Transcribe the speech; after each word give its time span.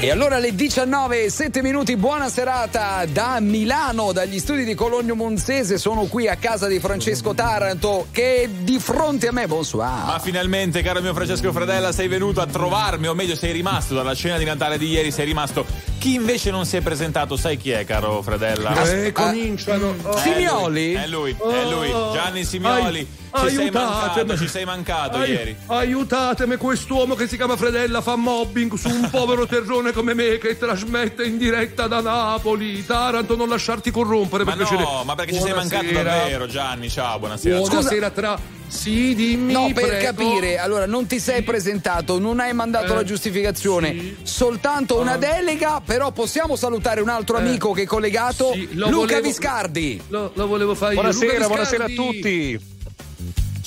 E 0.00 0.12
allora 0.12 0.36
alle 0.36 0.54
19 0.54 1.24
e 1.24 1.28
7 1.28 1.60
minuti, 1.60 1.96
buona 1.96 2.28
serata 2.28 3.04
da 3.06 3.40
Milano, 3.40 4.12
dagli 4.12 4.38
studi 4.38 4.62
di 4.64 4.76
Cologno 4.76 5.16
Monzese. 5.16 5.76
Sono 5.76 6.04
qui 6.04 6.28
a 6.28 6.36
casa 6.36 6.68
di 6.68 6.78
Francesco 6.78 7.34
Taranto 7.34 8.06
che 8.12 8.42
è 8.42 8.48
di 8.48 8.78
fronte 8.78 9.26
a 9.26 9.32
me. 9.32 9.48
Bonsoir. 9.48 10.06
Ma 10.06 10.20
finalmente, 10.20 10.82
caro 10.82 11.00
mio 11.00 11.12
Francesco 11.12 11.50
Fradella, 11.50 11.90
sei 11.90 12.06
venuto 12.06 12.40
a 12.40 12.46
trovarmi, 12.46 13.08
o 13.08 13.14
meglio, 13.14 13.34
sei 13.34 13.50
rimasto 13.50 13.92
dalla 13.94 14.14
cena 14.14 14.38
di 14.38 14.44
Natale 14.44 14.78
di 14.78 14.86
ieri, 14.86 15.10
sei 15.10 15.24
rimasto. 15.24 15.66
Chi 15.98 16.14
invece 16.14 16.52
non 16.52 16.64
si 16.64 16.76
è 16.76 16.80
presentato, 16.80 17.36
sai 17.36 17.56
chi 17.56 17.72
è, 17.72 17.84
caro 17.84 18.22
Fradella? 18.22 18.80
Eh, 18.84 19.10
cominciano. 19.10 19.96
Oh. 20.02 20.16
Simioli? 20.18 20.92
È 20.92 21.08
lui, 21.08 21.32
è 21.36 21.64
lui, 21.68 21.88
Gianni 22.12 22.44
Simioli. 22.44 23.04
Ci 23.46 23.54
sei 23.54 23.70
mancato, 23.70 24.36
ci 24.36 24.48
sei 24.48 24.64
mancato 24.64 25.16
Ai- 25.18 25.30
ieri. 25.30 25.56
Aiutatemi, 25.66 26.56
quest'uomo 26.56 27.14
che 27.14 27.26
si 27.28 27.36
chiama 27.36 27.56
Fredella 27.56 28.00
fa 28.00 28.16
mobbing 28.16 28.74
su 28.74 28.88
un 28.88 29.08
povero 29.10 29.46
terrone 29.46 29.92
come 29.92 30.14
me 30.14 30.38
che 30.38 30.56
trasmette 30.58 31.24
in 31.24 31.38
diretta 31.38 31.86
da 31.86 32.00
Napoli. 32.00 32.84
Taranto, 32.84 33.36
non 33.36 33.48
lasciarti 33.48 33.90
corrompere 33.90 34.44
Ma 34.44 34.54
per 34.54 34.66
piacere. 34.66 34.82
no, 34.82 35.02
ma 35.04 35.14
perché 35.14 35.34
ci 35.34 35.40
sei 35.40 35.54
mancato 35.54 35.84
Buonasera. 35.84 36.10
davvero, 36.16 36.46
Gianni? 36.46 36.88
Ciao, 36.90 37.18
buonasera. 37.18 37.58
Buonasera 37.58 38.10
tra. 38.10 38.56
Sì, 38.68 39.14
dimmi. 39.14 39.50
No, 39.54 39.70
per 39.72 39.86
prego. 39.88 40.04
capire, 40.04 40.58
allora 40.58 40.84
non 40.84 41.06
ti 41.06 41.18
sei 41.20 41.40
presentato, 41.42 42.18
non 42.18 42.38
hai 42.38 42.52
mandato 42.52 42.92
Eh, 42.92 42.96
la 42.96 43.02
giustificazione, 43.02 43.92
sì. 43.92 44.16
soltanto 44.24 44.98
una 44.98 45.12
Ah. 45.12 45.16
delega, 45.16 45.80
però 45.82 46.10
possiamo 46.12 46.54
salutare 46.54 47.00
un 47.00 47.08
altro 47.08 47.38
Eh, 47.38 47.40
amico 47.40 47.72
che 47.72 47.82
è 47.82 47.86
collegato, 47.86 48.52
sì, 48.52 48.68
lo 48.74 48.90
Luca 48.90 49.06
volevo- 49.06 49.22
Viscardi. 49.22 50.02
Lo, 50.08 50.32
lo 50.34 50.46
volevo 50.46 50.74
fare 50.74 50.92
io. 50.94 51.00
Buonasera, 51.00 51.46
buonasera 51.46 51.84
a 51.84 51.88
tutti. 51.88 52.60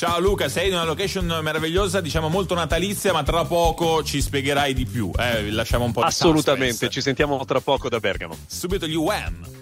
Ciao 0.02 0.20
Luca, 0.20 0.50
sei 0.50 0.70
in 0.70 0.73
una 0.73 0.84
location 0.84 1.28
meravigliosa, 1.44 2.02
diciamo 2.02 2.28
molto 2.28 2.55
natalizia, 2.55 3.13
ma 3.13 3.21
tra 3.21 3.46
poco 3.46 4.02
ci 4.04 4.20
spiegherai 4.20 4.74
di 4.74 4.88
più. 4.88 5.12
Eh, 5.16 5.52
lasciamo 5.52 5.85
un 5.85 5.91
po' 5.91 6.02
di 6.02 6.08
Assolutamente, 6.08 6.71
suspense. 6.71 6.93
ci 6.93 7.02
sentiamo 7.02 7.46
tra 7.46 7.62
poco 7.62 7.88
da 7.88 7.99
Bergamo. 7.99 8.35
Subito 8.48 8.88
gli 8.88 8.96
UM. 8.96 9.60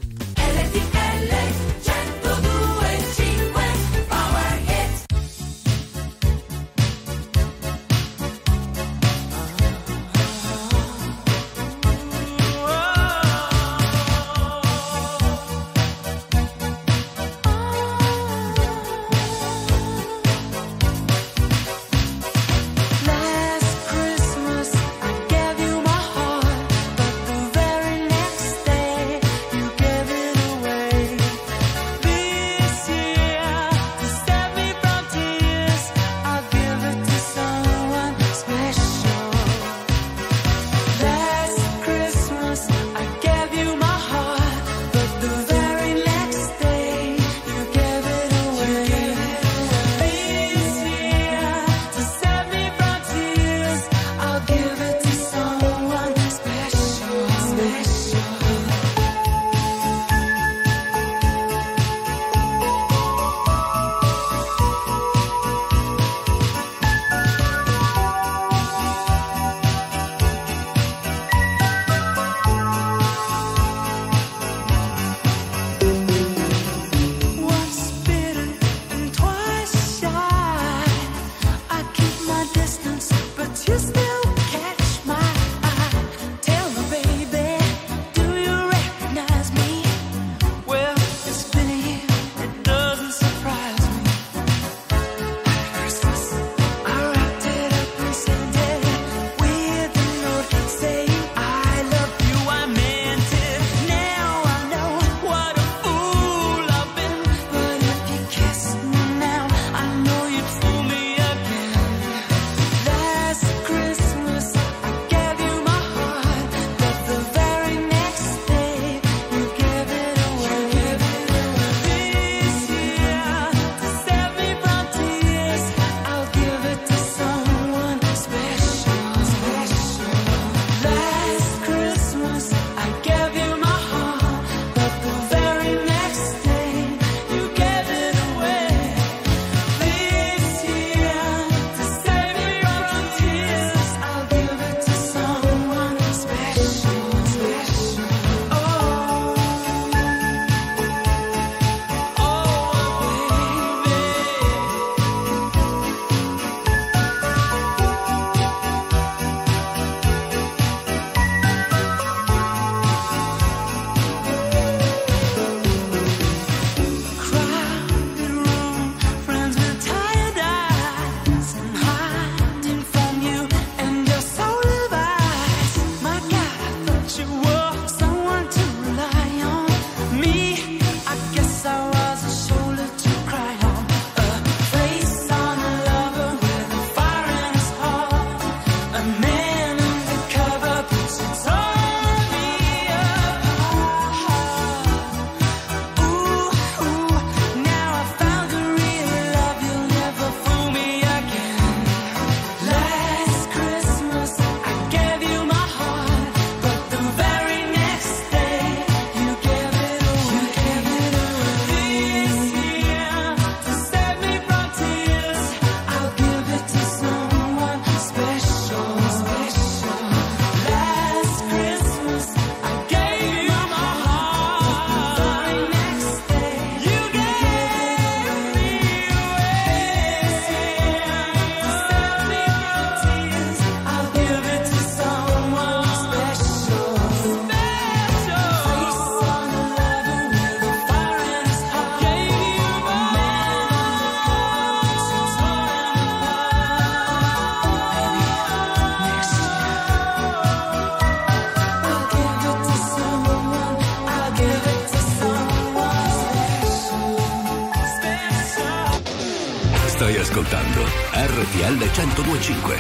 RTL 261.70 261.78
1025. 261.78 262.78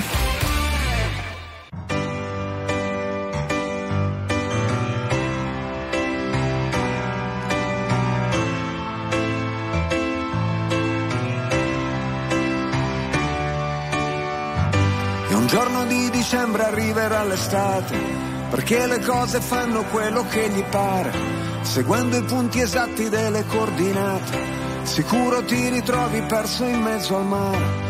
E 15.27 15.35
un 15.35 15.45
giorno 15.45 15.85
di 15.85 16.09
dicembre 16.09 16.63
arriverà 16.63 17.23
l'estate, 17.23 17.95
perché 18.49 18.87
le 18.87 18.99
cose 19.01 19.39
fanno 19.39 19.83
quello 19.83 20.25
che 20.27 20.49
gli 20.49 20.63
pare, 20.63 21.13
seguendo 21.61 22.17
i 22.17 22.23
punti 22.23 22.59
esatti 22.59 23.07
delle 23.09 23.45
coordinate. 23.45 24.57
Sicuro 24.81 25.43
ti 25.43 25.69
ritrovi 25.69 26.21
perso 26.23 26.63
in 26.63 26.81
mezzo 26.81 27.15
al 27.15 27.25
mare 27.25 27.89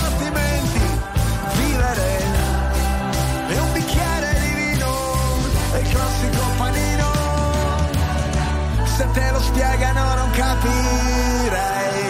te 9.13 9.31
lo 9.31 9.39
spiegano 9.41 10.15
non 10.15 10.29
capirai 10.31 12.01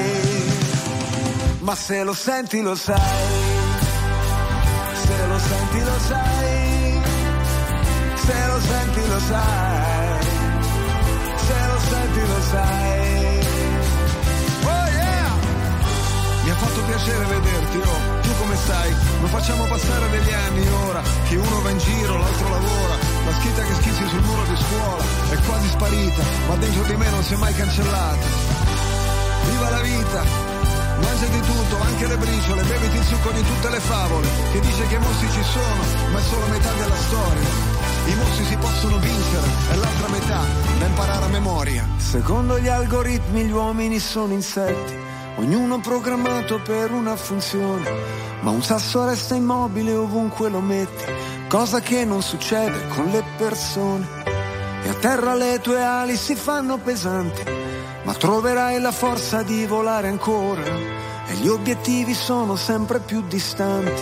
ma 1.61 1.75
se 1.75 2.03
lo 2.03 2.13
senti 2.13 2.59
lo 2.61 2.75
sai, 2.75 2.97
se 5.05 5.27
lo 5.27 5.39
senti 5.39 5.79
lo 5.79 5.99
sai, 5.99 7.01
se 8.15 8.47
lo 8.47 8.59
senti 8.59 9.07
lo 9.07 9.19
sai, 9.19 10.25
se 11.35 11.67
lo 11.67 11.79
senti 11.79 12.19
lo 12.19 12.41
sai. 12.51 13.39
Oh! 14.63 14.89
Mi 16.43 16.49
ha 16.49 16.55
fatto 16.55 16.81
piacere 16.83 17.25
vederti, 17.25 17.77
oh, 17.77 18.21
tu 18.21 18.29
come 18.39 18.55
stai? 18.55 18.95
Non 19.19 19.29
facciamo 19.29 19.65
passare 19.65 20.09
degli 20.09 20.33
anni 20.33 20.67
ora, 20.67 21.01
che 21.29 21.35
uno 21.35 21.61
va 21.61 21.69
in 21.69 21.77
giro, 21.77 22.17
l'altro 22.17 22.49
lavora, 22.49 22.95
la 23.25 23.33
scritta 23.39 23.61
che 23.63 23.73
schizzi 23.75 24.07
sul 24.07 24.23
muro 24.23 24.43
di 24.43 24.55
scuola 24.55 25.03
è 25.29 25.37
quasi 25.45 25.67
sparita, 25.69 26.23
ma 26.47 26.55
dentro 26.55 26.83
di 26.83 26.95
me 26.95 27.09
non 27.09 27.23
si 27.23 27.33
è 27.33 27.37
mai 27.37 27.53
cancellata. 27.53 28.25
Viva 29.49 29.69
la 29.69 29.81
vita! 29.81 30.49
Mangia 31.01 31.25
di 31.25 31.41
tutto, 31.41 31.81
anche 31.81 32.07
le 32.07 32.17
briciole, 32.17 32.61
beviti 32.63 32.97
il 32.97 33.03
succo 33.03 33.31
di 33.31 33.41
tutte 33.41 33.69
le 33.69 33.79
favole, 33.79 34.27
che 34.51 34.59
dice 34.59 34.87
che 34.87 34.95
i 34.95 34.99
mostri 34.99 35.31
ci 35.31 35.43
sono, 35.43 36.11
ma 36.11 36.19
è 36.19 36.21
solo 36.21 36.45
metà 36.47 36.71
della 36.73 36.95
storia. 36.95 37.47
I 38.05 38.15
mostri 38.15 38.45
si 38.45 38.55
possono 38.57 38.97
vincere, 38.97 39.47
e 39.71 39.75
l'altra 39.77 40.07
metà 40.09 40.41
da 40.77 40.85
imparare 40.85 41.25
a 41.25 41.27
memoria. 41.29 41.87
Secondo 41.97 42.59
gli 42.59 42.67
algoritmi 42.67 43.45
gli 43.45 43.51
uomini 43.51 43.97
sono 43.99 44.33
insetti, 44.33 44.95
ognuno 45.37 45.79
programmato 45.79 46.59
per 46.61 46.91
una 46.91 47.15
funzione, 47.15 47.89
ma 48.41 48.51
un 48.51 48.61
sasso 48.61 49.03
resta 49.05 49.33
immobile 49.33 49.95
ovunque 49.95 50.49
lo 50.49 50.61
metti, 50.61 51.03
cosa 51.51 51.81
che 51.81 52.05
non 52.05 52.21
succede 52.21 52.87
con 52.87 53.07
le 53.07 53.21
persone. 53.37 54.07
E 54.83 54.87
a 54.89 54.93
terra 54.93 55.35
le 55.35 55.59
tue 55.61 55.83
ali 55.83 56.15
si 56.15 56.33
fanno 56.35 56.77
pesanti, 56.77 57.43
ma 58.03 58.13
troverai 58.13 58.79
la 58.79 58.91
forza 58.93 59.43
di 59.43 59.65
volare 59.65 60.07
ancora 60.07 60.63
e 61.27 61.33
gli 61.35 61.47
obiettivi 61.47 62.13
sono 62.13 62.55
sempre 62.55 62.99
più 62.99 63.21
distanti, 63.27 64.01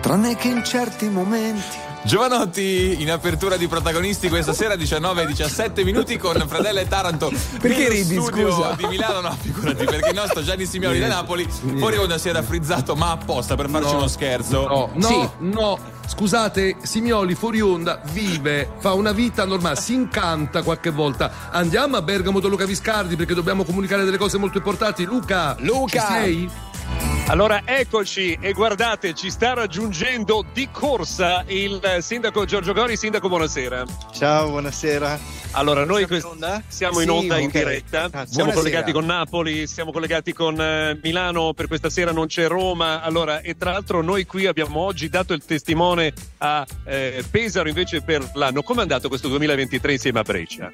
tranne 0.00 0.36
che 0.36 0.48
in 0.48 0.62
certi 0.64 1.08
momenti. 1.08 1.88
Giovanotti 2.02 2.96
in 3.02 3.10
apertura 3.10 3.56
di 3.58 3.66
protagonisti 3.66 4.28
questa 4.30 4.54
sera 4.54 4.74
19 4.76 5.22
e 5.22 5.26
17 5.26 5.84
minuti 5.84 6.16
con 6.16 6.42
Fradella 6.48 6.80
e 6.80 6.88
Taranto 6.88 7.30
Perché 7.60 7.90
ridi, 7.90 8.14
studio 8.18 8.50
scusa? 8.52 8.72
di 8.74 8.86
Milano 8.86 9.20
no 9.20 9.36
figurati 9.38 9.84
perché 9.84 10.08
il 10.08 10.14
nostro 10.14 10.42
Gianni 10.42 10.64
Simioli 10.64 10.98
da 10.98 11.08
Napoli 11.08 11.46
fuori 11.76 11.98
onda 11.98 12.16
si 12.16 12.30
era 12.30 12.42
frizzato 12.42 12.96
ma 12.96 13.10
apposta 13.10 13.54
per 13.54 13.68
farci 13.68 13.90
No. 13.90 13.98
uno 13.98 14.06
scherzo 14.06 14.66
No, 14.66 14.90
no, 14.94 15.06
Sì. 15.06 15.28
no. 15.40 15.78
Scusate, 16.10 16.74
Simioli 16.82 17.36
fuori 17.36 17.60
onda 17.60 18.00
vive, 18.10 18.68
fa 18.78 18.94
una 18.94 19.12
vita 19.12 19.44
normale, 19.44 19.76
si 19.76 19.94
incanta 19.94 20.62
qualche 20.62 20.90
volta. 20.90 21.30
Andiamo 21.50 21.96
a 21.96 22.02
Bergamo 22.02 22.40
da 22.40 22.48
Luca 22.48 22.66
Viscardi 22.66 23.14
perché 23.14 23.32
dobbiamo 23.32 23.62
comunicare 23.62 24.02
delle 24.02 24.18
cose 24.18 24.36
molto 24.36 24.58
importanti. 24.58 25.04
Luca, 25.04 25.54
Luca! 25.60 26.06
sei? 26.08 26.50
Allora 27.30 27.62
eccoci 27.64 28.36
e 28.40 28.52
guardate, 28.52 29.14
ci 29.14 29.30
sta 29.30 29.54
raggiungendo 29.54 30.44
di 30.52 30.68
corsa 30.72 31.44
il 31.46 31.98
sindaco 32.00 32.44
Giorgio 32.44 32.72
Gori. 32.72 32.96
Sindaco, 32.96 33.28
buonasera. 33.28 33.84
Ciao, 34.12 34.48
buonasera. 34.48 35.38
Allora, 35.52 35.84
noi 35.84 36.06
Siamo 36.06 36.16
in 36.16 36.24
onda? 36.24 36.62
siamo 36.66 37.00
in 37.00 37.10
onda 37.10 37.38
in 37.38 37.46
ok. 37.46 37.52
diretta, 37.52 38.08
Ah, 38.10 38.26
siamo 38.26 38.52
collegati 38.52 38.92
con 38.92 39.04
Napoli, 39.04 39.66
siamo 39.66 39.90
collegati 39.90 40.32
con 40.32 40.60
eh, 40.60 40.98
Milano, 41.02 41.54
per 41.54 41.66
questa 41.66 41.90
sera 41.90 42.12
non 42.12 42.26
c'è 42.26 42.46
Roma. 42.48 43.00
Allora, 43.02 43.40
e 43.40 43.56
tra 43.56 43.72
l'altro 43.72 44.00
noi 44.02 44.26
qui 44.26 44.46
abbiamo 44.46 44.80
oggi 44.80 45.08
dato 45.08 45.32
il 45.32 45.44
testimone 45.44 46.12
a 46.38 46.64
eh, 46.84 47.24
Pesaro 47.28 47.68
invece 47.68 48.02
per 48.02 48.28
l'anno. 48.34 48.62
Come 48.62 48.80
è 48.80 48.82
andato 48.82 49.08
questo 49.08 49.28
2023 49.28 49.92
insieme 49.92 50.18
a 50.20 50.22
Brescia? 50.22 50.70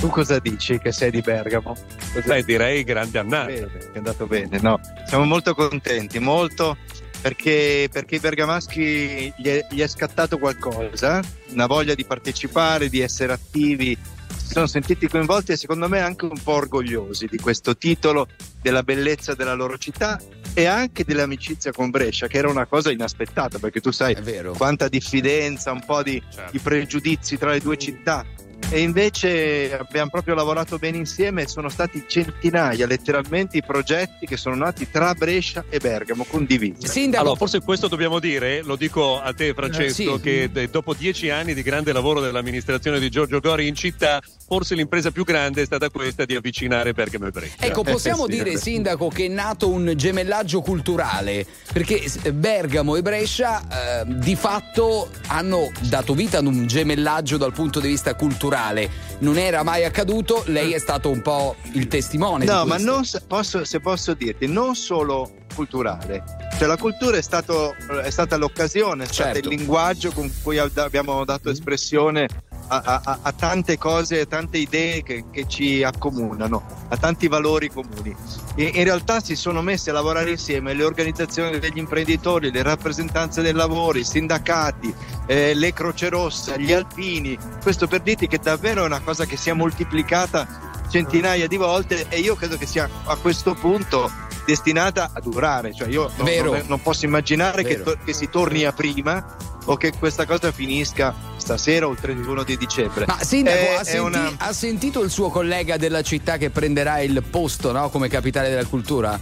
Tu 0.00 0.08
cosa 0.08 0.38
dici 0.40 0.78
che 0.78 0.90
sei 0.90 1.10
di 1.12 1.20
Bergamo? 1.20 1.76
Cosa- 2.12 2.26
Beh, 2.26 2.44
direi 2.44 2.82
grande 2.82 3.18
annata. 3.18 3.46
Bene, 3.46 3.90
è 3.92 3.96
andato 3.98 4.26
bene, 4.26 4.58
no? 4.60 4.80
Siamo 5.06 5.24
molto 5.24 5.54
contenti, 5.54 5.87
molto 6.20 6.76
perché, 7.20 7.88
perché 7.90 8.16
i 8.16 8.20
bergamaschi 8.20 9.32
gli 9.36 9.48
è, 9.48 9.66
gli 9.70 9.80
è 9.80 9.88
scattato 9.88 10.38
qualcosa, 10.38 11.20
una 11.50 11.66
voglia 11.66 11.94
di 11.94 12.04
partecipare, 12.04 12.88
di 12.88 13.00
essere 13.00 13.32
attivi, 13.32 13.96
si 14.36 14.54
sono 14.54 14.66
sentiti 14.66 15.08
coinvolti 15.08 15.52
e 15.52 15.56
secondo 15.56 15.88
me 15.88 16.00
anche 16.00 16.24
un 16.24 16.40
po' 16.42 16.52
orgogliosi 16.52 17.26
di 17.26 17.38
questo 17.38 17.76
titolo, 17.76 18.28
della 18.62 18.82
bellezza 18.82 19.34
della 19.34 19.54
loro 19.54 19.76
città 19.78 20.20
e 20.54 20.64
anche 20.64 21.04
dell'amicizia 21.04 21.72
con 21.72 21.90
Brescia, 21.90 22.26
che 22.28 22.38
era 22.38 22.48
una 22.48 22.66
cosa 22.66 22.90
inaspettata, 22.90 23.58
perché 23.58 23.80
tu 23.80 23.90
sai 23.90 24.16
quanta 24.56 24.88
diffidenza, 24.88 25.72
un 25.72 25.84
po' 25.84 26.02
di, 26.02 26.22
Certo. 26.30 26.50
di 26.50 26.58
pregiudizi 26.58 27.36
tra 27.36 27.50
le 27.50 27.60
due 27.60 27.76
città. 27.76 28.24
E 28.70 28.80
invece 28.80 29.76
abbiamo 29.78 30.10
proprio 30.10 30.34
lavorato 30.34 30.76
bene 30.76 30.98
insieme 30.98 31.42
e 31.42 31.48
sono 31.48 31.70
stati 31.70 32.04
centinaia, 32.06 32.86
letteralmente, 32.86 33.56
i 33.56 33.62
progetti 33.62 34.26
che 34.26 34.36
sono 34.36 34.56
nati 34.56 34.90
tra 34.90 35.14
Brescia 35.14 35.64
e 35.70 35.78
Bergamo, 35.78 36.24
condivisi. 36.24 36.86
Sindaco, 36.86 37.22
Allora, 37.22 37.38
forse 37.38 37.60
questo 37.62 37.88
dobbiamo 37.88 38.18
dire, 38.18 38.62
lo 38.62 38.76
dico 38.76 39.20
a 39.20 39.32
te 39.32 39.54
Francesco, 39.54 40.14
Eh, 40.14 40.16
sì. 40.16 40.20
che 40.20 40.50
eh, 40.52 40.68
dopo 40.68 40.92
dieci 40.92 41.30
anni 41.30 41.54
di 41.54 41.62
grande 41.62 41.92
lavoro 41.92 42.20
dell'amministrazione 42.20 43.00
di 43.00 43.08
Giorgio 43.08 43.40
Gori 43.40 43.66
in 43.68 43.74
città, 43.74 44.20
forse 44.48 44.74
l'impresa 44.74 45.10
più 45.10 45.24
grande 45.24 45.62
è 45.62 45.64
stata 45.66 45.90
questa 45.90 46.24
di 46.24 46.34
avvicinare 46.34 46.92
Bergamo 46.94 47.26
e 47.26 47.30
Brescia. 47.30 47.56
Ecco, 47.60 47.82
possiamo 47.82 48.26
Eh, 48.26 48.30
sì, 48.32 48.36
dire, 48.38 48.50
eh. 48.52 48.58
Sindaco, 48.58 49.08
che 49.08 49.26
è 49.26 49.28
nato 49.28 49.68
un 49.68 49.92
gemellaggio 49.94 50.60
culturale, 50.62 51.46
perché 51.72 52.08
s- 52.08 52.30
Bergamo 52.32 52.96
e 52.96 53.02
Brescia 53.02 54.00
eh, 54.00 54.04
di 54.06 54.34
fatto 54.36 55.10
hanno 55.26 55.70
dato 55.82 56.14
vita 56.14 56.38
ad 56.38 56.46
un 56.46 56.66
gemellaggio 56.66 57.36
dal 57.36 57.52
punto 57.52 57.78
di 57.80 57.88
vista 57.88 58.14
culturale. 58.14 58.90
Non 59.20 59.36
era 59.36 59.62
mai 59.62 59.84
accaduto, 59.84 60.42
lei 60.46 60.72
è 60.72 60.78
stato 60.78 61.10
un 61.10 61.20
po' 61.22 61.56
il 61.72 61.86
testimone. 61.88 62.44
di 62.46 62.50
No, 62.50 62.64
ma 62.64 62.78
non 62.78 63.04
se 63.04 63.20
posso, 63.26 63.64
se 63.64 63.80
posso 63.80 64.14
dirti, 64.14 64.46
non 64.46 64.74
solo 64.74 65.32
culturale. 65.54 66.22
Cioè 66.56 66.66
la 66.68 66.76
cultura 66.76 67.16
è, 67.16 67.22
stato, 67.22 67.74
è 68.02 68.10
stata 68.10 68.36
l'occasione, 68.36 69.04
è 69.04 69.06
stato 69.06 69.32
Certo. 69.34 69.48
il 69.50 69.56
linguaggio 69.58 70.10
con 70.12 70.32
cui 70.42 70.56
ab- 70.58 70.76
abbiamo 70.78 71.24
dato 71.24 71.50
espressione 71.50 72.28
a, 72.68 73.00
a- 73.02 73.18
a- 73.22 73.32
tante 73.32 73.78
cose, 73.78 74.20
a 74.20 74.26
tante 74.26 74.58
idee 74.58 75.02
che, 75.02 75.24
che 75.30 75.46
ci 75.48 75.82
accomunano, 75.82 76.62
a 76.88 76.96
tanti 76.96 77.26
valori 77.28 77.70
comuni. 77.70 78.14
E 78.54 78.70
in 78.74 78.84
realtà 78.84 79.20
si 79.20 79.34
sono 79.34 79.62
messi 79.62 79.90
a 79.90 79.92
lavorare 79.92 80.30
insieme 80.30 80.74
le 80.74 80.84
organizzazioni 80.84 81.58
degli 81.58 81.78
imprenditori, 81.78 82.50
le 82.50 82.62
rappresentanze 82.62 83.42
del 83.42 83.56
lavoro, 83.56 83.98
i 83.98 84.04
sindacati, 84.04 84.94
eh, 85.26 85.54
le 85.54 85.72
Croce 85.72 86.08
Rosse, 86.08 86.60
gli 86.60 86.72
alpini. 86.72 87.36
Questo 87.62 87.86
per 87.86 88.00
dirti 88.00 88.28
che 88.28 88.38
davvero 88.38 88.82
è 88.82 88.86
una 88.86 89.00
cosa 89.00 89.24
che 89.24 89.36
si 89.36 89.50
è 89.50 89.52
moltiplicata 89.52 90.66
centinaia 90.88 91.46
di 91.46 91.56
volte 91.56 92.06
e 92.08 92.18
io 92.20 92.34
credo 92.34 92.56
che 92.56 92.66
sia 92.66 92.88
a 93.04 93.16
questo 93.16 93.54
punto 93.54 94.10
destinata 94.44 95.10
a 95.12 95.20
durare. 95.20 95.74
Cioè 95.74 95.88
io 95.88 96.10
non, 96.16 96.26
non- 96.44 96.64
non 96.66 96.82
posso 96.82 97.04
immaginare 97.04 97.62
che, 97.64 97.82
to- 97.82 97.96
che 98.04 98.12
si 98.14 98.28
torni 98.30 98.64
a 98.64 98.72
prima 98.72 99.36
o 99.66 99.76
che 99.76 99.92
questa 99.98 100.24
cosa 100.24 100.50
finisca 100.50 101.14
stasera 101.36 101.86
o 101.86 101.90
il 101.90 101.98
31 102.00 102.42
di 102.44 102.56
dicembre. 102.56 103.04
Ma 103.06 103.18
Sindaco, 103.22 103.56
È- 103.58 103.74
ha, 103.74 103.84
senti- 103.84 103.98
una- 104.00 104.32
ha 104.38 104.52
sentito 104.52 105.02
il 105.02 105.10
suo 105.10 105.28
collega 105.28 105.76
della 105.76 106.00
città 106.02 106.38
che 106.38 106.48
prenderà 106.50 107.00
il 107.00 107.22
posto 107.22 107.70
no, 107.72 107.90
come 107.90 108.08
capitale 108.08 108.48
della 108.48 108.64
cultura? 108.64 109.20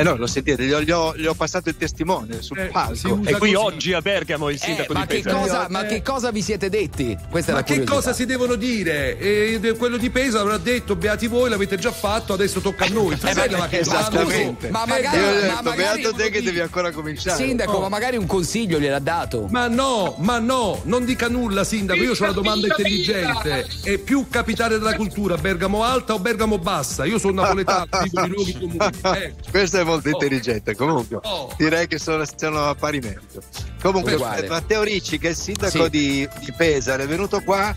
Eh 0.00 0.02
no, 0.02 0.16
lo 0.16 0.26
sentite, 0.26 0.64
gli 0.64 0.72
ho, 0.72 0.80
gli 0.80 0.90
ho- 0.90 1.14
gli 1.14 1.26
ho 1.26 1.34
passato 1.34 1.68
il 1.68 1.76
testimone 1.76 2.40
sul 2.40 2.58
Eh, 2.58 2.66
palco. 2.68 3.20
E 3.24 3.32
qui 3.36 3.52
così. 3.52 3.54
oggi 3.54 3.92
a 3.92 4.00
Bergamo 4.00 4.48
il 4.48 4.54
Eh, 4.56 4.58
sindaco 4.58 4.92
ma, 4.94 5.00
di 5.00 5.06
che 5.06 5.20
Pesaro. 5.20 5.38
cosa, 5.42 5.66
Eh. 5.66 5.70
ma 5.70 5.84
che 5.84 6.02
cosa 6.02 6.30
vi 6.30 6.40
siete 6.40 6.70
detti? 6.70 7.18
Questa 7.28 7.50
è 7.50 7.54
Ma 7.54 7.60
la 7.60 7.64
che 7.66 7.72
curiosità. 7.74 7.94
cosa 7.96 8.12
si 8.14 8.24
devono 8.24 8.54
dire? 8.54 9.18
Eh, 9.18 9.74
quello 9.76 9.98
di 9.98 10.08
Pesa 10.08 10.40
avrà 10.40 10.56
detto 10.56 10.96
beati 10.96 11.26
voi, 11.26 11.50
l'avete 11.50 11.76
già 11.76 11.92
fatto, 11.92 12.32
adesso 12.32 12.60
tocca 12.60 12.86
a 12.86 12.88
noi. 12.92 13.14
Fratello, 13.16 13.58
ma 13.58 13.68
che 13.68 13.80
esattamente. 13.80 14.70
Ma 14.70 14.84
magari, 14.86 15.18
ho 15.18 15.20
ma 15.20 15.32
detto, 15.32 15.62
magari 15.64 16.00
beato 16.00 16.16
te 16.16 16.30
che 16.30 16.42
devi 16.42 16.60
ancora 16.60 16.90
cominciare. 16.92 17.36
Sindaco, 17.44 17.72
Oh. 17.72 17.80
ma 17.80 17.88
magari 17.90 18.16
un 18.16 18.26
consiglio 18.26 18.78
gliel'ha 18.78 18.98
dato. 19.00 19.48
Ma 19.50 19.68
no, 19.68 20.14
ma 20.20 20.38
no, 20.38 20.80
non 20.84 21.04
dica 21.04 21.28
nulla, 21.28 21.62
sindaco. 21.62 22.00
Io 22.00 22.12
ho 22.12 22.16
una 22.20 22.32
domanda 22.32 22.66
intelligente. 22.68 23.66
È 23.82 23.98
più 23.98 24.26
capitale 24.30 24.78
della 24.78 24.94
cultura 24.94 25.36
Bergamo 25.36 25.84
Alta 25.84 26.14
o 26.14 26.18
Bergamo 26.18 26.58
Bassa? 26.58 27.04
Io 27.04 27.18
sono 27.18 27.42
napoletano, 27.42 27.86
dico 28.02 28.22
di 28.22 28.28
luoghi 28.30 28.52
comuni. 28.58 28.78
Eh, 29.20 29.34
Questo 29.50 29.78
è 29.78 29.84
molto 29.90 30.08
Oh. 30.08 30.12
intelligente, 30.12 30.74
comunque. 30.74 31.18
Oh. 31.22 31.52
Direi 31.56 31.86
che 31.86 31.98
sono, 31.98 32.24
sono 32.36 32.68
a 32.68 32.74
pari 32.74 32.98
merito. 33.00 33.42
Comunque, 33.82 34.14
Uguale. 34.14 34.44
eh, 34.46 34.48
Matteo 34.48 34.82
Ricci, 34.82 35.18
che 35.18 35.28
è 35.28 35.30
il 35.30 35.36
sindaco 35.36 35.84
Sì. 35.84 35.90
di, 35.90 36.28
di 36.40 36.52
Pesaro, 36.56 37.02
è 37.02 37.06
venuto 37.06 37.40
qua, 37.42 37.74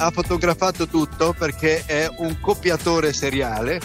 ha 0.00 0.10
fotografato 0.10 0.86
tutto 0.86 1.34
perché 1.36 1.84
è 1.86 2.08
un 2.18 2.38
copiatore 2.40 3.12
seriale 3.12 3.80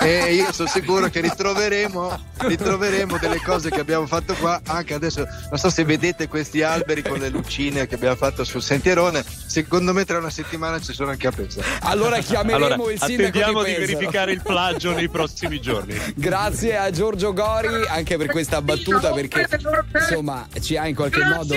e 0.00 0.34
io 0.34 0.52
sono 0.52 0.68
sicuro 0.68 1.08
che 1.08 1.20
ritroveremo, 1.20 2.20
ritroveremo 2.38 3.18
delle 3.18 3.40
cose 3.42 3.70
che 3.70 3.80
abbiamo 3.80 4.06
fatto 4.06 4.34
qua 4.34 4.60
anche 4.66 4.94
adesso. 4.94 5.26
Non 5.48 5.58
so 5.58 5.70
se 5.70 5.84
vedete 5.84 6.28
questi 6.28 6.62
alberi 6.62 7.02
con 7.02 7.18
le 7.18 7.28
lucine 7.28 7.86
che 7.86 7.94
abbiamo 7.96 8.16
fatto 8.16 8.44
sul 8.44 8.62
sentierone. 8.62 9.24
Secondo 9.46 9.92
me 9.92 10.04
tra 10.04 10.18
una 10.18 10.30
settimana 10.30 10.80
ci 10.80 10.92
sono 10.92 11.10
anche 11.10 11.26
a 11.26 11.32
Pesaro. 11.32 11.66
Allora 11.82 12.18
chiameremo 12.18 12.64
Allora, 12.74 12.92
il 12.92 13.00
sindaco 13.00 13.28
attendiamo 13.28 13.62
di 13.62 13.74
di 13.74 13.78
verificare 13.78 14.32
il 14.32 14.42
plagio 14.42 14.92
nei 14.92 15.08
prossimi 15.08 15.60
giorni. 15.60 15.96
Grazie 16.14 16.76
a 16.76 16.90
Giorgio 16.90 17.32
Gori 17.32 17.86
anche 17.88 18.16
per 18.16 18.26
questa 18.28 18.60
battuta 18.62 19.12
perché 19.12 19.46
insomma 19.94 20.46
ci 20.60 20.76
ha 20.76 20.86
in 20.86 20.94
qualche 20.94 21.22
modo 21.24 21.54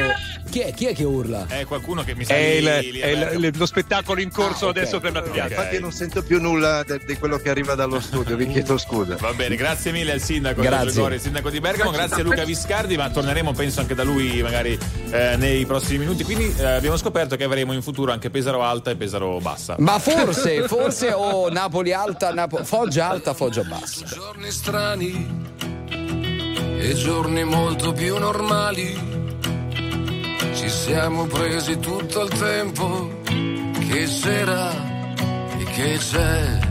chi 0.50 0.59
è, 0.59 0.73
chi 0.73 0.85
è 0.88 0.93
che 0.93 1.03
urla? 1.03 1.45
È 1.47 1.65
qualcuno 1.65 2.03
che 2.03 2.13
mi 2.15 2.25
sa 2.25 2.33
È, 2.33 2.38
il- 2.38 2.63
lì- 2.63 2.91
lì 2.91 3.00
è 3.00 3.07
il- 3.07 3.53
lo 3.55 3.65
spettacolo 3.65 4.19
in 4.21 4.29
corso 4.31 4.65
Ah, 4.65 4.69
ok. 4.69 4.77
adesso 4.77 5.00
per 5.00 5.13
la 5.13 5.19
Ok. 5.19 5.31
piazza. 5.31 5.53
Infatti 5.55 5.79
non 5.79 5.91
sento 5.91 6.21
più 6.23 6.41
nulla 6.41 6.83
di 6.83 7.15
quello 7.17 7.38
che 7.38 7.50
arriva 7.50 7.73
dallo 7.75 8.00
studio, 8.00 8.20
vi 8.23 8.47
chiedo 8.47 8.77
scusa. 8.77 9.15
Va 9.17 9.33
bene, 9.33 9.55
grazie 9.55 9.91
mille 9.91 10.11
al 10.13 10.21
sindaco 10.21 10.61
Grazie. 10.61 10.85
Giorgio 10.85 11.01
Gori, 11.01 11.15
il 11.15 11.21
sindaco 11.21 11.49
di 11.49 11.59
Bergamo, 11.59 11.91
grazie 11.91 12.21
a 12.21 12.23
Luca 12.23 12.43
Viscardi, 12.43 12.97
ma 12.97 13.09
torneremo 13.09 13.51
penso 13.53 13.79
anche 13.79 13.95
da 13.95 14.03
lui 14.03 14.41
magari 14.41 14.77
eh, 15.11 15.35
nei 15.37 15.65
prossimi 15.65 15.99
minuti. 15.99 16.23
Quindi 16.23 16.53
eh, 16.57 16.65
abbiamo 16.65 16.97
scoperto 16.97 17.35
che 17.35 17.43
avremo 17.43 17.73
in 17.73 17.81
futuro 17.81 18.11
anche 18.11 18.29
Pesaro 18.29 18.63
Alta 18.63 18.91
e 18.91 18.95
Pesaro 18.95 19.39
Bassa. 19.39 19.75
Ma 19.79 19.99
forse, 19.99 20.67
forse 20.67 21.11
o 21.11 21.49
Napoli 21.49 21.93
alta, 21.93 22.33
Napo- 22.33 22.63
Foggia 22.63 23.09
alta, 23.09 23.33
Foggia 23.33 23.63
bassa. 23.63 24.05
Giorni 24.05 24.51
strani 24.51 25.39
e 26.79 26.93
giorni 26.93 27.43
molto 27.43 27.91
più 27.91 28.17
normali. 28.17 29.09
Ci 30.53 30.69
siamo 30.69 31.25
presi 31.25 31.79
tutto 31.79 32.23
il 32.23 32.29
tempo 32.29 33.19
che 33.23 34.05
c'era 34.05 34.71
e 35.57 35.63
che 35.63 35.97
c'è. 35.97 36.70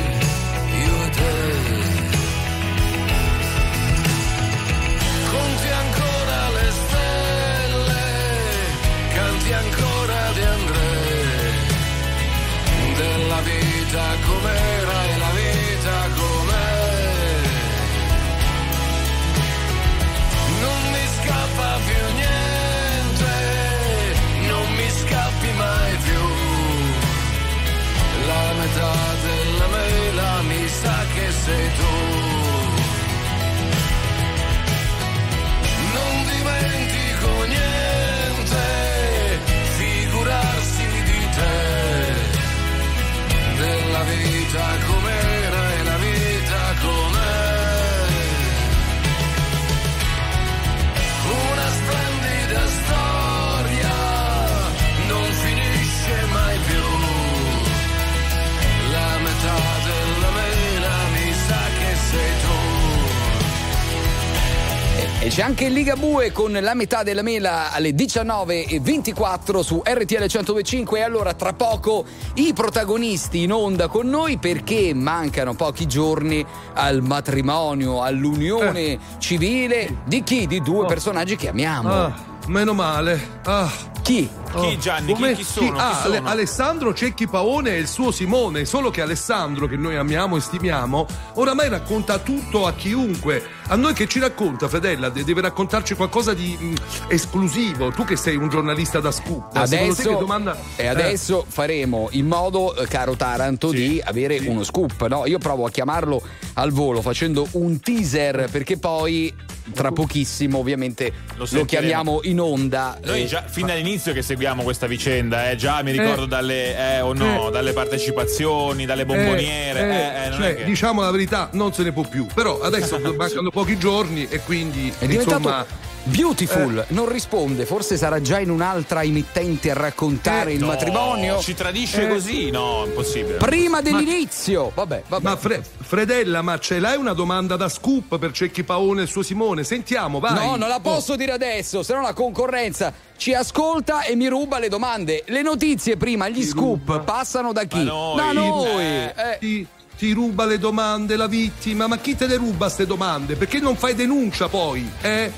c'è 65.31 65.43
anche 65.43 65.63
il 65.63 65.71
Ligabue 65.71 66.33
con 66.33 66.51
la 66.51 66.73
metà 66.73 67.03
della 67.03 67.21
mela 67.21 67.71
alle 67.71 67.91
19.24 67.91 69.61
su 69.61 69.81
RTL 69.81 70.17
1025 70.17 70.99
e 70.99 71.03
allora 71.03 71.33
tra 71.33 71.53
poco 71.53 72.03
i 72.33 72.51
protagonisti 72.53 73.43
in 73.43 73.53
onda 73.53 73.87
con 73.87 74.09
noi 74.09 74.39
perché 74.39 74.93
mancano 74.93 75.53
pochi 75.53 75.87
giorni 75.87 76.45
al 76.73 77.01
matrimonio, 77.01 78.03
all'unione 78.03 78.99
civile 79.19 79.99
di 80.03 80.21
chi? 80.21 80.47
Di 80.47 80.61
due 80.61 80.85
personaggi 80.85 81.37
che 81.37 81.47
amiamo. 81.47 81.89
Ah, 81.89 82.13
meno 82.47 82.73
male. 82.73 83.39
Ah. 83.45 83.71
Chi? 84.01 84.29
Chi 84.53 84.77
Gianni? 84.79 85.07
Chi, 85.07 85.13
Come- 85.13 85.33
chi 85.33 85.43
sono? 85.43 85.77
Ah, 85.77 85.89
Chi 85.95 86.01
sono? 86.03 86.15
Ale- 86.17 86.29
Alessandro 86.29 86.93
Cecchi 86.93 87.27
Paone 87.27 87.75
e 87.75 87.79
il 87.79 87.87
suo 87.87 88.11
Simone, 88.11 88.65
solo 88.65 88.89
che 88.91 89.01
Alessandro, 89.01 89.67
che 89.67 89.77
noi 89.77 89.95
amiamo 89.95 90.35
e 90.37 90.41
stimiamo, 90.41 91.05
oramai 91.35 91.69
racconta 91.69 92.17
tutto 92.19 92.65
a 92.67 92.73
chiunque. 92.73 93.43
A 93.67 93.75
noi 93.75 93.93
che 93.93 94.07
ci 94.07 94.19
racconta, 94.19 94.67
Fedella, 94.67 95.09
de- 95.09 95.23
deve 95.23 95.41
raccontarci 95.41 95.93
qualcosa 95.95 96.33
di 96.33 96.57
mm, 96.61 96.73
esclusivo. 97.07 97.91
Tu 97.91 98.03
che 98.03 98.15
sei 98.15 98.35
un 98.35 98.49
giornalista 98.49 98.99
da 98.99 99.11
scoop, 99.11 99.55
Adesso, 99.55 100.17
domanda... 100.17 100.57
e 100.75 100.87
adesso 100.87 101.45
faremo 101.47 102.07
in 102.11 102.27
modo, 102.27 102.75
eh, 102.75 102.87
caro 102.87 103.15
Taranto, 103.15 103.69
Sì, 103.69 103.75
di 103.75 104.01
avere 104.03 104.39
sì. 104.39 104.47
uno 104.47 104.63
scoop. 104.63 105.05
No? 105.07 105.25
Io 105.25 105.37
provo 105.37 105.65
a 105.65 105.69
chiamarlo 105.69 106.21
al 106.55 106.71
volo 106.71 107.01
facendo 107.01 107.47
un 107.51 107.79
teaser 107.79 108.49
perché 108.51 108.77
poi 108.77 109.33
tra 109.73 109.91
pochissimo 109.91 110.57
ovviamente 110.57 111.13
Lo 111.35 111.45
lo, 111.49 111.65
chiamiamo 111.65 112.19
in 112.23 112.41
onda. 112.41 112.97
Noi 113.05 113.21
Eh, 113.23 113.25
già 113.27 113.43
fin 113.47 113.67
dall'inizio 113.67 114.11
che 114.11 114.21
seguiamo 114.21 114.39
questa 114.63 114.87
vicenda, 114.87 115.49
eh, 115.49 115.55
già 115.55 115.81
mi 115.83 115.91
ricordo 115.91 116.23
Eh. 116.23 116.27
dalle 116.27 116.77
eh, 116.95 116.99
o 117.01 117.13
no, 117.13 117.47
Eh. 117.47 117.51
dalle 117.51 117.73
partecipazioni, 117.73 118.85
dalle 118.85 119.05
bomboniere. 119.05 119.79
Eh, 119.79 119.83
eh, 119.83 120.25
eh, 120.25 120.29
non 120.29 120.39
cioè, 120.39 120.49
è 120.49 120.55
che- 120.57 120.63
diciamo 120.65 121.01
la 121.01 121.11
verità, 121.11 121.49
non 121.53 121.71
se 121.73 121.83
ne 121.83 121.91
può 121.91 122.03
più. 122.03 122.25
Però 122.33 122.59
adesso 122.61 122.99
mancano 123.15 123.49
pochi 123.51 123.77
giorni 123.77 124.27
e 124.29 124.39
quindi 124.41 124.91
È 124.97 125.05
diventato 125.05 125.37
insomma. 125.37 125.65
Beautiful, 126.03 126.79
Eh. 126.79 126.85
non 126.93 127.07
risponde, 127.09 127.65
forse 127.65 127.97
sarà 127.97 128.21
già 128.21 128.39
in 128.39 128.49
un'altra 128.49 129.03
emittente 129.03 129.71
a 129.71 129.73
raccontare 129.73 130.51
Eh, 130.51 130.55
il 130.55 130.59
No, 130.61 130.67
matrimonio. 130.67 131.39
Ci 131.39 131.53
tradisce 131.53 132.05
Eh. 132.05 132.09
così? 132.09 132.49
No, 132.49 132.83
impossibile. 132.85 133.37
Prima 133.37 133.81
dell'inizio, 133.81 134.71
vabbè, 134.73 135.03
vabbè. 135.07 135.23
Ma 135.23 135.35
Fre- 135.35 135.63
Fredella, 135.81 136.41
ma 136.41 136.57
ce 136.59 136.79
l'hai 136.79 136.97
una 136.97 137.13
domanda 137.13 137.55
da 137.55 137.69
scoop 137.69 138.17
per 138.17 138.31
Cecchi 138.31 138.63
Paone 138.63 139.01
e 139.01 139.03
il 139.03 139.09
suo 139.09 139.23
Simone? 139.23 139.63
Sentiamo, 139.63 140.19
vai. 140.19 140.33
No, 140.33 140.55
non 140.55 140.67
la 140.69 140.79
posso 140.79 141.15
dire 141.15 141.31
adesso, 141.31 141.83
se 141.83 141.93
no 141.93 142.01
la 142.01 142.13
concorrenza 142.13 142.91
ci 143.17 143.33
ascolta 143.33 144.03
e 144.03 144.15
mi 144.15 144.27
ruba 144.27 144.57
le 144.59 144.69
domande. 144.69 145.23
Le 145.27 145.41
notizie 145.41 145.97
prima, 145.97 146.27
gli 146.29 146.43
scoop, 146.43 146.87
ruba. 146.87 146.99
passano 146.99 147.51
da 147.53 147.63
chi? 147.65 147.83
Da 147.83 147.91
noi. 147.91 148.15
Da 148.15 148.31
noi. 148.31 148.83
Eh. 148.83 149.13
Eh, 149.15 149.37
Ti, 149.39 149.67
ti 149.97 150.11
ruba 150.13 150.45
le 150.45 150.57
domande 150.57 151.15
la 151.15 151.27
vittima, 151.27 151.85
ma 151.85 151.97
chi 151.97 152.15
te 152.15 152.25
le 152.25 152.37
ruba 152.37 152.69
ste 152.69 152.87
domande? 152.87 153.35
Perché 153.35 153.59
non 153.59 153.75
fai 153.75 153.93
denuncia 153.93 154.47
poi? 154.47 154.89
Eh? 155.01 155.31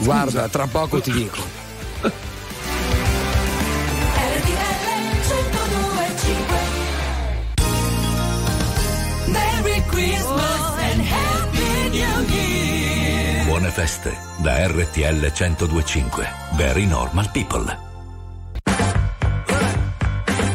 Scusa. 0.00 0.04
Guarda, 0.04 0.48
tra 0.48 0.66
poco 0.66 1.00
ti 1.00 1.12
dico. 1.12 1.38
RTL 2.00 2.10
1025 5.22 6.58
Merry 9.26 9.82
Christmas 9.88 10.72
and 10.78 11.00
Happy 11.02 11.88
New 11.90 12.24
Year 12.30 13.44
Buone 13.44 13.70
feste 13.70 14.16
da 14.38 14.66
RTL 14.66 15.30
1025. 15.32 16.28
Very 16.56 16.86
normal 16.86 17.28
people. 17.32 17.64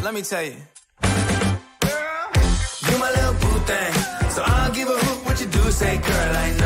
Let 0.02 0.12
me 0.12 0.22
tell 0.22 0.42
you. 0.44 0.56
You 2.88 2.98
my 2.98 3.10
little 3.10 3.34
boo 3.34 3.60
thing. 3.64 3.94
So 4.30 4.42
I'll 4.42 4.72
give 4.72 4.88
a 4.88 4.92
hoot 4.98 5.24
what 5.24 5.40
you 5.40 5.46
do 5.46 5.70
say, 5.70 5.98
girl. 5.98 6.36
I 6.36 6.50
know 6.58 6.65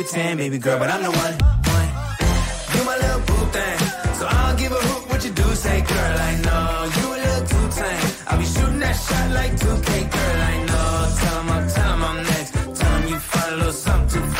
A 0.00 0.02
10, 0.02 0.38
baby 0.38 0.56
girl, 0.56 0.78
but 0.78 0.88
I'm 0.88 1.02
the 1.02 1.10
one. 1.10 1.34
one. 1.76 1.88
You 2.74 2.84
my 2.84 2.96
little 2.96 3.20
boo 3.20 3.44
thing. 3.52 3.78
So 4.18 4.26
I 4.26 4.48
don't 4.48 4.58
give 4.58 4.72
a 4.72 4.76
hoot 4.76 5.10
what 5.10 5.22
you 5.22 5.30
do 5.30 5.42
say, 5.54 5.82
girl. 5.82 6.16
I 6.30 6.32
know 6.46 6.90
you 6.96 7.06
a 7.14 7.18
little 7.24 7.46
too 7.52 7.66
tame. 7.78 8.10
I'll 8.28 8.38
be 8.38 8.46
shooting 8.46 8.78
that 8.78 8.96
shot 8.96 9.30
like 9.32 9.52
2K, 9.60 9.90
girl. 10.14 10.40
I 10.52 10.56
know. 10.68 11.16
Tell 11.20 11.38
'em 11.40 11.50
I'm, 11.50 11.68
tell 11.68 11.92
'em 11.92 12.02
I'm 12.02 12.16
next. 12.32 12.52
Tell 12.80 12.92
'em 12.96 13.08
you 13.08 13.18
find 13.18 13.52
a 13.52 13.56
little 13.56 13.72
something 13.72 14.39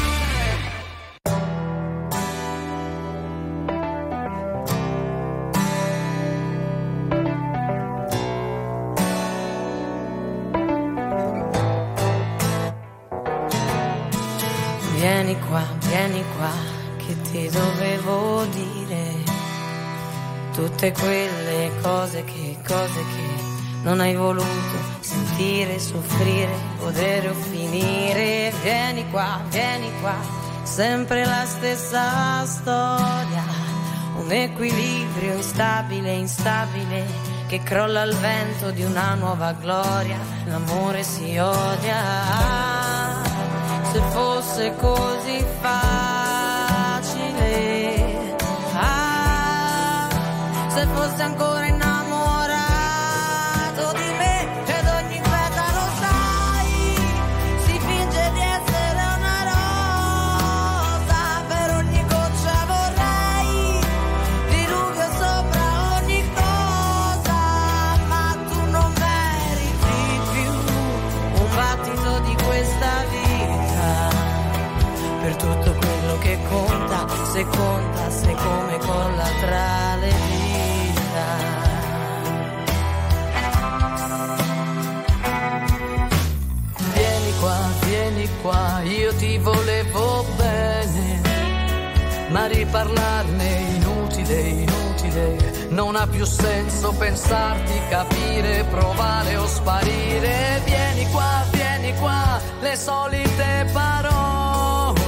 Tutte 20.61 20.91
quelle 20.91 21.71
cose 21.81 22.23
che, 22.23 22.55
cose 22.63 22.93
che 23.15 23.81
non 23.81 23.99
hai 23.99 24.13
voluto 24.13 24.45
sentire, 24.99 25.79
soffrire, 25.79 26.53
godere 26.77 27.29
o 27.29 27.33
finire. 27.33 28.53
Vieni 28.61 29.09
qua, 29.09 29.41
vieni 29.49 29.91
qua, 30.01 30.13
sempre 30.61 31.25
la 31.25 31.45
stessa 31.47 32.45
storia. 32.45 33.43
Un 34.17 34.31
equilibrio 34.31 35.33
instabile, 35.33 36.11
instabile, 36.11 37.07
che 37.47 37.63
crolla 37.63 38.01
al 38.01 38.13
vento 38.13 38.69
di 38.69 38.83
una 38.83 39.15
nuova 39.15 39.53
gloria. 39.53 40.19
L'amore 40.45 41.01
si 41.01 41.39
odia 41.39 42.03
se 43.91 43.99
fosse 44.11 44.75
così 44.75 45.43
facile. 45.59 45.90
Se 50.73 50.85
fosse 50.87 51.21
ancora 51.21 51.67
innamorato 51.67 52.61
di 53.93 54.09
me 54.17 54.47
ed 54.65 54.87
ogni 54.87 55.19
petalo 55.19 55.85
sai, 55.99 56.95
si 57.65 57.77
finge 57.77 58.31
di 58.31 58.39
essere 58.39 59.01
una 59.17 59.43
rosa, 59.51 61.19
per 61.47 61.75
ogni 61.75 62.01
goccia 62.07 62.65
vorrei 62.71 63.79
diluvio 64.47 65.07
sopra 65.19 65.65
ogni 65.97 66.23
cosa, 66.33 67.39
ma 68.07 68.25
tu 68.49 68.59
non 68.69 68.93
meriti 68.97 70.21
più 70.31 70.51
un 71.41 71.49
battito 71.53 72.19
di 72.19 72.35
questa 72.45 73.01
tutto 75.41 75.73
quello 75.73 76.17
che 76.19 76.37
conta, 76.49 77.07
se 77.31 77.43
conta, 77.45 78.09
se 78.11 78.31
come 78.35 78.77
colla 78.79 79.29
vieni 88.21 88.29
qua, 88.41 88.81
io 88.83 89.13
ti 89.15 89.37
volevo 89.37 90.25
bene, 90.35 91.21
ma 92.29 92.45
riparlarne 92.45 93.49
inutile, 93.75 94.39
inutile, 94.39 95.67
non 95.69 95.95
ha 95.95 96.05
più 96.07 96.25
senso 96.25 96.91
pensarti, 96.93 97.73
capire, 97.89 98.63
provare 98.69 99.37
o 99.37 99.47
sparire. 99.47 100.61
Vieni 100.65 101.09
qua, 101.09 101.43
vieni 101.51 101.93
qua, 101.95 102.39
le 102.59 102.75
solite 102.75 103.69
parole 103.71 104.99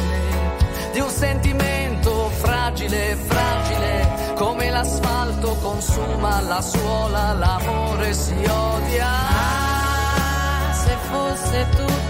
di 0.91 0.99
un 0.99 1.10
sentimento 1.10 2.30
fragile, 2.41 3.15
fragile, 3.15 4.34
come 4.36 4.69
l'asfalto 4.69 5.56
consuma 5.62 6.41
la 6.41 6.62
suola, 6.62 7.34
l'amore 7.34 8.13
si 8.13 8.34
odia. 8.34 9.08
Ah, 9.08 10.73
se 10.73 10.97
fosse 11.10 11.67
tutto 11.76 12.02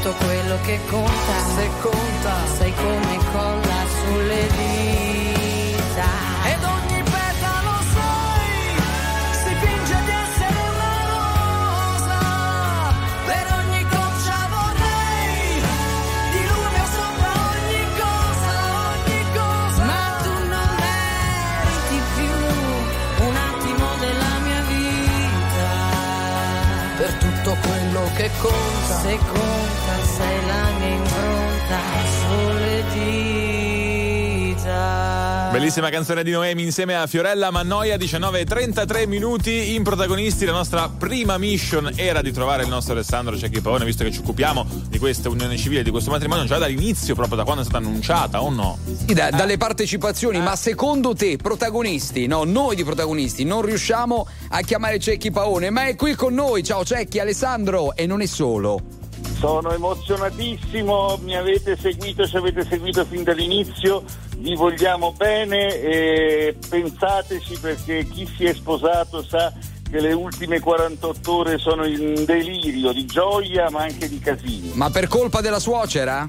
tutto 0.00 0.14
quello 0.24 0.58
che 0.62 0.80
conta. 0.88 1.34
Se 1.54 1.70
conta. 1.80 2.34
Sai 2.56 2.74
come 2.74 3.18
colla 3.32 3.80
sulle 4.00 4.46
dita. 4.56 6.08
Ed 6.52 6.62
ogni 6.64 7.02
petalo 7.02 7.74
sai 7.94 8.48
si 9.42 9.54
finge 9.60 9.96
di 10.06 10.12
essere 10.24 10.60
una 10.72 10.94
rosa. 11.12 12.18
Per 13.26 13.46
ogni 13.60 13.82
goccia 13.84 14.38
vorrei 14.56 15.60
diluvio 16.32 16.84
sopra 16.96 17.32
ogni 17.52 17.84
cosa 18.00 18.56
ogni 18.88 19.22
cosa. 19.36 19.82
Ma 19.84 20.02
tu 20.22 20.32
non 20.48 20.68
meriti 20.80 21.98
più 22.16 23.26
un 23.26 23.36
attimo 23.36 23.86
della 23.98 24.34
mia 24.46 24.62
vita. 24.72 25.72
Per 26.96 27.12
tutto 27.14 27.56
quello 27.66 28.10
che 28.14 28.30
conta. 28.40 29.00
Se 29.02 29.18
conta 29.32 29.49
sei 30.20 30.46
la 30.46 30.70
mia 30.78 30.94
impronta 30.94 31.80
sulle 32.28 32.84
dita 32.92 33.30
Bellissima 35.50 35.90
canzone 35.90 36.22
di 36.22 36.30
Noemi 36.30 36.62
insieme 36.62 36.94
a 36.94 37.08
Fiorella 37.08 37.50
Mannoia, 37.50 37.96
19.33 37.96 39.08
minuti 39.08 39.74
in 39.74 39.82
protagonisti. 39.82 40.44
La 40.44 40.52
nostra 40.52 40.88
prima 40.88 41.38
mission 41.38 41.90
era 41.96 42.22
di 42.22 42.30
trovare 42.30 42.62
il 42.62 42.68
nostro 42.68 42.92
Alessandro 42.92 43.36
Cecchi 43.36 43.60
Paone, 43.60 43.84
visto 43.84 44.04
che 44.04 44.12
ci 44.12 44.20
occupiamo 44.20 44.64
di 44.88 44.98
questa 44.98 45.28
unione 45.28 45.56
civile, 45.56 45.82
di 45.82 45.90
questo 45.90 46.12
matrimonio 46.12 46.44
già 46.44 46.58
dall'inizio, 46.58 47.16
proprio 47.16 47.36
da 47.36 47.42
quando 47.42 47.62
è 47.62 47.64
stata 47.64 47.84
annunciata, 47.84 48.42
o 48.42 48.50
no? 48.50 48.78
Sì, 49.06 49.12
da- 49.12 49.30
dalle 49.30 49.56
partecipazioni, 49.56 50.38
ma 50.40 50.54
secondo 50.54 51.14
te, 51.14 51.36
protagonisti, 51.36 52.28
no, 52.28 52.44
noi 52.44 52.76
di 52.76 52.84
protagonisti, 52.84 53.42
non 53.42 53.62
riusciamo 53.62 54.28
a 54.50 54.60
chiamare 54.60 55.00
Cecchi 55.00 55.32
Paone, 55.32 55.70
ma 55.70 55.86
è 55.86 55.96
qui 55.96 56.14
con 56.14 56.32
noi. 56.32 56.62
Ciao 56.62 56.84
Cecchi, 56.84 57.18
Alessandro, 57.18 57.96
e 57.96 58.06
non 58.06 58.20
è 58.20 58.26
solo. 58.26 58.99
Sono 59.40 59.72
emozionatissimo, 59.72 61.18
mi 61.22 61.34
avete 61.34 61.74
seguito, 61.80 62.26
ci 62.26 62.36
avete 62.36 62.62
seguito 62.68 63.06
fin 63.06 63.22
dall'inizio, 63.22 64.04
vi 64.36 64.54
vogliamo 64.54 65.12
bene 65.16 65.80
e 65.80 66.56
pensateci 66.68 67.58
perché 67.58 68.06
chi 68.06 68.26
si 68.36 68.44
è 68.44 68.52
sposato 68.52 69.22
sa 69.22 69.50
che 69.90 69.98
le 69.98 70.12
ultime 70.12 70.60
48 70.60 71.32
ore 71.34 71.56
sono 71.58 71.86
in 71.86 72.22
delirio 72.26 72.92
di 72.92 73.06
gioia 73.06 73.70
ma 73.70 73.80
anche 73.84 74.10
di 74.10 74.18
casini. 74.18 74.72
Ma 74.74 74.90
per 74.90 75.08
colpa 75.08 75.40
della 75.40 75.58
suocera? 75.58 76.28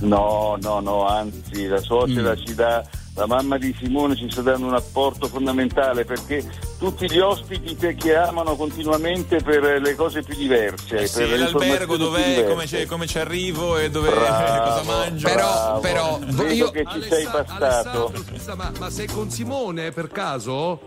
No, 0.00 0.56
no, 0.62 0.80
no, 0.80 1.06
anzi 1.06 1.66
la 1.66 1.80
suocera 1.80 2.32
Mm. 2.32 2.44
ci 2.46 2.54
dà, 2.54 2.82
la 3.14 3.26
mamma 3.26 3.58
di 3.58 3.74
Simone 3.78 4.16
ci 4.16 4.26
sta 4.30 4.40
dando 4.40 4.66
un 4.66 4.74
apporto 4.74 5.26
fondamentale 5.28 6.04
perché 6.06 6.42
tutti 6.78 7.10
gli 7.10 7.18
ospiti 7.18 7.76
te 7.76 7.94
che 7.94 8.16
amano 8.16 8.56
continuamente 8.56 9.36
per 9.42 9.80
le 9.82 9.94
cose 9.94 10.22
più 10.22 10.34
diverse. 10.34 10.96
Eh 10.96 11.06
sì, 11.06 11.18
per 11.26 11.38
l'albergo 11.38 11.96
dov'è, 11.98 12.46
come, 12.48 12.66
ci- 12.66 12.86
come 12.86 13.06
ci 13.06 13.18
arrivo 13.18 13.76
e 13.76 13.90
dove 13.90 14.08
Bravo, 14.14 14.80
cosa 14.80 14.82
mangio. 14.84 15.28
bravo. 15.30 15.80
però, 15.80 16.18
vedo 16.20 16.52
io- 16.52 16.70
che 16.70 16.84
ci 16.90 17.02
sei 17.02 17.24
Alessa- 17.26 17.42
passato. 17.44 17.64
Alessandro, 18.06 18.22
scusa, 18.32 18.54
ma, 18.54 18.72
ma 18.78 18.90
sei 18.90 19.06
con 19.06 19.30
Simone 19.30 19.90
per 19.92 20.08
caso? 20.08 20.80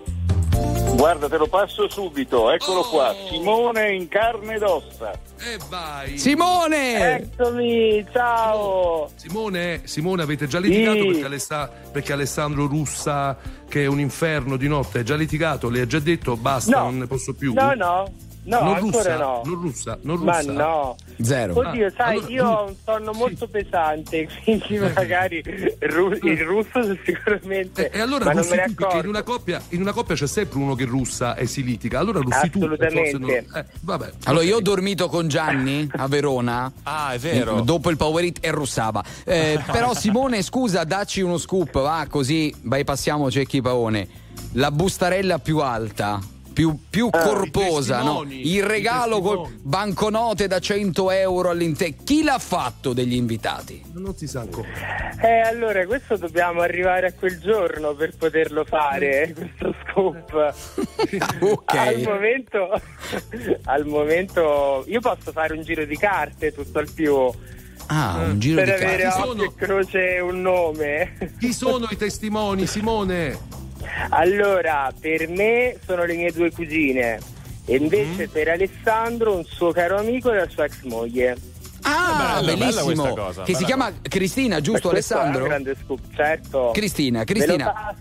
Guarda, 0.95 1.27
te 1.27 1.38
lo 1.38 1.47
passo 1.47 1.89
subito, 1.89 2.49
eccolo 2.51 2.79
Oh. 2.79 2.89
qua, 2.89 3.13
Simone 3.29 3.93
in 3.93 4.08
carne 4.08 4.55
ed 4.55 4.62
ossa. 4.63 5.12
E 5.38 5.58
vai. 5.69 6.17
Simone! 6.17 7.15
Eccomi, 7.17 8.05
ciao! 8.13 9.10
Simone, 9.15 9.81
Simone, 9.84 10.23
avete 10.23 10.47
già 10.47 10.58
litigato 10.60 10.99
Sì. 11.01 11.08
perché, 11.08 11.25
Alessa- 11.25 11.69
perché 11.91 12.13
Alessandro 12.13 12.65
Russa, 12.67 13.38
che 13.67 13.84
è 13.84 13.88
un 13.88 13.99
inferno 13.99 14.55
di 14.55 14.67
notte, 14.69 15.01
è 15.01 15.03
già 15.03 15.15
litigato? 15.15 15.69
Le 15.69 15.81
ha 15.81 15.86
già 15.86 15.99
detto 15.99 16.38
basta, 16.38 16.77
No. 16.77 16.84
non 16.86 16.97
ne 16.99 17.08
posso 17.08 17.34
più? 17.34 17.53
No, 17.53 17.73
no, 17.75 18.12
no, 18.45 18.60
non 18.62 18.73
ancora 18.75 19.15
russa, 19.15 19.17
no. 19.17 19.41
Non 19.45 19.62
russa, 19.62 19.97
non 20.01 20.19
Ma 20.19 20.38
russa. 20.39 20.51
no. 20.51 20.95
Zero. 21.21 21.58
Oddio, 21.60 21.86
Ah, 21.88 21.91
sai, 21.95 22.17
allora, 22.17 22.29
io 22.31 22.47
ho 22.47 22.65
un 22.67 22.75
sonno 22.84 23.12
molto 23.13 23.47
pesante, 23.47 24.27
quindi 24.43 24.77
magari 24.79 25.43
ru- 25.79 26.23
il 26.23 26.38
russo 26.43 26.97
sicuramente. 27.05 27.89
E, 27.89 27.97
e 27.97 28.01
allora 28.01 28.25
ma 28.25 28.31
non 28.34 28.41
russi 28.41 28.55
me 28.55 28.62
ne 28.62 28.65
tu, 28.67 28.73
perché 28.75 28.84
in 28.84 28.99
accorgo. 28.99 29.10
una, 29.10 29.23
coppia, 29.23 29.62
in 29.69 29.81
una 29.81 29.91
coppia 29.93 30.15
c'è 30.15 30.27
sempre 30.27 30.60
uno 30.60 30.75
che 30.75 30.86
russa 30.86 31.36
e 31.36 31.45
si 31.47 31.63
litiga. 31.63 31.99
Allora 31.99 32.19
russi 32.19 32.49
tu. 32.49 32.58
Assolutamente. 32.60 33.17
non- 33.17 33.29
eh, 33.29 33.65
vabbè. 33.81 34.12
Allora, 34.25 34.43
io 34.43 34.58
ho 34.58 34.62
dormito 34.62 35.08
con 35.10 35.27
Gianni 35.27 35.88
a 35.95 36.08
Verona. 36.08 36.71
Ah, 36.84 37.13
è 37.13 37.17
vero. 37.17 37.62
Dopo 37.62 37.89
il 37.89 37.97
Power 37.97 38.23
It 38.23 38.38
e 38.41 38.51
russava. 38.51 39.03
Eh, 39.23 39.60
però, 39.71 39.93
Simone, 39.95 40.41
scusa, 40.41 40.84
dacci 40.84 41.21
uno 41.21 41.38
scoop, 41.38 41.71
va 41.81 42.05
così 42.10 42.53
bypassiamo 42.62 43.29
Cecchi 43.31 43.62
Paone. 43.62 44.08
La 44.53 44.71
bustarella 44.71 45.39
più 45.39 45.60
alta. 45.60 46.19
Più, 46.55 46.79
più 46.89 47.09
corposa, 47.09 48.01
no? 48.01 48.25
Il 48.29 48.63
regalo 48.63 49.19
con 49.19 49.59
banconote 49.61 50.47
da 50.47 50.59
100 50.59 51.11
euro 51.11 51.49
all'interno. 51.49 51.97
Chi 52.05 52.23
l'ha 52.23 52.39
fatto 52.39 52.93
degli 52.93 53.15
invitati? 53.15 53.83
Non 53.91 54.15
si 54.15 54.25
sa 54.25 54.39
ancora. 54.39 54.65
Eh, 55.21 55.41
allora, 55.41 55.85
questo 55.85 56.15
dobbiamo 56.15 56.61
arrivare 56.61 57.07
a 57.07 57.11
quel 57.11 57.41
giorno 57.41 57.93
per 57.93 58.15
poterlo 58.17 58.63
fare, 58.63 59.23
eh, 59.23 59.33
questo 59.33 59.75
scoop. 59.83 60.53
ok. 61.43 61.75
Al 61.75 62.01
momento, 62.03 62.81
al 63.65 63.85
momento, 63.85 64.85
io 64.87 65.01
posso 65.01 65.33
fare 65.33 65.51
un 65.51 65.61
giro 65.61 65.83
di 65.83 65.97
carte 65.97 66.53
tutto 66.53 66.79
al 66.79 66.89
più. 66.89 67.17
Ah, 67.87 68.27
un 68.29 68.39
giro 68.39 68.63
per 68.63 68.77
di 68.77 68.83
avere 68.83 69.03
carte. 69.03 69.43
e 69.43 69.53
croce 69.55 70.19
un 70.21 70.41
nome. 70.41 71.33
Chi 71.37 71.51
sono 71.51 71.85
i 71.91 71.97
testimoni, 71.97 72.65
Simone? 72.65 73.63
Allora, 74.09 74.91
per 74.99 75.27
me 75.29 75.77
sono 75.85 76.05
le 76.05 76.15
mie 76.15 76.31
due 76.31 76.51
cugine 76.51 77.19
e 77.65 77.79
Mm. 77.79 77.83
invece 77.83 78.27
per 78.29 78.47
Alessandro 78.49 79.35
un 79.35 79.43
suo 79.43 79.71
caro 79.71 79.97
amico 79.97 80.31
e 80.31 80.35
la 80.38 80.47
sua 80.49 80.65
ex 80.65 80.81
moglie. 80.83 81.35
Ah, 81.88 82.39
Bella, 82.39 82.53
bella 82.53 82.57
bellissimo. 82.81 82.85
questa 82.85 83.09
cosa, 83.21 83.43
che 83.43 83.53
si 83.53 83.63
bella 83.63 83.65
chiama 83.65 83.93
Cristina, 84.01 84.59
giusto 84.59 84.88
E 84.88 84.91
questo 84.91 85.13
È 85.13 85.17
Alessandro? 85.17 85.43
un 85.43 85.47
grande 85.49 85.75
scoop, 85.83 85.99
certo. 86.15 86.71
Cristina, 86.73 87.23
Cristina. 87.23 87.93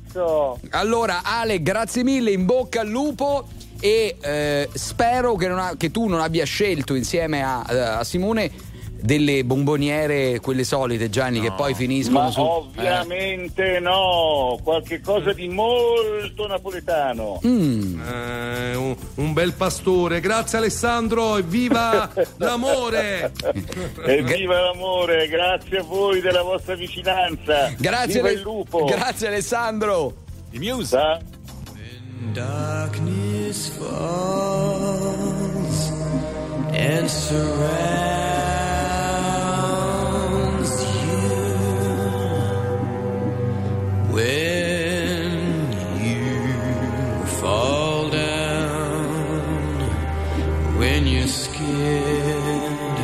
Allora, 0.71 1.21
Ale, 1.23 1.61
grazie 1.63 2.03
mille, 2.03 2.31
in 2.31 2.45
bocca 2.47 2.81
al 2.81 2.89
lupo. 2.89 3.47
E 3.81 4.17
eh, 4.19 4.69
spero 4.73 5.35
che, 5.37 5.47
non 5.49 5.59
ha- 5.59 5.75
che 5.77 5.91
tu 5.91 6.07
non 6.07 6.21
abbia 6.21 6.47
scelto 6.47 6.95
insieme 6.95 7.43
a, 7.43 7.63
eh, 7.69 7.79
a 7.79 8.05
Simone 8.05 8.51
delle 9.05 9.45
bomboniere, 9.45 10.41
quelle 10.41 10.65
solite, 10.65 11.11
Gianni, 11.11 11.39
che 11.41 11.53
poi 11.53 11.75
finiscono 11.75 12.21
Ma 12.21 12.31
su. 12.31 12.41
ovviamente 12.41 13.79
no, 13.79 14.59
qualche 14.63 15.03
cosa 15.03 15.35
di 15.35 15.47
molto 15.49 16.47
napoletano. 16.47 17.39
eh. 17.43 17.47
Mm. 17.49 18.01
Eh, 18.01 18.75
un, 18.77 18.97
un 19.17 19.33
bel 19.35 19.53
pastore. 19.53 20.21
Grazie 20.21 20.57
Alessandro 20.57 21.37
e 21.37 21.43
viva 21.43 22.11
l'amore! 22.39 23.31
Evviva 24.07 24.61
l'amore, 24.63 25.29
grazie 25.29 25.81
a 25.81 25.83
voi 25.83 26.23
della 26.23 26.41
vostra 26.43 26.75
vicinanza. 26.75 27.75
Grazie, 27.77 28.15
Viva 28.15 28.29
Ale- 28.29 28.37
il 28.37 28.43
lupo. 28.43 28.85
grazie 28.85 29.27
Alessandro. 29.27 30.15
I 30.53 30.59
Muse. 30.59 30.87
Sa? 30.87 31.21
Darkness 32.33 33.69
falls 33.69 35.13
and 36.73 37.07
surrounds 37.07 38.54
when 50.79 51.07
you're 51.07 51.27
scared 51.27 52.99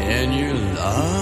and 0.00 0.34
you're 0.34 0.74
lost. 0.74 1.13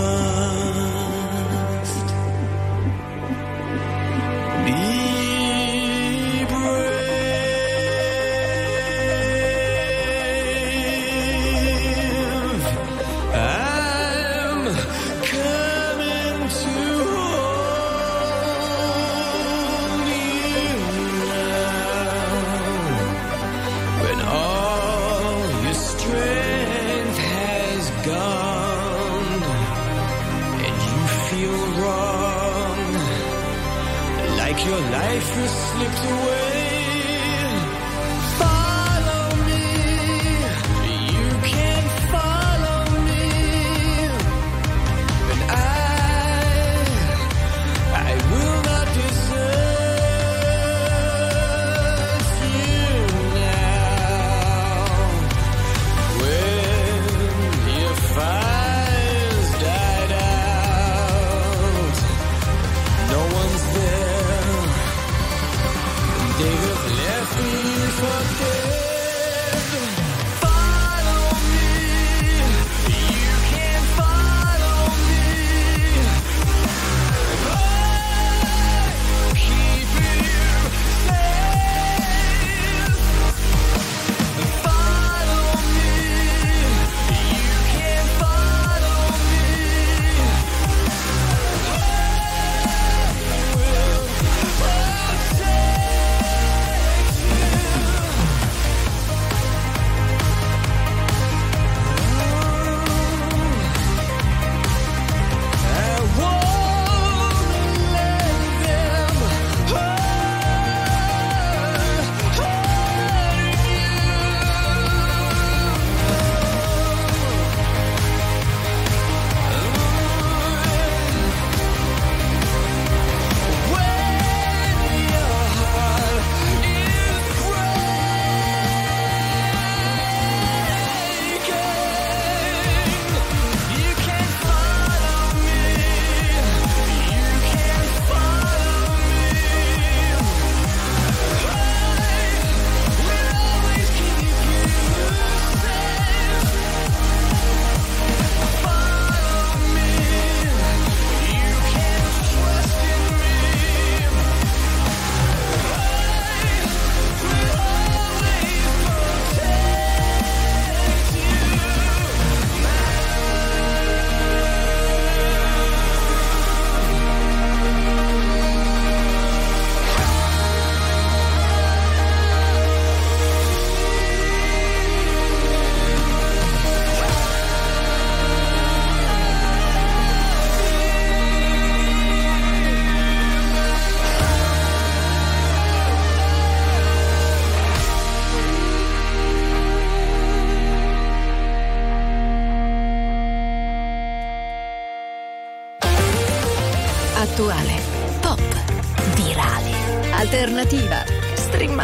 Your 34.73 34.81
life 34.91 35.29
has 35.35 35.51
slipped 35.69 36.05
away. 36.13 36.52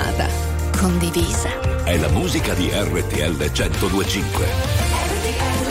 Streamata, 0.08 0.28
condivisa. 0.78 1.48
È 1.84 1.96
la 1.96 2.08
musica 2.08 2.54
di 2.54 2.70
RTL 2.72 3.36
1025. 3.36 4.46
RTL 5.10 5.66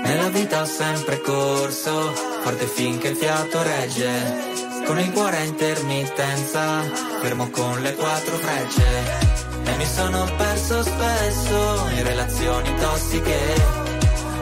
Nella 0.04 0.28
vita 0.28 0.62
ho 0.62 0.64
sempre 0.64 1.20
corso, 1.20 2.12
forte 2.42 2.66
finché 2.66 3.08
il 3.08 3.16
fiato 3.16 3.62
regge. 3.62 4.50
Con 4.86 4.98
il 4.98 5.12
cuore 5.12 5.36
a 5.36 5.44
intermittenza, 5.44 6.82
fermo 7.20 7.50
con 7.50 7.80
le 7.80 7.94
quattro 7.94 8.36
frecce. 8.36 9.40
E 9.64 9.76
mi 9.76 9.86
sono 9.86 10.28
perso 10.36 10.82
spesso 10.82 11.88
in 11.96 12.02
relazioni 12.02 12.74
tossiche. 12.76 13.40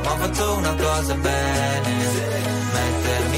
Ma 0.03 0.12
ho 0.12 0.16
fatto 0.16 0.55
una 0.55 0.74
cosa 0.74 1.14
bene, 1.14 2.40
mettermi 2.72 3.29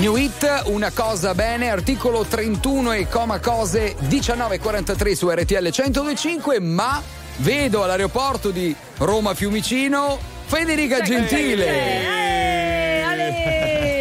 New 0.00 0.16
Hit, 0.16 0.62
una 0.64 0.90
cosa 0.92 1.34
bene, 1.34 1.68
articolo 1.68 2.24
31 2.24 2.92
e 2.92 3.06
coma 3.06 3.38
cose 3.38 3.94
1943 3.98 5.14
su 5.14 5.28
RTL 5.28 5.60
1025, 5.60 6.58
ma 6.58 7.02
vedo 7.36 7.84
all'aeroporto 7.84 8.50
di 8.50 8.74
Roma 8.96 9.34
Fiumicino 9.34 10.18
Federica 10.46 11.02
Gentile. 11.02 11.66
Eh! 11.66 12.88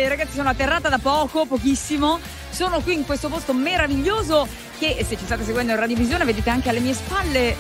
Ragazzi, 0.07 0.35
sono 0.35 0.47
atterrata 0.47 0.87
da 0.87 0.99
poco, 0.99 1.45
pochissimo. 1.45 2.21
Sono 2.49 2.79
qui 2.79 2.93
in 2.93 3.05
questo 3.05 3.27
posto 3.27 3.53
meraviglioso 3.53 4.47
che 4.77 5.03
se 5.05 5.17
ci 5.17 5.25
state 5.25 5.43
seguendo 5.43 5.73
in 5.73 5.79
radiovisione 5.79 6.23
vedete 6.23 6.49
anche 6.49 6.69
alle 6.69 6.79
mie 6.79 6.93
spalle 6.93 7.53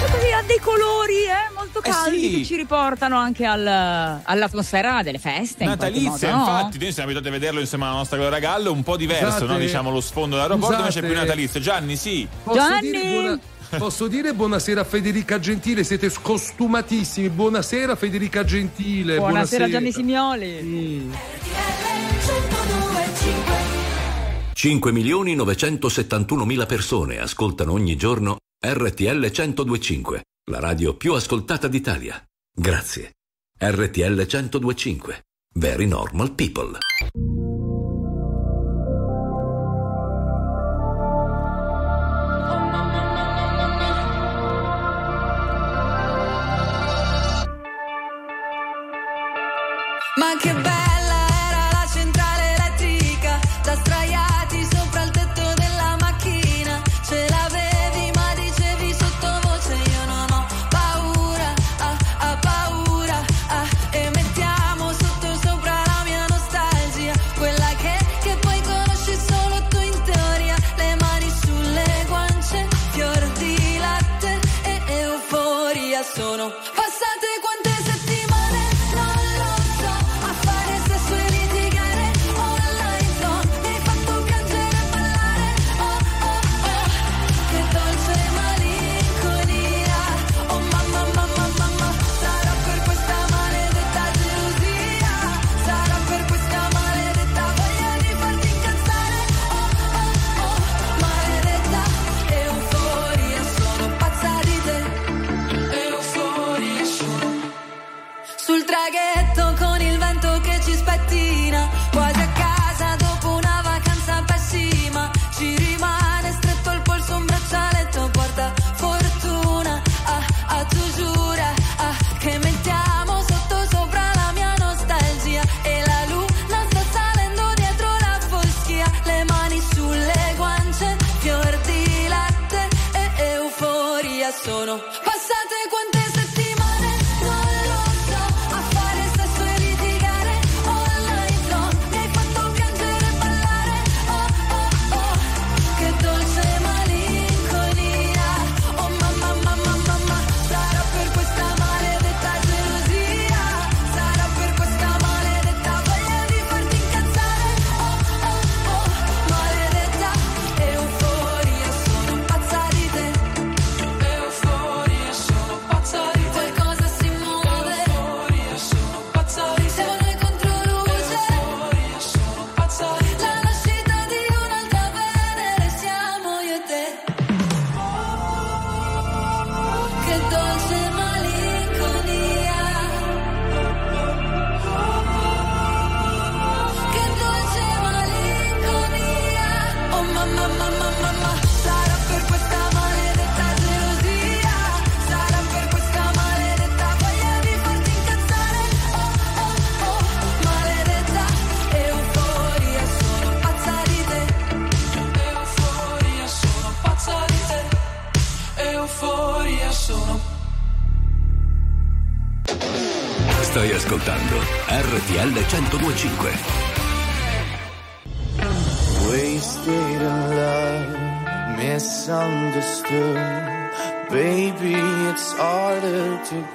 così 0.00 0.32
ha 0.32 0.42
dei 0.46 0.58
colori 0.58 1.14
eh, 1.24 1.52
molto 1.54 1.78
Eh 1.82 1.90
caldi 1.90 2.18
sì. 2.20 2.36
che 2.38 2.44
ci 2.44 2.56
riportano 2.56 3.16
anche 3.16 3.44
al- 3.44 4.20
all'atmosfera 4.24 5.02
delle 5.02 5.18
feste. 5.18 5.64
in 5.64 5.70
Natalizia, 5.70 6.34
modo, 6.34 6.50
no? 6.50 6.56
infatti, 6.58 6.78
noi 6.78 6.92
siamo 6.92 7.08
abituati 7.10 7.28
a 7.28 7.38
vederlo 7.38 7.60
insieme 7.60 7.84
alla 7.84 7.94
nostra 7.94 8.16
Gloria 8.16 8.38
Gallo, 8.38 8.72
un 8.72 8.82
po' 8.82 8.96
diverso, 8.96 9.46
no? 9.46 9.58
diciamo 9.58 9.90
lo 9.90 10.00
sfondo 10.00 10.36
dell'aeroporto, 10.36 10.78
invece 10.78 10.98
è 10.98 11.02
più 11.02 11.10
Scusate. 11.10 11.26
natalizio. 11.26 11.60
Gianni, 11.60 11.96
sì. 11.96 12.26
Posso 12.42 12.78
dire, 12.80 13.02
buona- 13.02 13.38
posso 13.78 14.06
dire 14.08 14.32
buonasera 14.34 14.84
Federica 14.84 15.38
Gentile, 15.38 15.84
siete 15.84 16.08
scostumatissimi. 16.10 17.28
Buonasera 17.28 17.94
Federica 17.96 18.44
Gentile. 18.44 19.16
Buonasera 19.16 19.68
Gianni 19.68 19.92
Simioli. 19.92 20.58
Mm. 20.62 21.12
5 24.52 24.92
milioni 24.92 25.34
971 25.34 26.44
mila 26.44 26.66
persone 26.66 27.18
ascoltano 27.18 27.72
ogni 27.72 27.96
giorno 27.96 28.36
RTL 28.62 29.30
1025, 29.30 30.22
la 30.50 30.60
radio 30.60 30.94
più 30.94 31.14
ascoltata 31.14 31.66
d'Italia. 31.66 32.22
Grazie. 32.54 33.12
RTL 33.58 34.26
1025. 34.26 35.24
Very 35.54 35.86
normal 35.86 36.34
people. 36.34 36.78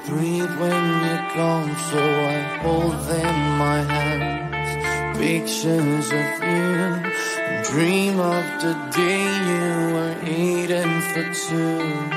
Breathe 0.08 0.54
when 0.60 0.84
you're 1.04 1.28
gone, 1.36 1.76
so 1.90 2.00
I 2.00 2.38
hold 2.62 3.00
them 3.08 3.26
in 3.26 3.58
my 3.58 3.80
hands. 3.82 5.18
Pictures 5.18 6.08
of 6.12 6.32
you, 6.52 6.78
dream 7.72 8.20
of 8.20 8.46
the 8.62 8.74
day 8.96 9.24
you 9.50 9.94
were 9.96 10.16
eating 10.26 11.02
for 11.12 11.26
two. 11.34 12.15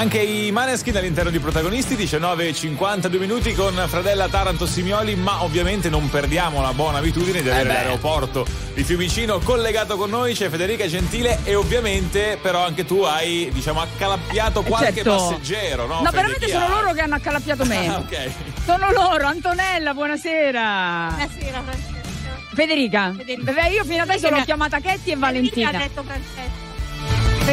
Anche 0.00 0.18
i 0.22 0.50
Maneskin 0.50 0.96
all'interno 0.96 1.28
di 1.30 1.38
protagonisti, 1.40 1.94
19.52 1.94 3.18
minuti 3.18 3.52
con 3.52 3.74
Fradella 3.86 4.28
Taranto 4.30 4.64
Simioli, 4.64 5.14
ma 5.14 5.42
ovviamente 5.42 5.90
non 5.90 6.08
perdiamo 6.08 6.62
la 6.62 6.72
buona 6.72 6.96
abitudine 6.96 7.42
di 7.42 7.50
avere 7.50 7.66
beh. 7.68 7.72
l'aeroporto 7.74 8.46
di 8.72 8.82
Fiumicino 8.82 9.40
collegato 9.40 9.98
con 9.98 10.08
noi, 10.08 10.32
c'è 10.32 10.48
Federica 10.48 10.86
Gentile 10.86 11.40
e 11.44 11.54
ovviamente 11.54 12.38
però 12.40 12.64
anche 12.64 12.86
tu 12.86 13.02
hai 13.02 13.50
diciamo 13.52 13.82
accalappiato 13.82 14.62
qualche 14.62 14.94
Certo. 14.94 15.16
passeggero, 15.16 15.86
no? 15.86 16.00
No, 16.00 16.10
veramente 16.10 16.48
sono 16.48 16.66
loro 16.68 16.92
che 16.94 17.00
hanno 17.02 17.16
accalappiato 17.16 17.64
me. 17.66 17.88
Ah, 17.90 17.98
ok. 17.98 18.30
Sono 18.64 18.90
loro, 18.92 19.26
Antonella, 19.26 19.92
buonasera. 19.92 21.14
Buonasera 21.14 21.62
Francesca. 21.62 22.54
Federica. 22.54 23.12
Federica. 23.14 23.52
Beh, 23.52 23.68
io 23.68 23.84
fino 23.84 24.02
adesso 24.02 24.18
Federica. 24.20 24.38
l'ho 24.38 24.44
chiamata 24.44 24.80
Ketty 24.80 25.10
e 25.10 25.16
Valentina. 25.16 25.68
ha 25.68 25.72
detto 25.72 26.02
Francesca. 26.02 26.69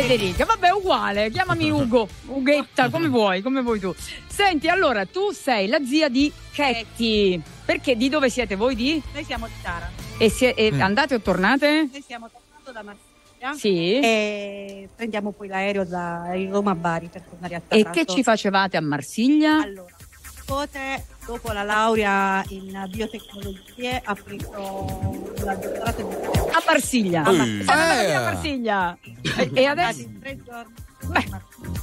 Federica, 0.01 0.45
vabbè, 0.45 0.69
uguale, 0.71 1.31
chiamami 1.31 1.69
Ugo, 1.71 2.07
Ughetta, 2.27 2.89
come 2.89 3.07
vuoi, 3.07 3.41
come 3.41 3.61
vuoi 3.61 3.79
tu. 3.79 3.93
Senti, 4.27 4.67
allora, 4.67 5.05
tu 5.07 5.31
sei 5.31 5.67
la 5.67 5.83
zia 5.83 6.07
di 6.07 6.31
Ketty. 6.53 7.41
Perché 7.65 7.97
di 7.97 8.07
dove 8.07 8.29
siete 8.29 8.55
voi 8.55 8.75
di? 8.75 9.01
Noi 9.13 9.23
siamo 9.23 9.47
di 9.47 9.53
Taranto. 9.61 10.03
E, 10.19 10.29
sie- 10.29 10.53
e 10.53 10.71
Mm. 10.71 10.81
andate 10.81 11.15
o 11.15 11.19
tornate? 11.19 11.89
Noi 11.91 12.01
stiamo 12.01 12.29
tornando 12.29 12.71
da 12.71 12.83
Marsiglia. 12.83 13.53
Sì. 13.55 13.99
E 13.99 14.89
prendiamo 14.95 15.31
poi 15.31 15.47
l'aereo 15.47 15.83
da 15.83 16.29
Roma 16.49 16.71
a 16.71 16.75
Bari 16.75 17.09
per 17.11 17.23
tornare 17.23 17.55
a 17.55 17.57
E 17.57 17.61
Taranto. 17.81 17.89
che 17.91 18.05
ci 18.05 18.21
facevate 18.23 18.77
a 18.77 18.81
Marsiglia? 18.81 19.61
Allora, 19.61 19.95
nipote, 20.37 21.05
dopo 21.27 21.51
la 21.51 21.63
laurea 21.63 22.43
in 22.49 22.87
biotecnologie, 22.89 24.01
ha 24.03 24.15
preso 24.15 25.33
la 25.43 25.55
dottorato 25.55 26.01
di 26.03 26.15
A 26.15 26.63
Marsiglia. 26.65 27.23
A 27.23 27.31
Marsiglia. 27.31 27.73
andati 27.73 28.05
Eh. 28.05 28.13
a 28.13 28.21
Marsiglia. 28.21 28.97
E, 29.37 29.51
e 29.53 29.65
adesso 29.65 30.05
Tre 30.21 30.37
giorni. 30.43 30.73
Beh, 31.07 31.25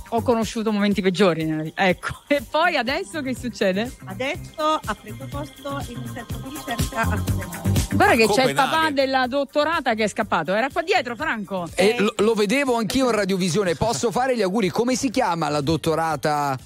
ho 0.09 0.23
conosciuto 0.23 0.73
momenti 0.73 1.01
peggiori 1.01 1.45
nella 1.45 1.63
vita. 1.63 1.87
Ecco. 1.87 2.23
E 2.27 2.43
poi 2.51 2.77
adesso 2.77 3.23
che 3.23 3.35
succede? 3.37 3.91
Adesso 4.07 4.81
ha 4.85 4.95
preso 4.95 5.27
posto 5.31 5.83
in 5.89 5.99
un 5.99 6.11
centro 6.13 6.39
di 6.39 6.49
ricerca 6.49 7.01
a 7.01 7.07
Copenaghen. 7.23 7.73
Guarda 7.95 8.15
che 8.17 8.17
c'è 8.17 8.23
il 8.25 8.27
Copenaghen. 8.27 8.55
papà 8.55 8.91
della 8.91 9.27
dottorata 9.29 9.95
che 9.95 10.05
è 10.05 10.09
scappato. 10.09 10.53
Era 10.53 10.69
qua 10.71 10.83
dietro, 10.83 11.15
Franco. 11.15 11.69
E 11.75 11.97
lo, 11.99 12.13
lo 12.19 12.35
vedevo 12.35 12.77
anch'io 12.77 13.07
in 13.07 13.13
radiovisione. 13.15 13.77
Posso 13.77 14.11
fare 14.11 14.37
gli 14.37 14.43
auguri? 14.43 14.69
Come 14.69 14.97
si 14.97 15.11
chiama 15.11 15.49
la 15.49 15.61
dottorata 15.61 16.59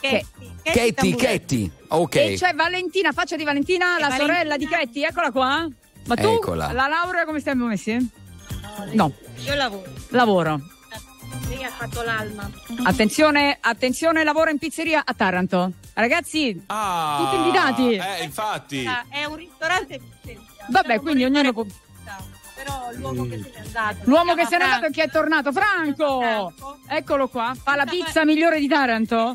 Che, 0.00 0.26
Ketty? 0.62 1.14
Ketty. 1.14 1.70
Ok. 1.88 2.14
E 2.16 2.34
c'è 2.36 2.54
Valentina, 2.54 3.12
faccia 3.12 3.36
di 3.36 3.44
Valentina, 3.44 3.96
E 3.96 4.00
la 4.00 4.08
Valentina- 4.08 4.32
sorella 4.34 4.56
di 4.56 4.66
Ketty, 4.66 5.02
eccola 5.04 5.30
qua. 5.30 5.68
Ma 6.06 6.14
tu, 6.14 6.26
Eccola. 6.28 6.72
la 6.72 6.86
laurea 6.86 7.24
come 7.24 7.40
stiamo 7.40 7.66
messi? 7.66 7.96
No, 8.92 9.12
Io 9.44 9.54
lavoro. 9.54 9.92
lavoro. 10.10 10.60
Lei 11.48 11.64
ha 11.64 11.70
fatto 11.70 12.02
l'alma. 12.02 12.50
Attenzione, 12.84 13.58
attenzione, 13.60 14.24
lavoro 14.24 14.50
in 14.50 14.58
pizzeria 14.58 15.02
a 15.04 15.12
Taranto. 15.14 15.72
Ragazzi, 15.94 16.62
Ah, 16.66 17.18
tutti 17.20 17.36
invitati. 17.36 17.92
Eh, 17.94 18.22
infatti. 18.24 18.86
Ah, 18.86 19.04
È 19.08 19.24
un 19.24 19.36
ristorante 19.36 19.98
pizzeria. 19.98 20.40
Vabbè, 20.68 21.00
quindi 21.00 21.24
un 21.24 21.34
ognuno 21.34 21.52
pizza. 21.64 21.76
Però 22.54 22.90
l'uomo 22.94 23.24
che 23.26 23.38
se 23.42 23.50
n'è 23.50 23.60
andato. 23.66 23.96
L'uomo 24.04 24.34
che 24.34 24.46
se 24.46 24.56
n'è 24.58 24.64
andato 24.64 24.86
e 24.86 24.90
che 24.90 25.02
è 25.04 25.10
tornato, 25.10 25.52
Franco! 25.52 26.20
Franco. 26.20 26.78
Eccolo 26.88 27.28
qua, 27.28 27.54
fa 27.60 27.76
la 27.76 27.84
pizza 27.84 28.24
migliore 28.24 28.58
di 28.58 28.66
Taranto. 28.68 29.34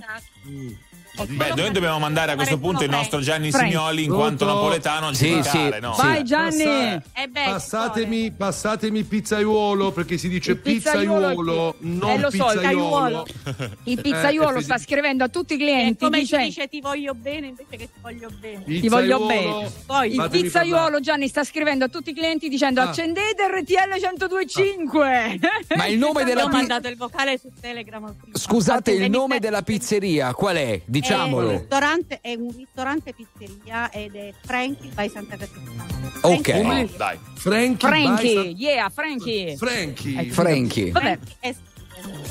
Beh, 1.16 1.54
noi 1.56 1.72
dobbiamo 1.72 2.00
mandare 2.00 2.32
a 2.32 2.36
questo 2.36 2.58
punto 2.58 2.84
il 2.84 2.90
nostro 2.90 3.20
Gianni 3.20 3.52
Frank. 3.52 3.66
Simioli 3.68 4.04
in 4.06 4.12
quanto 4.12 4.46
napoletano 4.46 5.08
a 5.10 5.14
Sì, 5.14 5.40
sì, 5.44 5.70
no? 5.80 5.94
Vai 5.96 6.24
Gianni! 6.24 6.64
Passa- 6.64 7.02
Eh 7.14 7.30
Passatemi, 7.30 8.32
passatemi 8.32 9.04
pizzaiuolo 9.04 9.92
perché 9.92 10.18
si 10.18 10.28
dice 10.28 10.52
Il 10.52 10.58
pizzaiuolo 10.58 11.76
non 11.80 12.10
Eh, 12.10 12.20
lo 12.20 12.32
so, 12.32 12.52
il 12.52 12.58
pizzaiolo. 12.60 13.26
Il 13.86 14.02
pizzaiuolo 14.02 14.58
Eh, 14.58 14.62
sta 14.64 14.78
scrivendo 14.80 15.24
a 15.24 15.28
tutti 15.30 15.54
i 15.54 15.58
clienti 15.58 16.04
come 16.04 16.20
dice, 16.22 16.38
si 16.40 16.44
dice 16.46 16.68
ti 16.68 16.82
voglio 16.82 17.14
bene 17.14 17.48
invece 17.48 17.70
che 17.78 17.86
ti 17.94 18.00
voglio 18.02 18.30
bene. 18.40 18.64
Ti 18.66 18.88
voglio 18.90 19.26
bene. 19.26 19.72
Poi 19.86 20.16
il 20.16 20.28
pizzaiuolo 20.32 20.82
parlare. 20.82 21.02
Gianni 21.02 21.28
sta 21.28 21.44
scrivendo 21.44 21.86
a 21.86 21.90
tutti 21.90 22.10
i 22.10 22.14
clienti 22.14 22.50
dicendo 22.50 22.82
Ah. 22.82 22.90
accendete 22.90 23.48
RTL 23.48 24.00
1025. 24.00 25.40
Ma 25.76 25.86
il 25.86 25.98
nome 26.00 26.24
della 26.24 26.44
ho 26.44 26.48
pi- 26.48 26.54
mandato 26.56 26.88
il 26.88 26.98
vocale 26.98 27.38
su 27.38 27.50
Telegram. 27.60 28.02
prima. 28.16 28.38
Scusate, 28.38 28.92
il 28.92 28.98
Attendemi 28.98 29.10
nome 29.16 29.40
della 29.40 29.62
pizzeria 29.62 30.34
qual 30.34 30.56
è? 30.58 30.82
È 31.04 31.14
un, 31.14 31.20
Diciamolo. 31.20 31.50
ristorante, 31.52 32.20
è 32.22 32.34
un 32.36 32.54
ristorante 32.56 33.14
pizzeria 33.14 33.92
ed 33.92 34.16
è 34.16 34.34
Frankie 34.42 34.90
by 34.96 35.10
Santa 35.10 35.36
Caterina. 35.36 35.86
Ok. 36.22 36.62
Oh, 36.64 36.98
dai. 36.98 37.20
Frankie, 37.36 37.88
Frankie, 37.88 38.36
Bison- 38.36 38.56
yeah, 38.58 38.90
Frankie. 38.90 39.58
Frankie. 39.58 40.20
Ecco. 40.20 40.34
Frankie. 40.34 40.92
Vabbè, 40.92 41.20
Frankie 41.40 41.72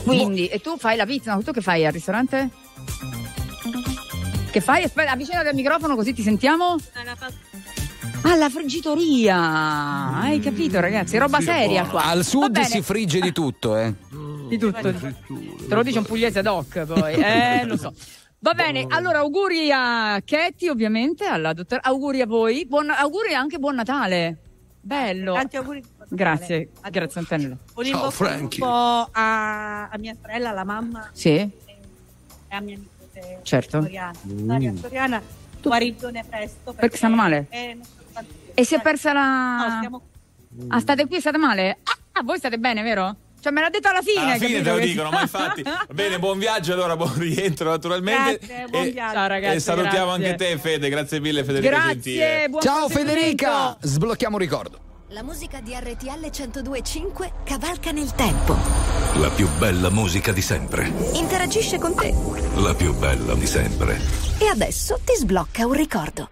quindi 0.04 0.46
e 0.48 0.60
tu 0.60 0.76
fai 0.78 0.96
la 0.96 1.06
pizza, 1.06 1.34
no, 1.34 1.42
tu 1.42 1.52
che 1.52 1.60
fai 1.60 1.86
al 1.86 1.92
ristorante? 1.92 2.48
Che 4.50 4.60
fai? 4.60 4.84
Aspetta, 4.84 5.12
avvicinati 5.12 5.48
al 5.48 5.54
microfono 5.54 5.94
così 5.94 6.12
ti 6.12 6.22
sentiamo. 6.22 6.76
pasta- 6.92 7.50
Ah, 8.24 8.48
friggitoria! 8.48 10.20
Hai 10.20 10.38
capito, 10.40 10.78
ragazzi? 10.78 11.18
Roba 11.18 11.38
Sì, 11.38 11.44
seria 11.44 11.84
qua. 11.86 12.04
Al 12.04 12.24
sud 12.24 12.60
si 12.60 12.80
frigge 12.80 13.20
di 13.20 13.32
tutto, 13.32 13.76
eh. 13.76 13.92
Di 14.48 14.58
tutto. 14.58 14.92
Te 14.92 15.74
lo 15.74 15.82
dice 15.82 15.98
un 15.98 16.04
pugliese 16.04 16.38
ad 16.38 16.46
hoc 16.46 16.84
poi, 16.84 17.14
eh, 17.20 17.64
lo 17.64 17.76
so. 17.76 17.92
Va 18.44 18.54
bene, 18.54 18.86
allora 18.88 19.18
auguri 19.20 19.70
a 19.72 20.20
Ketty 20.24 20.66
ovviamente, 20.66 21.24
alla 21.26 21.52
dottor, 21.52 21.78
auguri 21.80 22.22
a 22.22 22.26
voi, 22.26 22.66
buon, 22.66 22.90
auguri 22.90 23.34
anche 23.34 23.58
buon 23.58 23.76
Natale. 23.76 24.36
Bello. 24.80 25.34
Tanti 25.34 25.56
auguri. 25.56 25.80
di 25.80 25.86
buon 25.96 26.08
Grazie, 26.10 26.68
Natale. 26.74 26.90
grazie 26.90 27.20
Antonella. 27.20 27.56
Un 27.74 27.84
Ciao, 27.84 28.04
al 28.06 28.12
Frankie. 28.12 28.58
lupo 28.58 29.08
a, 29.12 29.88
a 29.88 29.96
mia 29.98 30.16
sorella, 30.20 30.48
alla 30.50 30.64
mamma 30.64 31.08
Sì, 31.12 31.28
e 31.30 31.50
a 32.48 32.60
mia 32.60 32.76
nipote 32.76 33.38
Certo. 33.44 33.80
Soriana. 33.80 34.12
Daria 34.22 34.72
Soriana, 34.74 35.22
guarigione 35.62 36.24
presto. 36.28 36.72
Perché 36.72 36.96
stanno 36.96 37.14
male? 37.14 37.46
Eh, 37.50 37.78
E 38.54 38.64
si 38.64 38.74
è 38.74 38.80
persa 38.82 39.12
la... 39.12 39.56
No, 39.68 39.76
stiamo 39.76 40.02
Ah, 40.68 40.80
state 40.80 41.06
qui, 41.06 41.20
state 41.20 41.38
male? 41.38 41.78
Ah, 41.84 41.96
ah, 42.14 42.22
voi 42.24 42.38
state 42.38 42.58
bene, 42.58 42.82
vero? 42.82 43.16
Cioè 43.42 43.50
me 43.50 43.60
l'ha 43.60 43.70
detto 43.70 43.88
alla 43.88 44.02
fine. 44.02 44.20
Alla 44.20 44.36
fine 44.38 44.62
te 44.62 44.70
lo 44.70 44.76
Che- 44.76 44.86
dicono, 44.86 45.10
ma 45.10 45.20
infatti. 45.22 45.64
Bene, 45.92 46.20
buon 46.20 46.38
viaggio 46.38 46.74
allora, 46.74 46.96
buon 46.96 47.12
rientro 47.18 47.70
naturalmente. 47.70 48.38
Grazie, 48.38 48.66
buon 48.70 48.84
e, 48.86 48.90
viaggio. 48.92 49.14
Ciao 49.14 49.26
ragazzi. 49.26 49.56
e 49.56 49.60
salutiamo 49.60 50.06
grazie. 50.16 50.26
anche 50.30 50.36
te 50.36 50.58
Fede, 50.58 50.88
grazie 50.88 51.18
mille 51.20 51.42
Federica. 51.42 51.70
Grazie, 51.76 52.48
buon 52.48 52.62
Ciao. 52.62 52.88
Federica! 52.88 53.76
Sblocchiamo 53.80 54.36
un 54.36 54.42
ricordo. 54.42 54.78
La 55.08 55.24
musica 55.24 55.60
di 55.60 55.74
RTL 55.74 56.30
1025 56.30 57.32
cavalca 57.44 57.90
nel 57.90 58.12
tempo. 58.14 58.56
La 59.16 59.28
più 59.28 59.48
bella 59.58 59.90
musica 59.90 60.30
di 60.30 60.40
sempre. 60.40 60.90
Interagisce 61.14 61.78
con 61.78 61.96
te. 61.96 62.14
La 62.54 62.74
più 62.74 62.94
bella 62.94 63.34
di 63.34 63.46
sempre. 63.46 64.00
E 64.38 64.46
adesso 64.46 65.00
ti 65.04 65.14
sblocca 65.16 65.66
un 65.66 65.72
ricordo. 65.74 66.30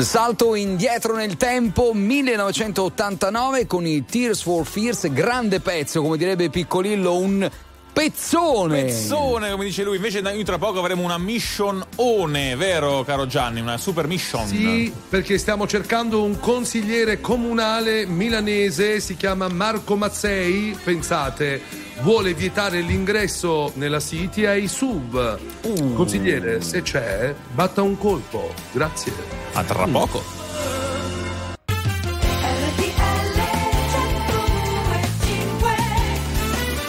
Un 0.00 0.06
salto 0.06 0.54
indietro 0.54 1.14
nel 1.14 1.36
tempo, 1.36 1.92
1989 1.92 3.66
con 3.66 3.86
i 3.86 4.02
Tears 4.06 4.40
for 4.40 4.64
Fears, 4.64 5.12
grande 5.12 5.60
pezzo, 5.60 6.00
come 6.00 6.16
direbbe 6.16 6.48
Piccolillo, 6.48 7.18
un 7.18 7.50
pezzone. 7.92 8.84
Pezzone, 8.84 9.50
come 9.50 9.64
dice 9.64 9.84
lui. 9.84 9.96
Invece 9.96 10.22
noi 10.22 10.42
tra 10.42 10.56
poco 10.56 10.78
avremo 10.78 11.02
una 11.02 11.18
mission 11.18 11.84
one, 11.96 12.56
vero 12.56 13.04
caro 13.04 13.26
Gianni? 13.26 13.60
Una 13.60 13.76
super 13.76 14.06
mission. 14.06 14.46
Sì, 14.46 14.90
perché 15.10 15.36
stiamo 15.36 15.66
cercando 15.66 16.22
un 16.22 16.40
consigliere 16.40 17.20
comunale 17.20 18.06
milanese, 18.06 19.00
si 19.00 19.18
chiama 19.18 19.48
Marco 19.48 19.96
Mazzei, 19.96 20.78
pensate, 20.82 21.60
vuole 22.02 22.34
vietare 22.34 22.80
l'ingresso 22.80 23.72
nella 23.74 24.00
City 24.00 24.44
ai 24.44 24.68
SUV. 24.68 25.38
Uh. 25.62 25.94
Consigliere, 25.94 26.60
se 26.62 26.82
c'è, 26.82 27.34
batta 27.52 27.82
un 27.82 27.96
colpo. 27.98 28.52
Grazie. 28.72 29.12
A 29.52 29.62
tra 29.64 29.86
poco. 29.86 30.38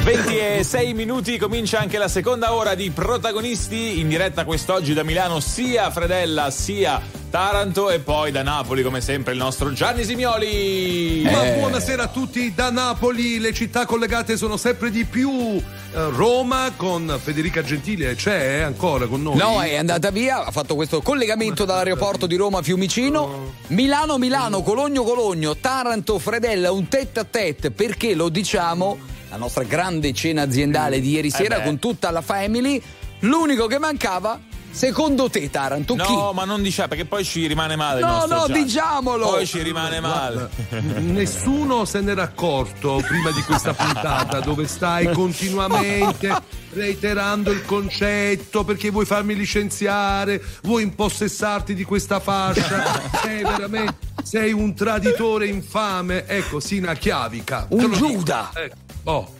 26 0.04 0.94
minuti 0.96 1.38
comincia 1.38 1.80
anche 1.80 2.00
la 2.00 2.08
seconda 2.08 2.54
ora 2.54 2.74
di 2.74 2.90
protagonisti 2.90 4.00
in 4.00 4.08
diretta 4.08 4.46
quest'oggi 4.46 4.94
da 4.94 5.04
Milano 5.04 5.40
sia 5.40 5.92
Fredella 5.92 6.50
sia 6.50 7.00
Taranto 7.32 7.90
e 7.90 8.00
poi 8.00 8.30
da 8.30 8.44
Napoli 8.44 8.84
come 8.84 9.00
sempre 9.00 9.32
il 9.32 9.38
nostro 9.38 9.72
Gianni 9.72 10.04
Simioli. 10.04 11.22
Ma 11.24 11.44
buonasera 11.54 12.04
a 12.04 12.08
tutti 12.10 12.54
da 12.54 12.70
Napoli, 12.70 13.40
le 13.40 13.54
città 13.54 13.86
collegate 13.86 14.36
sono 14.36 14.58
sempre 14.58 14.92
di 14.92 15.06
più. 15.06 15.32
Eh, 15.32 15.62
Roma 16.10 16.74
con 16.76 17.18
Federica 17.24 17.64
Gentile 17.64 18.16
c'è 18.16 18.58
eh, 18.58 18.62
ancora 18.64 19.08
con 19.08 19.22
noi? 19.22 19.38
No, 19.38 19.62
è 19.62 19.78
andata 19.78 20.12
via, 20.12 20.44
ha 20.44 20.52
fatto 20.52 20.76
questo 20.76 21.02
collegamento 21.02 21.64
dall'aeroporto 21.64 22.28
di 22.28 22.36
Roma 22.36 22.62
Fiumicino. 22.62 23.54
Milano, 23.68 24.18
Milano, 24.18 24.62
Cologno, 24.62 25.04
Cologno, 25.04 25.56
Taranto, 25.56 26.20
Fredella, 26.20 26.74
un 26.74 26.90
tête 26.90 27.22
a 27.22 27.24
tête, 27.24 27.72
perché 27.72 28.14
lo 28.14 28.28
diciamo, 28.28 28.98
la 29.30 29.38
nostra 29.38 29.64
grande 29.64 30.12
cena 30.12 30.42
aziendale 30.42 31.00
di 31.00 31.12
ieri 31.12 31.30
sera 31.30 31.60
beh. 31.60 31.64
con 31.64 31.80
tutta 31.80 32.12
la 32.12 32.22
family, 32.22 32.82
l'unico 33.20 33.68
che 33.68 33.80
mancava, 33.80 34.38
secondo 34.72 35.30
te 35.30 35.50
Taranto, 35.50 35.96
chi? 35.96 36.14
No, 36.14 36.32
ma 36.34 36.46
non 36.46 36.62
diciamo 36.62 36.90
perché 36.90 37.06
poi 37.06 37.24
ci 37.24 37.46
rimane 37.48 37.76
male. 37.76 38.02
No, 38.02 38.26
no, 38.26 38.46
Gianni. 38.48 38.64
diciamolo. 38.64 39.30
Poi 39.30 39.46
ci 39.46 39.62
rimane 39.62 40.00
male. 40.00 40.50
Nessuno 41.00 41.86
se 41.86 42.02
n'era 42.02 42.24
accorto 42.24 43.04
prima 43.08 43.32
di 43.32 43.42
questa 43.42 43.74
puntata 43.74 44.40
dove 44.40 44.68
stai 44.68 45.12
continuamente 45.12 46.60
reiterando 46.74 47.52
il 47.52 47.66
concetto 47.66 48.64
perché 48.64 48.90
vuoi 48.90 49.06
farmi 49.06 49.36
licenziare, 49.36 50.42
vuoi 50.64 50.84
impossessarti 50.84 51.74
di 51.74 51.84
questa 51.84 52.20
fascia. 52.20 53.02
Sei 53.22 53.44
veramente 53.44 54.10
sei 54.24 54.54
un 54.54 54.74
traditore 54.74 55.48
infame. 55.48 56.26
Ecco, 56.26 56.60
Sina 56.60 56.94
Chiavica. 56.94 57.66
Un. 57.70 57.92
Giuda. 57.92 58.52
Ecco. 58.54 58.76
Oh. 59.04 59.40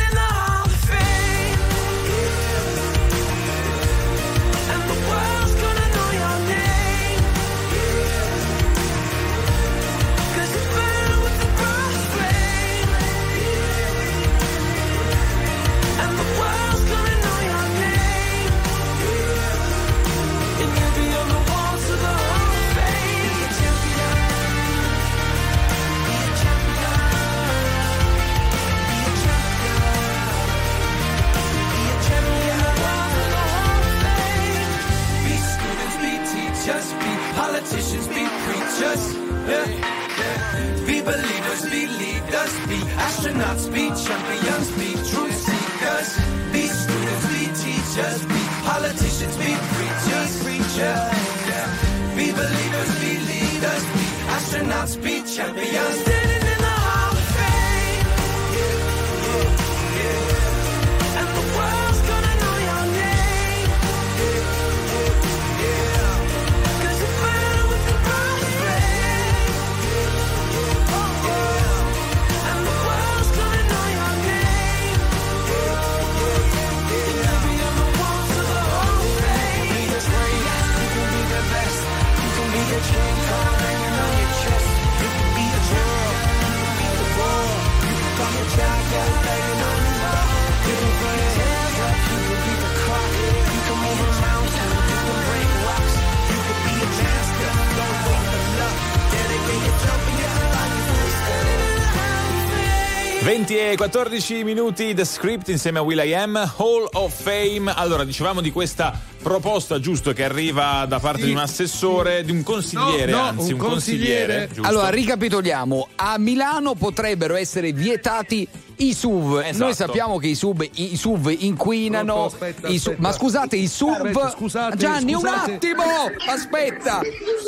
20 103.51 103.57
e 103.57 103.75
14 103.75 104.43
minuti 104.45 104.93
The 104.93 105.03
Script 105.03 105.49
insieme 105.49 105.79
a 105.79 105.81
Will.i.am 105.81 106.37
Hall 106.57 106.87
of 106.93 107.13
Fame 107.21 107.73
allora 107.75 108.05
dicevamo 108.05 108.39
di 108.39 108.49
questa 108.49 108.97
proposta 109.21 109.77
giusto 109.79 110.13
che 110.13 110.23
arriva 110.23 110.85
da 110.87 110.99
parte 110.99 111.19
Sì. 111.19 111.25
di 111.25 111.31
un 111.31 111.37
assessore 111.39 112.23
di 112.23 112.31
un 112.31 112.43
consigliere 112.43 113.11
No, 113.11 113.17
no, 113.17 113.23
anzi 113.27 113.51
un 113.51 113.59
un 113.59 113.67
consigliere, 113.67 114.47
giusto? 114.53 114.67
Allora, 114.69 114.89
ricapitoliamo. 114.89 115.89
A 115.95 116.17
Milano 116.17 116.75
potrebbero 116.75 117.35
essere 117.35 117.73
vietati 117.73 118.47
i 118.81 118.93
SUV. 118.93 119.39
Esatto. 119.45 119.63
Noi 119.63 119.73
sappiamo 119.75 120.17
che 120.17 120.27
i 120.27 120.35
SUV, 120.35 120.67
i 120.75 120.95
SUV 120.97 121.35
inquinano. 121.39 122.13
Pronto, 122.13 122.33
aspetta, 122.35 122.67
i 122.67 122.77
SUV 122.77 122.91
aspetta. 122.93 123.01
ma 123.07 123.11
scusate, 123.11 123.55
i 123.55 123.67
SUV. 123.67 123.89
Aspetta, 123.91 124.29
scusate, 124.31 124.77
Gianni, 124.77 125.13
scusate. 125.13 125.49
un 125.51 125.55
attimo! 125.55 125.83
Aspetta! 126.27 127.01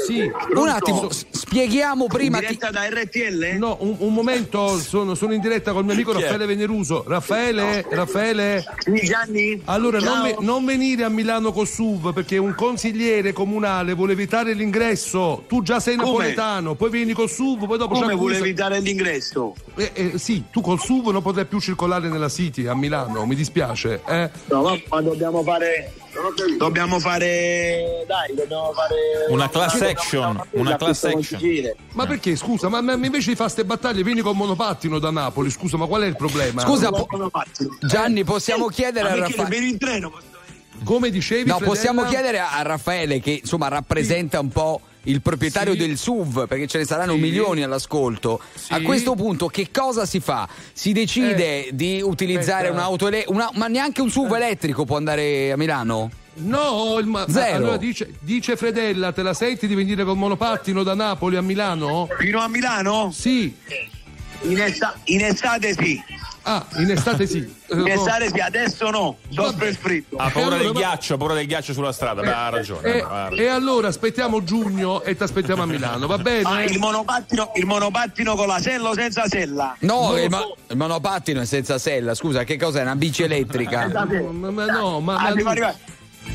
Sì, 0.05 0.31
Un 0.55 0.67
attimo, 0.67 1.07
spieghiamo 1.09 2.05
prima. 2.07 2.39
chi- 2.39 2.57
da 2.57 2.87
RTL? 2.87 3.57
No, 3.57 3.77
un, 3.81 3.95
un 3.99 4.13
momento, 4.13 4.77
sono, 4.77 5.15
sono 5.15 5.33
in 5.33 5.41
diretta 5.41 5.71
col 5.71 5.83
mio 5.83 5.93
amico 5.93 6.11
Chi 6.11 6.19
è? 6.19 6.21
Raffaele 6.21 6.45
Veneruso. 6.45 7.03
Raffaele, 7.07 7.85
Raffaele. 7.89 8.63
Gianni. 9.03 9.61
Allora, 9.65 9.99
non, 9.99 10.21
ve- 10.21 10.37
non 10.39 10.63
venire 10.65 11.03
a 11.03 11.09
Milano 11.09 11.51
col 11.51 11.67
SUV 11.67 12.13
perché 12.13 12.37
un 12.37 12.53
consigliere 12.55 13.33
comunale 13.33 13.93
vuole 13.93 14.13
evitare 14.13 14.53
l'ingresso. 14.53 15.43
Tu 15.47 15.63
già 15.63 15.79
sei 15.79 15.95
Come? 15.95 16.09
napoletano, 16.11 16.75
poi 16.75 16.89
vieni 16.89 17.13
col 17.13 17.29
SUV, 17.29 17.65
poi 17.65 17.77
dopo 17.77 17.93
Come 17.95 18.13
vuole 18.13 18.37
evitare 18.37 18.79
l'ingresso? 18.79 19.55
Eh, 19.75 19.91
eh, 19.93 20.17
sì, 20.17 20.43
tu 20.51 20.61
col 20.61 20.79
SUV 20.79 21.09
non 21.09 21.21
potrai 21.23 21.45
più 21.45 21.59
circolare 21.59 22.07
nella 22.07 22.29
City 22.29 22.67
a 22.67 22.75
Milano, 22.75 23.25
mi 23.25 23.33
dispiace. 23.33 24.01
Eh? 24.05 24.29
No, 24.45 24.61
ma, 24.61 24.79
ma 24.89 25.01
dobbiamo 25.01 25.41
fare. 25.41 25.93
Dobbiamo 26.59 26.99
fare. 26.99 28.05
Dai, 28.05 28.35
dobbiamo 28.35 28.71
fare. 28.73 28.95
Una 29.29 29.49
class 29.49 29.81
action, 29.81 30.39
una 30.51 30.75
class 30.75 31.05
action. 31.05 31.73
Ma 31.93 32.05
perché 32.05 32.35
scusa? 32.35 32.69
Ma, 32.69 32.81
ma 32.81 32.93
invece 32.93 33.31
di 33.31 33.35
fare 33.35 33.49
ste 33.49 33.65
battaglie 33.65 34.03
vieni 34.03 34.21
con 34.21 34.37
monopattino 34.37 34.99
da 34.99 35.09
Napoli, 35.09 35.49
scusa, 35.49 35.77
ma 35.77 35.87
qual 35.87 36.03
è 36.03 36.05
il 36.05 36.15
problema? 36.15 36.61
Scusa, 36.61 36.91
po- 36.91 37.07
Gianni, 37.81 38.23
possiamo 38.23 38.67
chiedere 38.67 39.09
a 39.09 39.15
Raffaele. 39.15 39.65
in 39.65 39.77
treno. 39.79 40.11
Come 40.83 41.09
dicevi? 41.09 41.47
No, 41.47 41.55
Fredella? 41.55 41.73
possiamo 41.73 42.03
chiedere 42.03 42.39
a 42.39 42.61
Raffaele 42.61 43.19
che 43.19 43.39
insomma 43.41 43.67
rappresenta 43.69 44.39
un 44.39 44.49
po' 44.49 44.81
il 45.03 45.21
proprietario 45.21 45.73
Sì. 45.73 45.79
del 45.79 45.97
SUV, 45.97 46.47
perché 46.47 46.67
ce 46.67 46.77
ne 46.79 46.85
saranno 46.85 47.13
Sì. 47.13 47.19
milioni 47.19 47.63
all'ascolto. 47.63 48.39
A 48.69 48.77
Sì. 48.77 48.83
questo 48.83 49.15
punto 49.15 49.47
che 49.47 49.69
cosa 49.71 50.05
si 50.05 50.19
fa? 50.19 50.47
Si 50.71 50.91
decide 50.93 51.69
di 51.73 52.01
utilizzare 52.01 52.67
aspetta. 52.67 52.73
un'auto 52.73 53.07
ele- 53.07 53.25
una- 53.27 53.49
ma 53.55 53.67
neanche 53.67 54.01
un 54.01 54.09
SUV 54.09 54.33
elettrico 54.35 54.85
può 54.85 54.97
andare 54.97 55.51
a 55.51 55.57
Milano? 55.57 56.09
No, 56.35 56.99
ma- 57.03 57.25
Zero. 57.29 57.55
allora 57.57 57.77
dice, 57.77 58.13
dice 58.21 58.55
Fredella, 58.55 59.11
te 59.11 59.21
la 59.21 59.33
senti 59.35 59.67
di 59.67 59.75
venire 59.75 60.03
col 60.03 60.17
monopattino 60.17 60.81
da 60.81 60.95
Napoli 60.95 61.35
a 61.35 61.41
Milano? 61.41 62.07
Fino 62.17 62.39
a 62.39 62.47
Milano? 62.47 63.11
Sì. 63.13 63.55
In, 64.43 64.59
esta- 64.59 64.95
in 65.05 65.23
estate 65.23 65.73
sì. 65.73 66.01
Ah, 66.45 66.65
in 66.77 66.91
estate 66.91 67.25
sì. 67.25 67.37
In 67.73 67.87
estate 67.87 68.29
sì, 68.29 68.39
adesso 68.39 68.89
no, 68.89 69.17
soffre 69.29 69.69
il 69.69 69.75
fritto. 69.77 70.17
Ha 70.17 70.29
paura 70.29 70.47
allora, 70.55 70.57
del 70.63 70.73
ma- 70.73 70.79
ghiaccio, 70.79 71.13
ha 71.13 71.17
paura 71.17 71.33
del 71.33 71.47
ghiaccio 71.47 71.73
sulla 71.73 71.91
strada. 71.93 72.21
Beh, 72.21 72.31
ha 72.33 72.49
ragione. 72.49 72.93
E, 72.93 72.99
ha 72.99 73.23
ragione. 73.29 73.41
e 73.41 73.47
allora 73.47 73.87
aspettiamo 73.87 74.43
giugno 74.43 75.01
e 75.03 75.15
ti 75.15 75.23
aspettiamo 75.23 75.63
a 75.63 75.65
Milano, 75.65 76.05
va 76.05 76.17
bene? 76.17 76.41
Ah, 76.43 76.63
il 76.63 76.77
monopattino, 76.79 77.51
il 77.55 77.65
monopattino 77.65 78.35
con 78.35 78.47
la 78.47 78.59
sella 78.59 78.89
o 78.89 78.93
senza 78.93 79.25
sella? 79.27 79.75
No, 79.79 80.17
il, 80.17 80.29
ma- 80.29 80.43
il 80.67 80.75
monopattino 80.77 81.41
è 81.41 81.45
senza 81.45 81.77
sella, 81.77 82.13
scusa, 82.13 82.43
che 82.43 82.57
cos'è? 82.57 82.81
Una 82.81 82.95
bici 82.95 83.23
elettrica? 83.23 83.87
Ma, 83.87 84.51
ma 84.51 84.65
no, 84.65 84.99
ma, 84.99 85.15
Ah, 85.15 85.21
ma 85.29 85.31
devo 85.33 85.49
arrivare. 85.49 85.77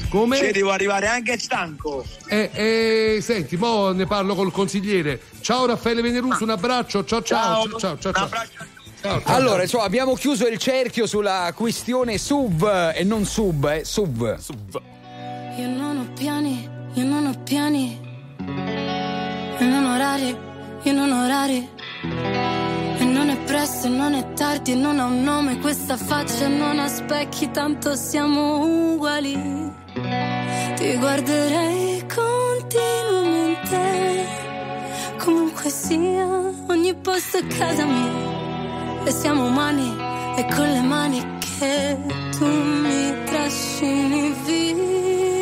come? 0.09 0.39
Ci 0.39 0.53
devo 0.53 0.71
arrivare 0.73 1.07
anche 1.07 1.39
stanco. 1.39 2.05
Eh, 2.27 2.51
eh, 2.53 3.19
senti, 3.21 3.57
mo 3.57 3.93
ne 3.93 4.07
parlo 4.07 4.35
col 4.35 4.51
consigliere. 4.51 5.21
Ciao 5.43 5.67
Raffaele 5.67 6.01
Veneruso, 6.01 6.43
un 6.45 6.51
abbraccio. 6.51 7.05
Ciao 7.05 7.23
ciao 7.23 7.69
ciao 7.69 7.79
ciao. 7.79 7.99
ciao, 7.99 8.13
ciao. 8.13 8.29
Ciao, 9.01 9.23
ciao, 9.23 9.37
Allora, 9.37 9.63
insomma, 9.63 9.85
abbiamo 9.85 10.15
chiuso 10.15 10.49
il 10.49 10.59
cerchio 10.59 11.07
sulla 11.07 11.53
questione 11.55 12.19
sub 12.19 12.93
e 12.95 13.05
non 13.05 13.25
sub, 13.25 13.65
eh, 13.67 13.85
sub. 13.85 14.37
Io 15.57 15.69
non 15.69 15.99
ho 15.99 16.13
piani, 16.15 16.69
io 16.95 17.05
non 17.05 17.27
ho 17.27 17.43
piani. 17.45 17.97
E 19.61 19.65
non 19.65 19.85
orari, 19.85 20.37
io 20.83 20.93
non 20.93 21.13
ho 21.13 21.25
orari. 21.25 21.69
E 22.99 23.05
non 23.05 23.29
è 23.29 23.37
presto, 23.45 23.87
e 23.87 23.91
non 23.91 24.15
è 24.15 24.33
tardi, 24.33 24.75
non 24.75 24.99
ha 24.99 25.05
un 25.05 25.23
nome 25.23 25.61
questa 25.61 25.97
faccia, 25.97 26.49
non 26.49 26.81
ha 26.81 26.89
specchi, 26.89 27.53
tanto 27.53 27.95
siamo 27.95 28.65
uguali. 28.95 29.73
Ti 30.75 30.97
guarderei 30.97 32.05
continuamente, 32.13 34.27
comunque 35.19 35.71
sia, 35.71 36.27
ogni 36.69 36.95
posto 36.97 37.39
è 37.39 37.47
casa 37.47 37.85
mia. 37.85 38.48
E 39.09 39.11
siamo 39.11 39.47
umani, 39.47 39.97
e 40.37 40.45
con 40.55 40.69
le 40.71 40.83
mani 40.83 41.39
che 41.39 41.97
tu 42.37 42.45
mi 42.45 43.25
trascini 43.25 44.35
via. 44.45 45.38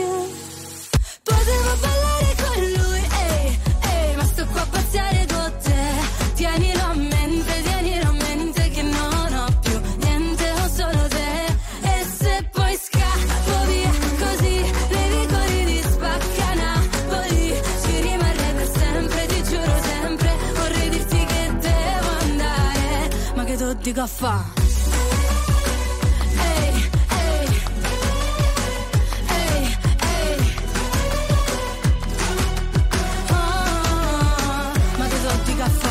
Dico 23.96 24.02
a 24.02 24.06
fa'? 24.06 24.44
Ehi. 26.36 26.90
Ah, 33.30 34.72
ma 34.98 35.06
che 35.44 35.56
caffè? 35.56 35.88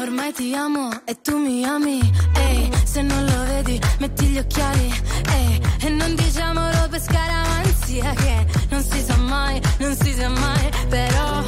Ormai 0.00 0.32
ti 0.32 0.54
amo 0.54 0.90
e 1.04 1.20
tu 1.20 1.36
mi 1.36 1.64
ami. 1.64 2.00
Ehi, 2.34 2.70
se 2.84 3.02
non 3.02 3.24
lo 3.24 3.44
vedi, 3.46 3.80
metti 3.98 4.26
gli 4.26 4.38
occhiali. 4.38 4.92
Ehi, 5.32 5.60
e 5.80 5.88
non 5.88 6.14
diciamolo 6.14 6.88
per 6.88 7.00
scaramanzia 7.00 8.12
che 8.14 8.46
non 8.70 8.82
si 8.82 9.02
sa 9.02 9.16
mai, 9.16 9.60
non 9.78 9.96
si 9.96 10.12
sa 10.12 10.28
mai. 10.28 10.70
Però 10.88 11.42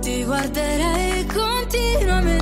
ti 0.00 0.24
guarderei 0.24 1.26
continuamente. 1.26 2.41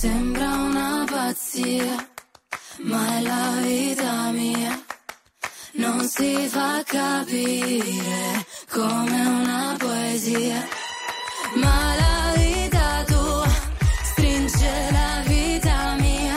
Sembra 0.00 0.46
una 0.46 1.04
pazzia, 1.06 2.08
ma 2.84 3.18
è 3.18 3.20
la 3.20 3.58
vita 3.60 4.30
mia. 4.30 4.82
Non 5.72 6.08
si 6.08 6.48
fa 6.48 6.82
capire 6.86 8.46
come 8.70 9.26
una 9.26 9.76
poesia, 9.78 10.66
ma 11.56 11.94
la 11.96 12.32
vita 12.34 13.04
tua 13.08 13.46
stringe 14.04 14.88
la 14.90 15.22
vita 15.26 15.96
mia 15.98 16.36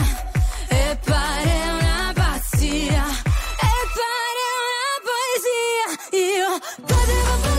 e 0.67 0.99
pare 1.05 1.55
una 1.79 2.11
pazzia, 2.13 3.05
e 3.69 3.75
pare 3.97 4.43
una 4.67 4.93
poesia. 5.07 6.19
Io 6.19 6.59
potevo 6.85 7.31
ballare 7.39 7.52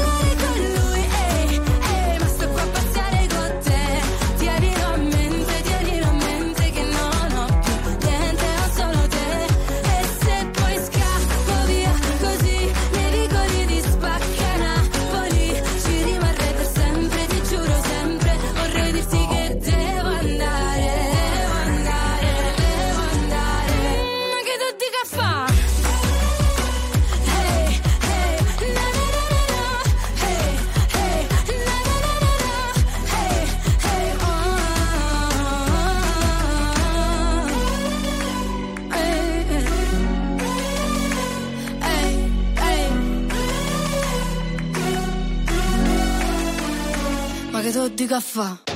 hey. 47.96 48.00
Ma 48.00 48.00
che 48.00 48.00
tu 48.00 48.02
dica 48.02 48.20
fa? 48.20 48.73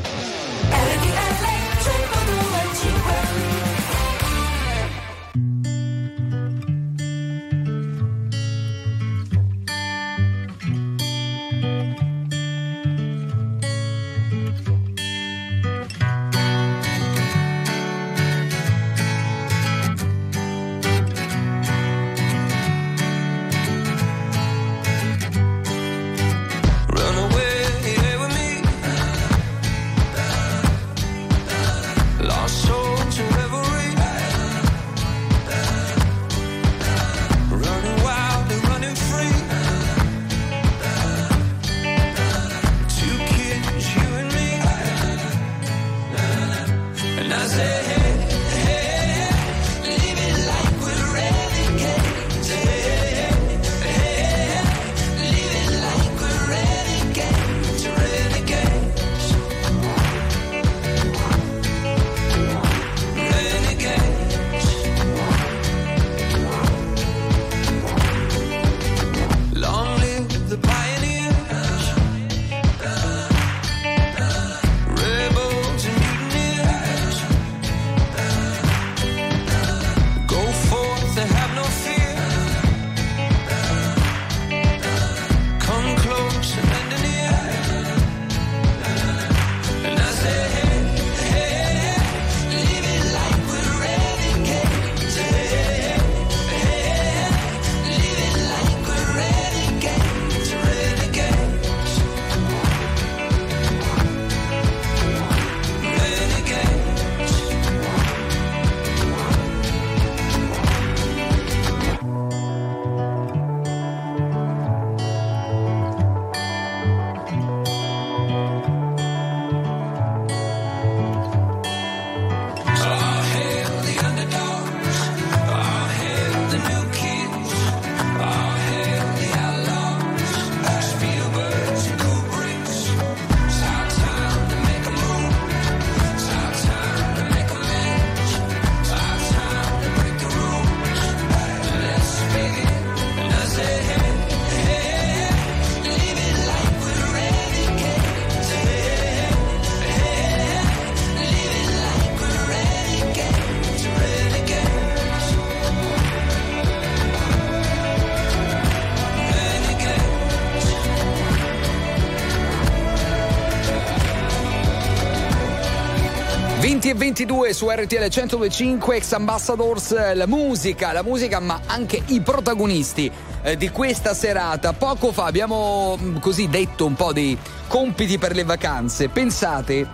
22 167.18 167.52
su 167.52 167.68
RTL 167.68 167.96
1025 167.96 168.94
ex 168.94 169.10
ambassadors 169.10 169.90
eh, 169.90 170.14
la 170.14 170.28
musica, 170.28 170.92
la 170.92 171.02
musica 171.02 171.40
ma 171.40 171.62
anche 171.66 172.00
i 172.06 172.20
protagonisti 172.20 173.10
eh, 173.42 173.56
di 173.56 173.70
questa 173.70 174.14
serata. 174.14 174.72
Poco 174.72 175.10
fa 175.10 175.24
abbiamo 175.24 175.96
mh, 175.96 176.20
così 176.20 176.48
detto 176.48 176.86
un 176.86 176.94
po' 176.94 177.12
dei 177.12 177.36
compiti 177.66 178.18
per 178.18 178.36
le 178.36 178.44
vacanze. 178.44 179.08
Pensate 179.08 179.88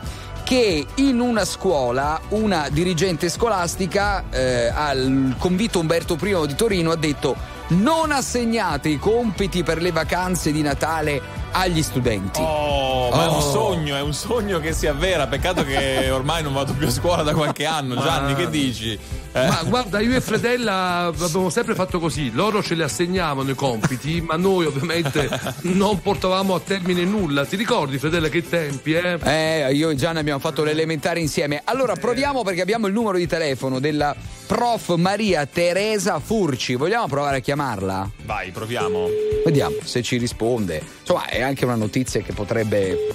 che 0.45 0.87
in 0.97 1.19
una 1.19 1.47
scuola 1.47 2.21
una 2.29 2.69
dirigente 2.71 3.31
scolastica 3.31 4.25
eh, 4.29 4.67
al 4.67 5.35
convito 5.39 5.79
Umberto 5.79 6.19
I 6.21 6.47
di 6.47 6.55
Torino 6.55 6.91
ha 6.91 6.97
detto 6.97 7.35
non 7.69 8.13
assegnate 8.13 8.91
i 8.91 8.99
compiti 8.99 9.63
per 9.63 9.81
le 9.81 9.93
vacanze 9.93 10.53
di 10.53 10.61
Natale 10.61 11.23
agli 11.57 11.83
studenti. 11.83 12.41
Oh, 12.41 13.11
ma 13.11 13.25
è 13.25 13.29
un 13.29 13.35
Oh. 13.37 13.41
sogno, 13.41 13.97
è 13.97 14.01
un 14.01 14.13
sogno 14.13 14.59
che 14.61 14.73
si 14.73 14.87
avvera. 14.89 15.27
Peccato 15.29 15.65
che 15.65 16.11
ormai 16.11 16.43
non 16.43 16.53
vado 16.53 16.73
più 16.73 16.87
a 16.87 16.91
scuola 16.91 17.23
da 17.23 17.33
qualche 17.33 17.65
anno. 17.65 17.95
Gianni, 18.03 18.33
Ma- 18.33 18.39
che 18.39 18.51
dici? 18.51 18.99
Eh. 19.37 19.47
Ma 19.49 19.63
guarda, 19.65 20.01
io 20.01 20.15
e 20.17 20.21
Fredella 20.21 21.13
abbiamo 21.17 21.51
sempre 21.51 21.75
fatto 21.75 21.99
così, 21.99 22.31
loro 22.33 22.63
ce 22.63 22.75
li 22.75 22.83
assegnavano 22.83 23.51
i 23.51 23.55
compiti, 23.57 24.21
ma 24.21 24.37
noi 24.37 24.65
ovviamente 24.67 25.29
non 25.63 26.01
portavamo 26.01 26.55
a 26.55 26.61
termine 26.61 27.03
nulla. 27.05 27.45
Ti 27.45 27.57
ricordi 27.57 27.99
Fredella 27.99 28.29
che 28.29 28.49
tempi, 28.49 28.93
eh? 28.95 29.19
Eh, 29.25 29.73
io 29.75 29.91
e 29.91 29.97
Gianni 29.97 30.19
abbiamo 30.21 30.39
fatto 30.39 30.63
l'elementare 30.63 31.19
insieme. 31.21 31.63
Allora 31.65 31.95
proviamo 31.95 32.43
perché 32.43 32.61
abbiamo 32.63 32.87
il 32.87 32.93
numero 32.93 33.17
di 33.19 33.27
telefono 33.27 33.81
della 33.81 34.15
prof 34.47 34.95
Maria 34.95 35.47
Teresa 35.47 36.21
Furci. 36.21 36.77
Vogliamo 36.77 37.09
provare 37.09 37.39
a 37.39 37.41
chiamarla? 37.41 38.11
Vai, 38.25 38.51
proviamo. 38.53 39.09
Vediamo 39.45 39.75
se 39.83 40.01
ci 40.03 40.17
risponde. 40.17 40.81
Insomma, 41.01 41.27
è 41.27 41.43
anche 41.45 41.65
una 41.65 41.75
notizia 41.77 42.21
che 42.21 42.33
potrebbe. 42.33 43.15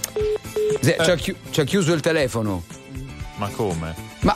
Ci, 0.82 0.92
ha 0.92 1.16
chi- 1.16 1.36
ci 1.50 1.62
ha 1.62 1.64
chiuso 1.64 1.94
il 1.94 2.02
telefono. 2.02 2.64
Ma 3.38 3.50
come? 3.50 3.94
Ma 4.22 4.36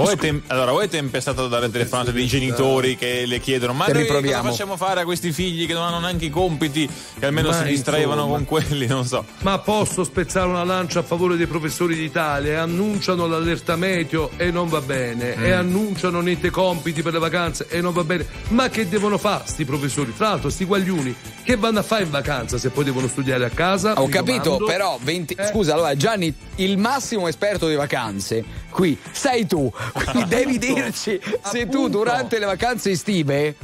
O 0.00 0.08
è, 0.10 0.16
tem- 0.16 0.42
allora, 0.46 0.72
o 0.72 0.80
è 0.80 0.88
tempestato 0.88 1.48
dalle 1.48 1.70
telefonate 1.70 2.12
dei 2.12 2.26
genitori 2.26 2.96
che 2.96 3.24
le 3.26 3.40
chiedono: 3.40 3.72
Ma 3.72 3.86
noi 3.86 4.06
cosa 4.06 4.42
facciamo 4.42 4.76
fare 4.76 5.00
a 5.00 5.04
questi 5.04 5.32
figli 5.32 5.66
che 5.66 5.72
non 5.72 5.82
hanno 5.82 5.98
neanche 5.98 6.26
i 6.26 6.30
compiti, 6.30 6.88
che 7.18 7.26
almeno 7.26 7.48
Ma 7.48 7.54
si 7.56 7.64
distraevano 7.64 8.22
insomma. 8.22 8.36
con 8.36 8.44
quelli? 8.46 8.86
Non 8.86 9.04
so. 9.04 9.24
Ma 9.40 9.58
posso 9.58 10.04
spezzare 10.04 10.46
una 10.48 10.64
lancia 10.64 11.00
a 11.00 11.02
favore 11.02 11.36
dei 11.36 11.46
professori 11.46 11.94
d'Italia 11.96 12.52
e 12.52 12.56
annunciano 12.56 13.26
l'allerta 13.26 13.76
meteo 13.76 14.30
e 14.36 14.50
non 14.50 14.68
va 14.68 14.80
bene 14.80 15.34
Mm. 15.36 15.44
e 15.44 15.50
annunciano 15.50 16.20
niente 16.20 16.50
compiti 16.50 17.02
per 17.02 17.12
le 17.12 17.18
vacanze 17.18 17.66
e 17.68 17.80
non 17.80 17.92
va 17.92 18.04
bene. 18.04 18.26
Ma 18.48 18.68
che 18.68 18.88
devono 18.88 19.18
fare 19.18 19.42
sti 19.46 19.64
professori? 19.64 20.14
Tra 20.16 20.28
l'altro 20.28 20.48
sti 20.48 20.64
guagliuni 20.64 21.14
che 21.42 21.56
vanno 21.56 21.80
a 21.80 21.82
fare 21.82 22.04
in 22.04 22.10
vacanza 22.10 22.56
se 22.58 22.70
poi 22.70 22.84
devono 22.84 23.08
studiare 23.08 23.44
a 23.44 23.50
casa? 23.50 23.94
Ho 24.00 24.08
capito, 24.08 24.42
domando. 24.50 24.66
però 24.66 24.98
20 25.02 25.34
Eh. 25.34 25.46
scusa, 25.46 25.74
allora 25.74 25.96
Gianni, 25.96 26.32
il 26.56 26.78
massimo 26.78 27.26
esperto 27.28 27.66
di 27.68 27.74
vacanze 27.74 28.44
qui 28.78 28.96
sei 29.10 29.44
tu. 29.44 29.72
Quindi 29.92 30.24
devi 30.30 30.56
dirci 30.56 31.20
se 31.42 31.66
tu 31.66 31.88
durante 31.88 32.38
le 32.38 32.46
vacanze 32.46 32.90
estive 32.92 33.56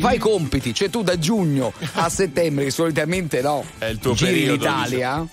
fai 0.00 0.16
i 0.16 0.18
compiti, 0.18 0.74
cioè 0.74 0.90
tu 0.90 1.02
da 1.02 1.18
giugno 1.18 1.72
a 1.94 2.10
settembre, 2.10 2.64
che 2.64 2.70
solitamente 2.70 3.40
no, 3.40 3.64
È 3.78 3.86
il 3.86 3.98
tuo 3.98 4.12
giri 4.12 4.32
periodo, 4.32 4.52
l'Italia. 4.52 5.26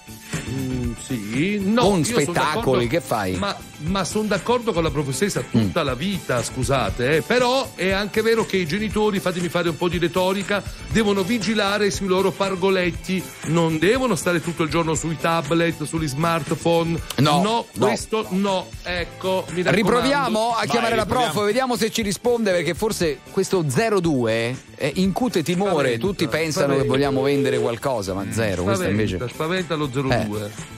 Mm, 0.50 0.94
sì, 1.02 1.60
no, 1.64 1.82
Con 1.84 2.04
spettacoli, 2.04 2.88
che 2.88 3.00
fai? 3.02 3.36
Ma, 3.36 3.56
ma 3.88 4.04
sono 4.04 4.28
d'accordo 4.28 4.74
con 4.74 4.84
la 4.84 4.92
professoressa 4.92 5.42
tutta 5.50 5.82
la 5.84 5.96
vita, 5.96 6.44
scusate, 6.44 7.18
eh, 7.18 7.22
però 7.22 7.72
è 7.76 7.92
anche 7.92 8.22
vero 8.22 8.46
che 8.46 8.58
i 8.58 8.66
genitori, 8.68 9.20
fatemi 9.20 9.50
fare 9.50 9.70
un 9.70 9.78
po' 9.78 9.88
di 9.88 9.98
retorica, 9.98 10.62
devono 10.92 11.24
vigilare 11.24 11.90
sui 11.92 12.08
loro 12.08 12.32
pargoletti, 12.32 13.24
non 13.46 13.78
devono 13.80 14.16
stare 14.16 14.42
tutto 14.42 14.64
il 14.64 14.70
giorno 14.70 14.94
sui 14.96 15.18
tablet, 15.18 15.84
sugli 15.84 16.08
smartphone. 16.08 17.00
No, 17.18 17.42
no, 17.42 17.66
no. 17.74 17.86
questo 17.88 18.26
no, 18.30 18.68
ecco, 18.84 19.46
mi 19.50 19.62
raccomando. 19.64 19.72
Riproviamo 19.72 20.52
a 20.52 20.56
Vai, 20.58 20.68
chiamare 20.68 20.96
la 20.96 21.06
prof, 21.06 21.18
riproviamo. 21.20 21.46
vediamo 21.46 21.76
se 21.78 21.92
ci 21.92 22.02
risponde 22.02 22.52
perché 22.52 22.74
forse 22.74 23.20
questo 23.32 23.64
02 23.64 24.56
eh, 24.76 24.92
incute 24.96 25.42
timore, 25.44 25.72
Spaventa, 25.72 26.06
tutti 26.06 26.28
pensano 26.28 26.66
spaventa. 26.74 26.84
che 26.84 26.88
vogliamo 26.90 27.22
vendere 27.22 27.60
qualcosa, 27.60 28.14
ma 28.14 28.26
zero, 28.32 28.64
questa 28.64 28.84
Spaventa, 28.86 29.02
invece 29.14 29.28
spaventa 29.34 29.76
lo 29.76 29.88
02. 29.88 30.15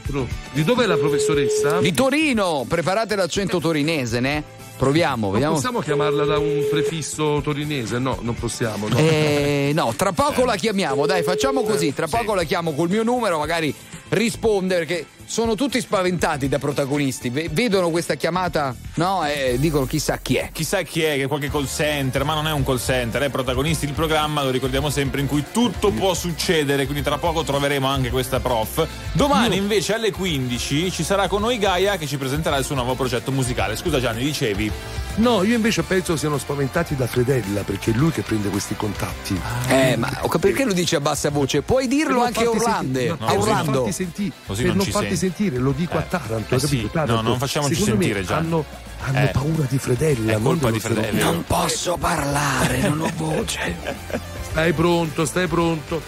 Però- 0.06 0.26
Di 0.54 0.64
dov'è 0.64 0.86
la 0.86 0.98
professoressa? 0.98 1.80
di 1.80 1.94
Torino, 1.94 2.66
preparate 2.68 3.16
l'accento 3.16 3.60
torinese, 3.60 4.20
ne? 4.20 4.44
Proviamo, 4.78 5.26
Non 5.26 5.32
vediamo. 5.34 5.54
possiamo 5.56 5.80
chiamarla 5.80 6.24
da 6.26 6.38
un 6.38 6.66
prefisso 6.70 7.42
torinese? 7.44 7.98
No, 7.98 8.20
non 8.22 8.36
possiamo. 8.36 8.88
No. 8.88 8.98
Eh, 8.98 9.72
no, 9.74 9.92
tra 9.98 10.12
poco 10.14 10.46
la 10.46 10.56
chiamiamo, 10.56 11.06
dai, 11.08 11.24
facciamo 11.24 11.64
così. 11.64 11.94
Tra 11.96 12.08
poco 12.08 12.36
la 12.36 12.44
chiamo 12.44 12.74
col 12.74 12.88
mio 12.90 13.02
numero, 13.04 13.40
magari 13.40 13.74
risponde 14.10 14.76
perché 14.76 15.06
sono 15.28 15.56
tutti 15.56 15.80
spaventati 15.82 16.48
da 16.48 16.58
protagonisti. 16.58 17.30
Ve- 17.30 17.50
vedono 17.52 17.90
questa 17.90 18.16
chiamata, 18.16 18.74
no? 18.96 19.26
E 19.26 19.58
dicono 19.60 19.86
chissà 19.86 20.18
chi 20.18 20.38
è. 20.38 20.50
Chissà 20.54 20.82
chi 20.84 21.04
è, 21.04 21.16
che 21.16 21.24
è 21.24 21.28
qualche 21.28 21.50
call 21.50 21.68
center, 21.68 22.24
ma 22.24 22.34
non 22.34 22.48
è 22.48 22.52
un 22.54 22.64
call 22.64 22.80
center, 22.80 23.22
è 23.24 23.30
protagonisti 23.30 23.86
del 23.86 23.94
programma, 23.94 24.42
lo 24.42 24.50
ricordiamo 24.50 24.90
sempre, 24.90 25.20
in 25.20 25.28
cui 25.28 25.44
tutto 25.52 25.92
può 25.92 26.14
succedere, 26.14 26.86
quindi 26.86 27.04
tra 27.04 27.18
poco 27.18 27.44
troveremo 27.44 27.86
anche 27.86 28.10
questa 28.10 28.40
prof. 28.40 28.88
Domani 29.12 29.58
invece 29.58 29.94
alle 29.94 30.12
15 30.12 30.92
ci 30.92 31.04
sarà 31.04 31.28
con 31.28 31.42
noi 31.42 31.58
Gaia 31.58 31.98
che 31.98 32.08
ci 32.08 32.18
presenterà 32.18 32.56
il 32.56 32.64
suo 32.64 32.76
nuovo 32.76 32.96
progetto 32.96 33.32
musicale. 33.32 33.76
Scusa 33.76 34.00
Gianni, 34.00 34.24
dicevi? 34.24 34.72
No, 35.18 35.42
io 35.42 35.56
invece 35.56 35.82
penso 35.82 36.16
siano 36.16 36.38
spaventati 36.38 36.96
da 36.96 37.08
Fredella 37.08 37.62
perché 37.64 37.90
è 37.90 37.94
lui 37.96 38.12
che 38.12 38.22
prende 38.22 38.50
questi 38.50 38.76
contatti. 38.76 39.40
Eh, 39.68 39.96
ma 39.98 40.10
perché 40.40 40.64
lo 40.64 40.74
dici 40.74 40.96
a 40.96 41.00
bassa 41.00 41.32
voce? 41.32 41.64
Puoi 41.64 41.88
dirlo 41.88 42.18
Per 42.20 42.26
anche 42.28 42.44
a 42.44 42.50
Orlando. 42.50 43.00
a 43.00 43.04
no, 43.08 43.16
per 43.18 43.28
non 43.28 43.38
Orlando. 43.42 43.72
farti 43.74 43.92
sentire, 43.92 44.32
Così 44.46 44.64
per 44.64 44.76
non 44.76 44.86
farti 44.86 45.18
senti. 45.18 45.36
sentire, 45.38 45.58
lo 45.58 45.72
dico 45.72 45.98
a 45.98 46.02
Eh, 46.02 46.08
Taranto, 46.08 46.56
eh 46.56 46.60
sì, 46.60 46.88
Taranto, 46.92 47.16
no, 47.16 47.22
non 47.30 47.38
facciamoci 47.40 47.74
secondo 47.74 48.00
sentire, 48.00 48.24
Gianni. 48.24 48.46
Hanno, 48.46 48.66
hanno 49.06 49.18
Eh. 49.20 49.28
paura 49.30 49.66
di 49.68 49.78
Fredella. 49.80 50.32
È 50.32 50.34
non 50.36 50.44
colpa 50.44 50.70
di 50.72 50.80
Fredella. 50.80 51.10
02. 51.20 51.24
Non 51.24 51.44
posso 51.48 51.98
parlare, 51.98 52.82
non 52.88 53.02
ho 53.02 53.12
voce. 53.16 53.76
Stai 54.52 54.72
pronto, 54.74 55.26
stai 55.26 55.48
pronto. 55.48 56.02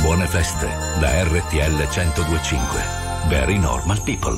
Buone 0.00 0.26
feste 0.26 0.66
da 1.00 1.22
RTL 1.24 1.88
1025. 1.90 3.05
Very 3.28 3.58
normal 3.58 3.98
people. 4.04 4.36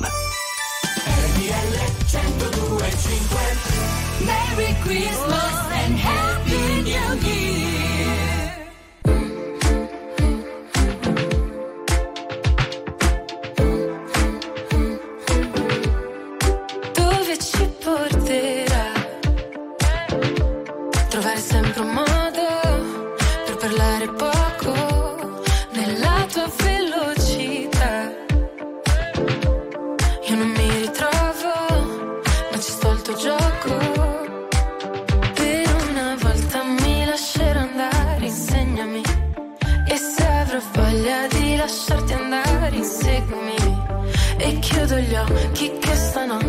Merry 4.25 4.73
Christmas 4.83 5.55
and 5.81 5.95
Happy 5.95 6.58
gli 45.01 45.15
occhi 45.15 45.71
che 45.79 45.95
stanotte 45.95 46.48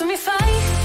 Solo 0.00 0.08
tu 0.08 0.16
mi 0.16 0.79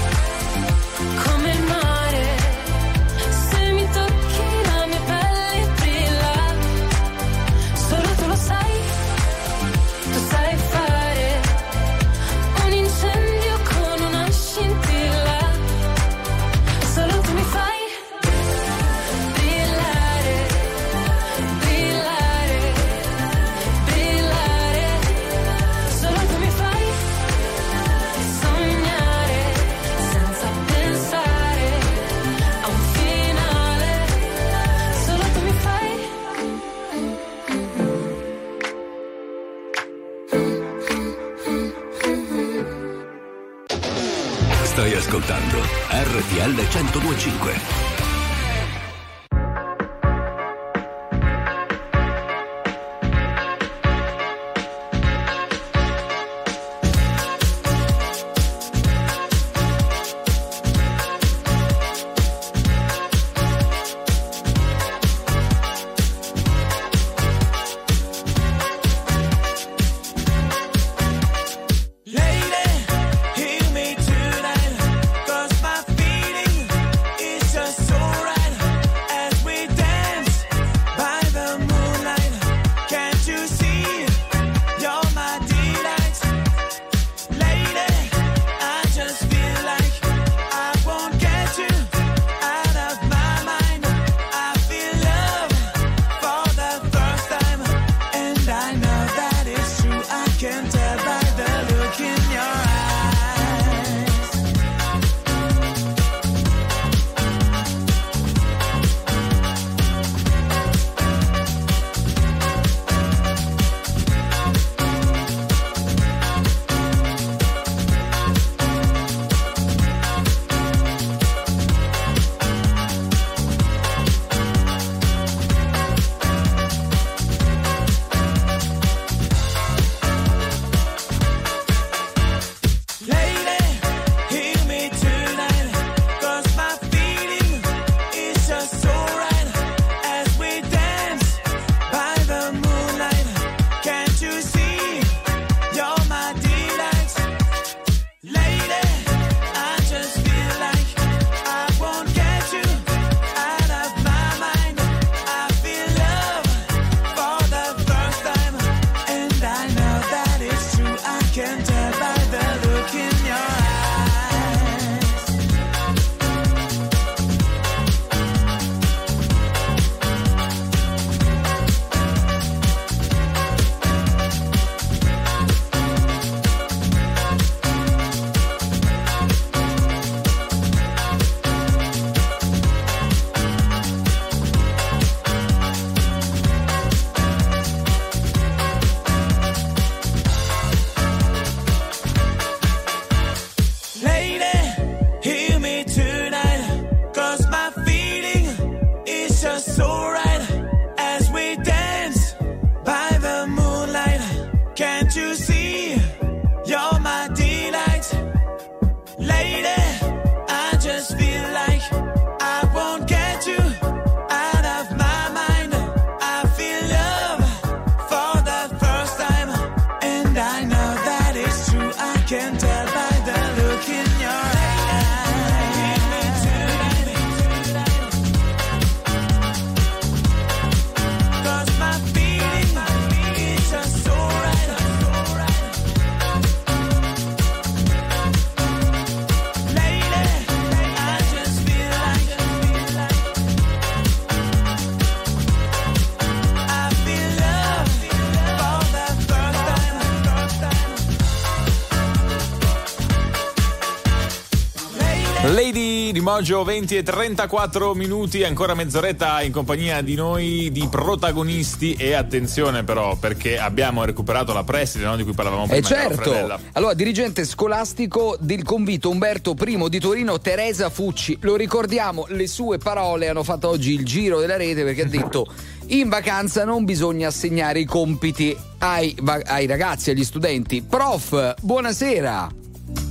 Mojo 256.36 256.64
20 256.64 256.98
e 256.98 257.02
34 257.02 257.94
minuti, 257.94 258.44
ancora 258.44 258.74
mezz'oretta 258.74 259.40
in 259.40 259.52
compagnia 259.52 260.02
di 260.02 260.14
noi, 260.14 260.68
di 260.70 260.86
protagonisti 260.86 261.94
e 261.94 262.12
attenzione 262.12 262.84
però 262.84 263.16
perché 263.16 263.58
abbiamo 263.58 264.04
recuperato 264.04 264.52
la 264.52 264.62
preside 264.62 265.06
no, 265.06 265.16
di 265.16 265.24
cui 265.24 265.32
parlavamo 265.32 265.64
Eh 265.72 265.80
prima. 265.80 265.88
caro 265.88 266.14
certo. 266.14 266.60
Allora, 266.72 266.92
dirigente 266.92 267.46
scolastico 267.46 268.36
del 268.38 268.64
convito 268.64 269.08
Umberto 269.08 269.56
I 269.58 269.88
di 269.88 269.98
Torino, 269.98 270.38
Teresa 270.38 270.90
Fucci. 270.90 271.38
Lo 271.40 271.56
ricordiamo, 271.56 272.26
le 272.28 272.46
sue 272.48 272.76
parole 272.76 273.30
hanno 273.30 273.42
fatto 273.42 273.70
oggi 273.70 273.94
il 273.94 274.04
giro 274.04 274.38
della 274.38 274.58
rete 274.58 274.84
perché 274.84 275.04
ha 275.04 275.08
detto 275.08 275.46
in 275.88 276.10
vacanza 276.10 276.66
non 276.66 276.84
bisogna 276.84 277.28
assegnare 277.28 277.80
i 277.80 277.86
compiti 277.86 278.54
ai, 278.80 279.16
ai 279.46 279.64
ragazzi, 279.64 280.10
agli 280.10 280.22
studenti. 280.22 280.82
Prof, 280.82 281.54
buonasera. 281.62 282.64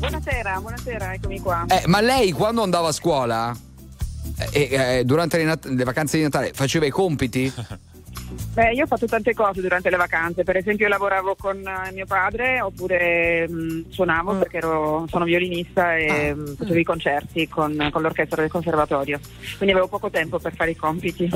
Buonasera, 0.09 0.59
buonasera, 0.59 1.13
eccomi 1.15 1.39
qua. 1.39 1.65
Eh, 1.67 1.87
ma 1.87 1.99
lei 1.99 2.31
quando 2.31 2.61
andava 2.61 2.89
a 2.89 2.91
scuola, 2.91 3.55
eh, 4.51 4.67
eh, 4.99 5.03
durante 5.03 5.37
le, 5.37 5.43
nat- 5.45 5.65
le 5.65 5.83
vacanze 5.83 6.17
di 6.17 6.23
Natale, 6.23 6.51
faceva 6.53 6.85
i 6.85 6.91
compiti? 6.91 7.51
Beh, 8.53 8.71
io 8.73 8.83
ho 8.83 8.87
fatto 8.87 9.05
tante 9.07 9.33
cose 9.33 9.61
durante 9.61 9.89
le 9.89 9.97
vacanze, 9.97 10.43
per 10.43 10.57
esempio 10.57 10.87
lavoravo 10.87 11.35
con 11.35 11.57
eh, 11.57 11.91
mio 11.91 12.05
padre 12.05 12.61
oppure 12.61 13.47
mh, 13.49 13.89
suonavo 13.89 14.33
Mm. 14.33 14.39
perché 14.39 14.57
ero- 14.57 15.05
sono 15.09 15.25
violinista 15.25 15.87
Ah. 15.87 15.97
e 15.97 16.33
mh, 16.35 16.55
facevo 16.55 16.79
i 16.79 16.83
concerti 16.83 17.47
con, 17.47 17.89
con 17.91 18.01
l'orchestra 18.01 18.41
del 18.41 18.51
conservatorio, 18.51 19.19
quindi 19.57 19.73
avevo 19.73 19.87
poco 19.89 20.09
tempo 20.11 20.37
per 20.39 20.53
fare 20.55 20.71
i 20.71 20.75
compiti. 20.75 21.29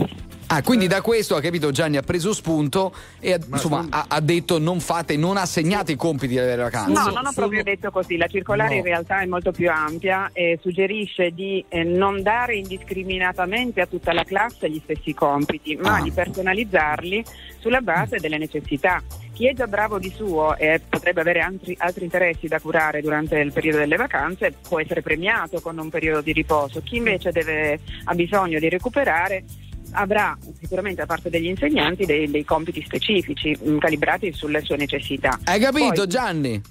Ah, 0.51 0.63
quindi 0.63 0.87
da 0.87 1.01
questo 1.01 1.35
ha 1.35 1.41
capito 1.41 1.69
Gianni, 1.69 1.97
ha 1.97 2.01
preso 2.01 2.33
spunto 2.33 2.91
e 3.19 3.33
ha, 3.33 3.39
insomma, 3.51 3.85
ha, 3.87 4.05
ha 4.09 4.19
detto 4.19 4.57
non 4.57 4.79
fate, 4.79 5.15
non 5.15 5.37
assegnate 5.37 5.91
i 5.91 5.95
compiti 5.95 6.33
delle 6.33 6.55
vacanze. 6.55 6.91
No, 6.91 7.09
non 7.11 7.27
ho 7.27 7.31
proprio 7.35 7.61
detto 7.61 7.91
così, 7.91 8.17
la 8.17 8.25
circolare 8.27 8.69
No. 8.71 8.75
in 8.77 8.83
realtà 8.83 9.19
è 9.21 9.27
molto 9.27 9.51
più 9.51 9.69
ampia 9.69 10.31
e 10.33 10.57
suggerisce 10.59 11.29
di 11.35 11.63
eh, 11.69 11.83
non 11.83 12.23
dare 12.23 12.55
indiscriminatamente 12.55 13.79
a 13.81 13.85
tutta 13.85 14.11
la 14.11 14.23
classe 14.23 14.71
gli 14.71 14.81
stessi 14.83 15.13
compiti, 15.13 15.75
ma 15.75 15.97
Ah. 15.97 16.01
di 16.01 16.09
personalizzarli 16.11 17.23
sulla 17.59 17.81
base 17.81 18.17
delle 18.17 18.39
necessità. 18.39 19.03
Chi 19.33 19.47
è 19.47 19.53
già 19.53 19.67
bravo 19.67 19.99
di 19.99 20.11
suo 20.15 20.57
e 20.57 20.81
potrebbe 20.89 21.21
avere 21.21 21.41
altri, 21.41 21.75
altri 21.79 22.05
interessi 22.05 22.47
da 22.47 22.59
curare 22.59 23.01
durante 23.01 23.37
il 23.37 23.53
periodo 23.53 23.77
delle 23.77 23.97
vacanze 23.97 24.53
può 24.67 24.79
essere 24.79 25.03
premiato 25.03 25.61
con 25.61 25.77
un 25.77 25.89
periodo 25.89 26.21
di 26.21 26.33
riposo. 26.33 26.81
Chi 26.81 26.95
invece 26.97 27.31
deve- 27.31 27.79
ha 28.05 28.15
bisogno 28.15 28.57
di 28.59 28.67
recuperare 28.67 29.43
avrà 29.91 30.37
sicuramente 30.59 31.01
da 31.01 31.05
parte 31.05 31.29
degli 31.29 31.47
insegnanti 31.47 32.05
dei, 32.05 32.29
dei 32.29 32.43
compiti 32.45 32.83
specifici 32.83 33.57
mh, 33.61 33.77
calibrati 33.77 34.31
sulle 34.33 34.61
sue 34.61 34.77
necessità. 34.77 35.39
Hai 35.43 35.59
capito 35.59 35.93
Poi- 35.93 36.07
Gianni? 36.07 36.61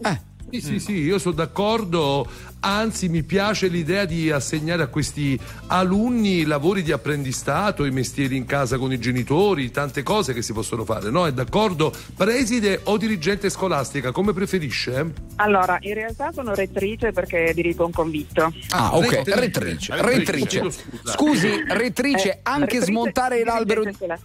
Sì, 0.50 0.60
sì, 0.62 0.78
sì, 0.78 0.92
io 0.94 1.18
sono 1.18 1.34
d'accordo, 1.34 2.26
anzi 2.60 3.08
mi 3.08 3.22
piace 3.22 3.68
l'idea 3.68 4.04
di 4.04 4.30
assegnare 4.30 4.82
a 4.82 4.86
questi 4.88 5.38
alunni 5.68 6.44
lavori 6.44 6.82
di 6.82 6.92
apprendistato, 6.92 7.84
i 7.84 7.90
mestieri 7.90 8.36
in 8.36 8.44
casa 8.46 8.78
con 8.78 8.92
i 8.92 8.98
genitori, 8.98 9.70
tante 9.70 10.02
cose 10.02 10.32
che 10.32 10.42
si 10.42 10.52
possono 10.52 10.84
fare, 10.84 11.10
no? 11.10 11.26
È 11.26 11.32
d'accordo? 11.32 11.92
Preside 12.16 12.80
o 12.84 12.96
dirigente 12.96 13.50
scolastica, 13.50 14.10
come 14.12 14.32
preferisce? 14.32 15.12
Allora, 15.36 15.78
in 15.80 15.94
realtà 15.94 16.30
sono 16.32 16.54
rettrice 16.54 17.12
perché 17.12 17.52
dirigo 17.54 17.84
un 17.84 17.92
convitto. 17.92 18.52
Ah, 18.70 18.96
ok, 18.96 19.22
Rettrice. 19.24 19.40
rettrice, 19.40 20.02
Rettrice. 20.02 20.62
Scusi, 21.04 21.48
rettrice, 21.68 22.30
Eh, 22.30 22.38
anche 22.42 22.64
rettrice, 22.78 22.84
smontare 22.86 23.36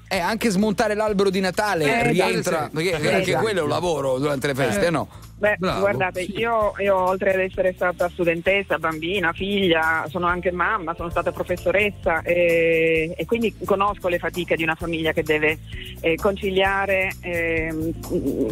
eh, 0.08 0.20
anche 0.20 0.50
smontare 0.50 0.96
l'albero 0.96 1.30
di 1.30 1.40
Natale 1.40 1.86
Eh, 1.86 2.12
rientra, 2.12 2.58
esatto. 2.58 2.70
perché 2.74 2.90
Eh, 2.92 3.14
anche 3.14 3.22
esatto. 3.30 3.44
quello 3.44 3.60
è 3.60 3.64
un 3.64 3.70
lavoro 3.70 4.18
durante 4.18 4.48
le 4.48 4.56
feste, 4.56 4.88
Eh. 4.88 4.90
no? 4.90 5.08
Beh, 5.36 5.56
Bravo, 5.60 5.80
guardate, 5.82 6.24
sì. 6.24 6.38
io, 6.38 6.74
io 6.78 6.96
oltre 6.96 7.34
ad 7.34 7.40
essere 7.42 7.74
stata 7.76 8.10
studentessa, 8.24 8.80
bambina, 8.80 9.34
figlia, 9.34 10.06
sono 10.10 10.28
anche 10.28 10.52
mamma, 10.52 10.96
sono 10.96 11.10
stata 11.10 11.32
professoressa 11.32 12.22
e, 12.22 13.14
e 13.16 13.26
quindi 13.26 13.54
conosco 13.66 14.08
le 14.08 14.18
fatiche 14.18 14.56
di 14.56 14.64
una 14.64 14.76
famiglia 14.76 15.12
che 15.12 15.24
deve 15.24 15.60
eh, 16.00 16.16
conciliare 16.16 17.12
ehm, 17.20 17.92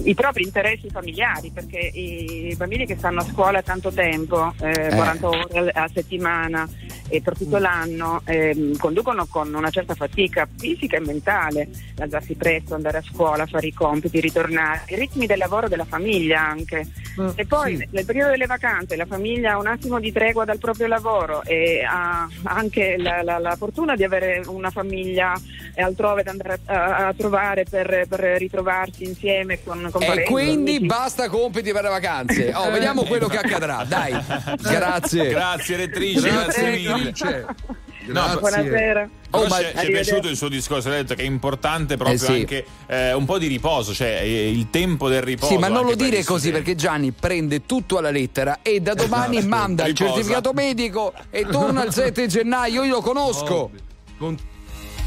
i 0.03 0.13
propri 0.13 0.43
interessi 0.43 0.89
familiari, 0.89 1.51
perché 1.51 1.79
i 1.79 2.53
bambini 2.57 2.85
che 2.85 2.97
stanno 2.97 3.21
a 3.21 3.23
scuola 3.23 3.61
tanto 3.61 3.91
tempo, 3.91 4.53
eh, 4.59 4.89
40 4.93 5.27
ore 5.27 5.71
a 5.71 5.89
settimana 5.91 6.67
e 7.07 7.21
per 7.21 7.37
tutto 7.37 7.57
l'anno, 7.57 8.21
ehm, 8.25 8.77
conducono 8.77 9.25
con 9.25 9.53
una 9.53 9.69
certa 9.69 9.95
fatica 9.95 10.47
fisica 10.57 10.97
e 10.97 11.01
mentale, 11.01 11.67
alzarsi 11.97 12.35
presto, 12.35 12.73
andare 12.73 12.99
a 12.99 13.01
scuola, 13.01 13.45
fare 13.45 13.67
i 13.67 13.73
compiti, 13.73 14.19
ritornare, 14.19 14.83
i 14.87 14.95
ritmi 14.95 15.25
del 15.25 15.37
lavoro 15.37 15.67
della 15.67 15.85
famiglia 15.85 16.41
anche. 16.41 16.87
E 17.35 17.45
poi 17.45 17.85
nel 17.91 18.05
periodo 18.05 18.31
delle 18.31 18.45
vacanze 18.45 18.95
la 18.95 19.05
famiglia 19.05 19.53
ha 19.53 19.57
un 19.61 19.67
attimo 19.67 19.99
di 19.99 20.11
tregua 20.11 20.43
dal 20.45 20.57
proprio 20.59 20.87
lavoro 20.87 21.43
e 21.43 21.83
ha 21.87 22.27
anche 22.43 22.95
la, 22.97 23.21
la- 23.23 23.39
la 23.39 23.55
fortuna 23.55 23.95
di 23.95 24.03
avere 24.03 24.41
una 24.47 24.69
famiglia 24.69 25.33
altrove 25.77 26.23
da 26.23 26.31
andare 26.31 26.59
a, 26.65 27.07
a 27.07 27.13
trovare 27.13 27.63
per, 27.69 28.05
per 28.09 28.19
ritrovarsi 28.37 29.03
insieme 29.05 29.63
con, 29.63 29.87
con 29.91 30.01
E 30.03 30.05
parenti, 30.05 30.31
quindi 30.31 30.71
amici. 30.75 30.85
basta 30.85 31.29
compiti 31.29 31.71
per 31.71 31.83
le 31.83 31.89
vacanze. 31.89 32.51
Oh, 32.53 32.69
vediamo 32.71 33.03
quello 33.03 33.27
che 33.27 33.37
accadrà. 33.37 33.83
Dai. 33.87 34.11
Grazie. 34.61 35.29
Grazie 35.29 35.75
rettrice, 35.77 36.29
grazie 36.29 36.71
mille. 36.71 37.13
No, 38.03 38.37
Buonasera. 38.39 39.09
Oh, 39.31 39.47
ma- 39.47 39.57
ci 39.57 39.63
è- 39.63 39.85
piaciuto 39.91 40.27
il 40.27 40.35
suo 40.35 40.49
discorso, 40.49 40.89
ha 40.89 40.91
detto 40.93 41.13
che 41.13 41.21
è 41.21 41.25
importante 41.25 41.95
proprio 41.97 42.15
Eh 42.17 42.19
sì. 42.19 42.31
anche 42.31 42.65
eh, 42.87 43.13
un 43.13 43.25
po' 43.25 43.37
di 43.37 43.47
riposo, 43.47 43.93
cioè 43.93 44.19
eh, 44.23 44.49
il 44.49 44.69
tempo 44.69 45.07
del 45.07 45.21
riposo. 45.21 45.51
Sì, 45.53 45.57
ma 45.59 45.67
non 45.67 45.83
lo 45.83 45.89
per 45.89 45.97
dire 45.97 46.19
gli 46.19 46.23
così 46.23 46.51
perché 46.51 46.75
Gianni 46.75 47.11
prende 47.11 47.65
tutto 47.65 47.97
alla 47.99 48.09
lettera 48.11 48.59
e 48.63 48.79
da 48.81 48.93
domani 48.95 49.37
Esatto. 49.37 49.55
manda 49.55 49.83
il 49.85 49.89
Riposa. 49.95 50.13
certificato 50.13 50.51
medico 50.53 51.13
e 51.29 51.45
torna 51.45 51.83
il 51.85 51.93
7 51.93 52.27
gennaio. 52.27 52.83
Io 52.83 52.93
lo 52.95 53.01
conosco. 53.01 53.69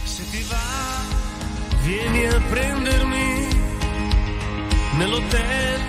Se 0.05 0.23
ti 0.31 0.45
va, 0.49 0.57
vieni 1.83 2.27
a 2.27 2.41
prendermi 2.49 3.49
nell'hotel 4.99 5.81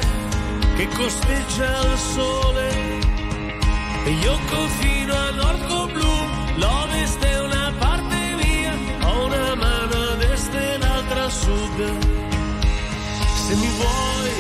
che 0.75 0.87
costeggia 0.89 1.91
il 1.91 1.97
sole. 1.97 3.03
E 4.05 4.09
io 4.11 4.37
confino 4.49 5.13
a 5.15 5.31
nord 5.31 5.67
con 5.67 5.91
blu, 5.91 6.07
l'ovest 6.55 7.23
è 7.23 7.39
una 7.39 7.73
parte 7.77 8.15
mia, 8.41 8.73
ho 9.07 9.25
una 9.25 9.55
mano 9.55 9.95
a 10.11 10.15
destra 10.15 10.59
e 10.59 10.77
l'altra 10.77 11.23
a 11.23 11.29
sud. 11.29 11.97
Se 13.45 13.55
mi 13.55 13.69
vuoi, 13.79 14.35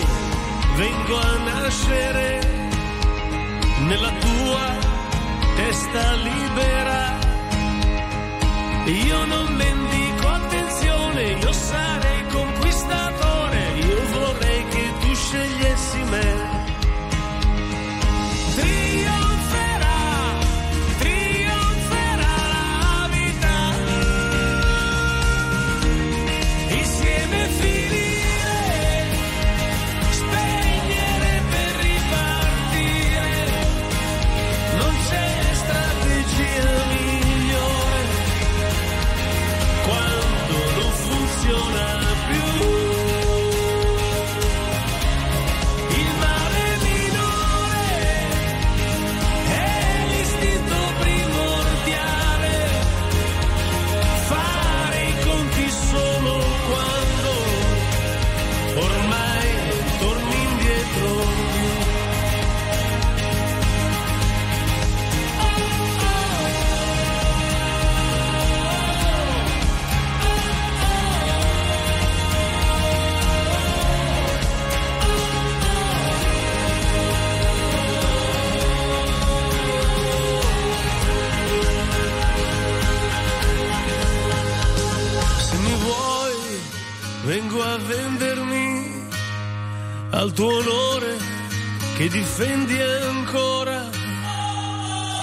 vengo 0.77 1.19
a 1.19 1.37
nascere 1.49 2.27
nella 3.87 4.11
tua 4.25 4.65
testa 5.55 6.13
libera. 6.13 7.23
Io 8.85 9.25
non 9.25 9.53
mendico 9.53 10.27
attenzione, 10.27 11.21
io 11.31 11.51
sarei 11.51 12.14
vendermi 87.77 89.07
al 90.11 90.31
tuo 90.31 90.57
onore 90.57 91.17
che 91.97 92.07
difendi 92.09 92.79
ancora. 92.81 93.89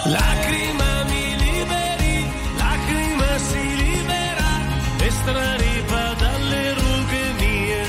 Lacrima 0.04 1.04
mi 1.04 1.36
liberi, 1.36 2.26
lacrima 2.56 3.38
si 3.38 3.76
libera 3.76 4.50
e 4.98 5.10
straripa 5.10 6.14
dalle 6.14 6.74
rughe 6.74 7.32
mie. 7.38 7.82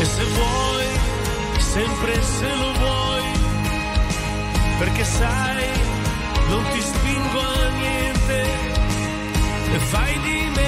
E 0.00 0.04
se 0.04 0.24
vuoi, 0.36 0.86
sempre 1.58 2.22
se 2.22 2.54
lo 2.56 2.72
vuoi, 2.72 3.26
perché 4.78 5.04
sai, 5.04 5.66
non 6.48 6.64
ti 6.72 6.80
spingo 6.80 7.40
a 7.40 7.68
niente 7.78 8.40
e 9.74 9.78
fai 9.78 10.20
di 10.20 10.50
me 10.54 10.67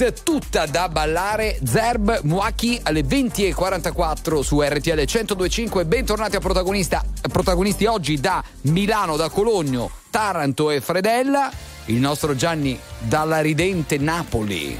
New 0.00 0.08
Hit 0.08 0.22
tutta 0.22 0.64
da 0.64 0.88
ballare, 0.88 1.58
Zerb 1.62 2.20
Muaki 2.22 2.80
alle 2.84 3.02
20.44 3.02 4.40
su 4.40 4.62
RTL 4.62 5.04
1025. 5.04 5.84
Bentornati 5.84 6.36
a 6.36 6.40
protagonista, 6.40 7.04
protagonisti 7.30 7.84
oggi 7.84 8.18
da 8.18 8.42
Milano, 8.62 9.16
da 9.16 9.28
Cologno, 9.28 9.90
Taranto 10.08 10.70
e 10.70 10.80
Fredella. 10.80 11.50
Il 11.86 11.96
nostro 11.96 12.34
Gianni 12.34 12.78
dalla 12.98 13.40
ridente 13.40 13.98
Napoli. 13.98 14.78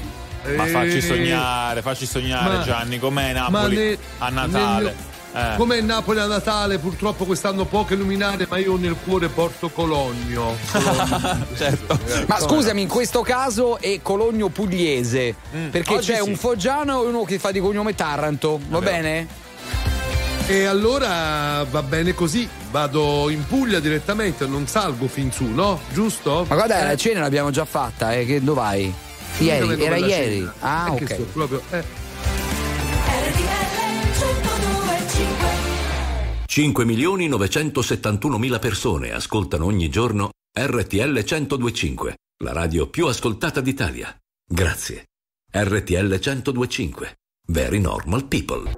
Ma 0.55 0.65
facci 0.65 0.97
Eh, 0.97 1.01
sognare, 1.01 1.83
facci 1.83 2.07
sognare 2.07 2.57
ma- 2.57 2.63
Gianni, 2.63 2.97
com'è 2.97 3.31
Napoli 3.31 3.75
ne- 3.75 3.97
a 4.17 4.29
Natale? 4.29 4.83
nel- 4.85 4.95
Eh. 5.33 5.53
Come 5.55 5.79
Napoli 5.81 6.19
a 6.19 6.25
Natale, 6.25 6.77
purtroppo 6.77 7.23
quest'anno 7.25 7.65
poche 7.65 7.95
luminare, 7.95 8.45
ma 8.49 8.57
io 8.57 8.75
nel 8.75 8.95
cuore 9.03 9.29
porto 9.29 9.69
Cologno. 9.69 10.55
Cologno. 10.71 11.45
certo. 11.55 11.97
Ma 12.27 12.39
scusami, 12.39 12.81
in 12.81 12.87
questo 12.89 13.21
caso 13.21 13.79
è 13.79 13.99
Cologno 14.01 14.49
Pugliese, 14.49 15.35
perché 15.71 15.93
Mm. 15.93 15.95
Oggi 15.97 16.11
c'è 16.11 16.21
sì. 16.21 16.29
un 16.29 16.35
foggiano 16.35 17.03
e 17.03 17.07
uno 17.07 17.23
che 17.23 17.39
fa 17.39 17.51
di 17.51 17.59
cognome 17.59 17.95
Taranto, 17.95 18.59
va 18.69 18.79
bene? 18.81 19.27
E 20.47 20.65
allora 20.65 21.63
va 21.69 21.81
bene 21.83 22.13
così, 22.13 22.47
vado 22.71 23.29
in 23.29 23.45
Puglia 23.47 23.79
direttamente, 23.79 24.45
non 24.47 24.67
salgo 24.67 25.07
fin 25.07 25.31
su, 25.31 25.45
no? 25.45 25.79
Giusto? 25.93 26.45
Ma 26.49 26.55
guarda, 26.55 26.81
Eh, 26.81 26.87
la 26.87 26.95
cena 26.97 27.21
l'abbiamo 27.21 27.51
già 27.51 27.63
fatta, 27.63 28.13
eh, 28.13 28.25
che 28.25 28.43
dove 28.43 28.59
vai? 28.59 28.81
io 29.37 29.45
Ieri, 29.45 29.81
era 29.83 29.95
ieri. 29.95 30.37
cena. 30.39 30.53
Ah, 30.59 30.93
È 30.93 31.03
che 31.03 31.13
ok. 31.13 31.21
proprio, 31.31 31.61
eh. 31.69 31.83
5 36.51 36.83
milioni 36.83 37.29
971 37.29 38.37
mila 38.37 38.59
persone 38.59 39.13
ascoltano 39.13 39.63
ogni 39.63 39.87
giorno 39.87 40.31
RTL 40.53 41.23
1025, 41.23 42.17
la 42.43 42.51
radio 42.51 42.89
più 42.89 43.07
ascoltata 43.07 43.61
d'Italia. 43.61 44.13
Grazie. 44.45 45.05
RTL 45.49 46.19
1025. 46.19 47.15
Very 47.47 47.79
normal 47.79 48.25
people. 48.25 48.69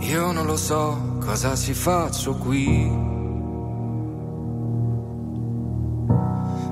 Io 0.00 0.32
non 0.32 0.44
lo 0.46 0.56
so 0.56 1.18
cosa 1.20 1.54
ci 1.54 1.74
faccio 1.74 2.34
qui. 2.34 2.84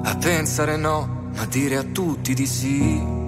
A 0.02 0.16
pensare 0.16 0.76
no, 0.76 1.30
ma 1.32 1.44
dire 1.46 1.76
a 1.76 1.84
tutti 1.84 2.34
di 2.34 2.46
sì. 2.48 3.27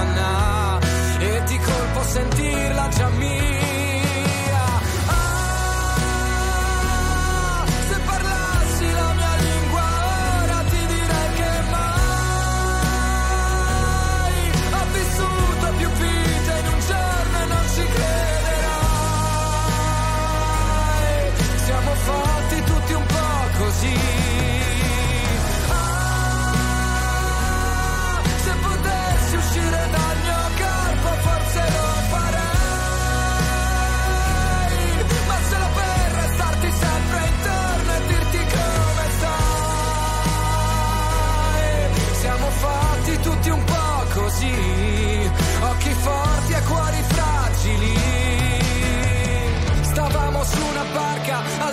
sentirla 2.03 2.87
già 2.89 3.09
mia. 3.09 3.50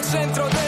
Centro 0.09 0.49
del 0.49 0.68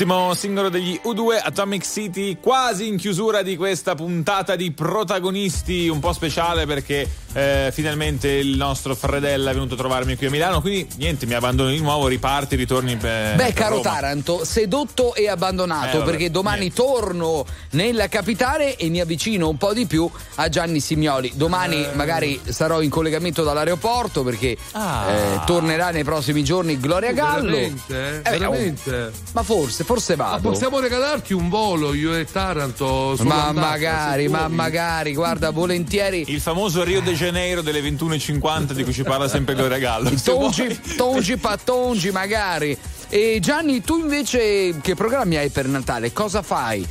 L'ultimo 0.00 0.32
singolo 0.32 0.70
degli 0.70 0.98
U2 1.04 1.38
Atomic 1.42 1.84
City, 1.84 2.38
quasi 2.40 2.88
in 2.88 2.96
chiusura 2.96 3.42
di 3.42 3.54
questa 3.54 3.94
puntata 3.94 4.56
di 4.56 4.72
protagonisti, 4.72 5.88
un 5.88 5.98
po' 5.98 6.14
speciale 6.14 6.64
perché 6.64 7.06
eh, 7.32 7.70
finalmente 7.72 8.28
il 8.28 8.56
nostro 8.56 8.94
Fredella 8.94 9.50
è 9.50 9.54
venuto 9.54 9.74
a 9.74 9.76
trovarmi 9.76 10.16
qui 10.16 10.26
a 10.26 10.30
Milano, 10.30 10.60
quindi 10.60 10.86
niente, 10.96 11.26
mi 11.26 11.34
abbandono 11.34 11.70
di 11.70 11.78
nuovo, 11.80 12.06
riparti, 12.08 12.56
ritorni 12.56 12.96
per 12.96 13.36
Beh, 13.36 13.52
caro 13.52 13.76
Roma. 13.76 13.90
Taranto, 13.90 14.44
sedotto 14.44 15.14
e 15.14 15.28
abbandonato 15.28 16.00
Eh, 16.00 16.04
perché 16.04 16.30
domani 16.30 16.72
torno 16.72 17.44
nella 17.70 18.08
capitale 18.08 18.76
e 18.76 18.88
mi 18.88 19.00
avvicino 19.00 19.48
un 19.48 19.56
po' 19.56 19.72
di 19.72 19.86
più 19.86 20.08
a 20.36 20.48
Gianni 20.48 20.80
Simioli. 20.80 21.32
Domani 21.34 21.84
Eh. 21.84 21.90
magari 21.94 22.40
sarò 22.48 22.80
in 22.82 22.90
collegamento 22.90 23.42
dall'aeroporto 23.42 24.22
perché 24.22 24.56
Ah. 24.72 25.10
eh, 25.10 25.40
tornerà 25.46 25.90
nei 25.90 26.04
prossimi 26.04 26.42
giorni 26.44 26.78
Gloria 26.78 27.12
Gallo. 27.12 27.50
Veramente? 27.50 28.16
Eh, 28.16 28.20
beh, 28.22 28.30
Veramente? 28.38 29.12
Ma 29.32 29.42
forse, 29.42 29.84
forse 29.84 30.16
Ma 30.16 30.24
vado. 30.24 30.48
possiamo 30.50 30.78
regalarti 30.80 31.32
un 31.32 31.48
volo 31.48 31.94
io 31.94 32.14
e 32.14 32.24
Taranto 32.24 33.10
Ma 33.10 33.16
sull'andata, 33.16 33.52
magari, 33.68 34.28
ma 34.28 34.48
magari, 34.48 35.14
guarda, 35.14 35.50
volentieri. 35.50 36.24
Il 36.28 36.40
famoso 36.40 36.82
Rio 36.82 37.00
de 37.00 37.14
Janeiro 37.20 37.60
delle 37.60 37.82
21.50 37.82 38.72
di 38.72 38.82
cui 38.82 38.94
ci 38.94 39.02
parla 39.02 39.28
sempre 39.28 39.54
Gloria 39.54 39.76
Gallo. 39.78 40.10
Tongi, 40.24 40.80
tongi, 40.96 41.36
pattongi, 41.36 42.10
magari. 42.10 42.74
E 43.10 43.38
Gianni, 43.42 43.82
tu 43.82 43.98
invece 43.98 44.76
che 44.80 44.94
programmi 44.94 45.36
hai 45.36 45.50
per 45.50 45.66
Natale? 45.66 46.12
Cosa 46.14 46.40
fai? 46.40 46.86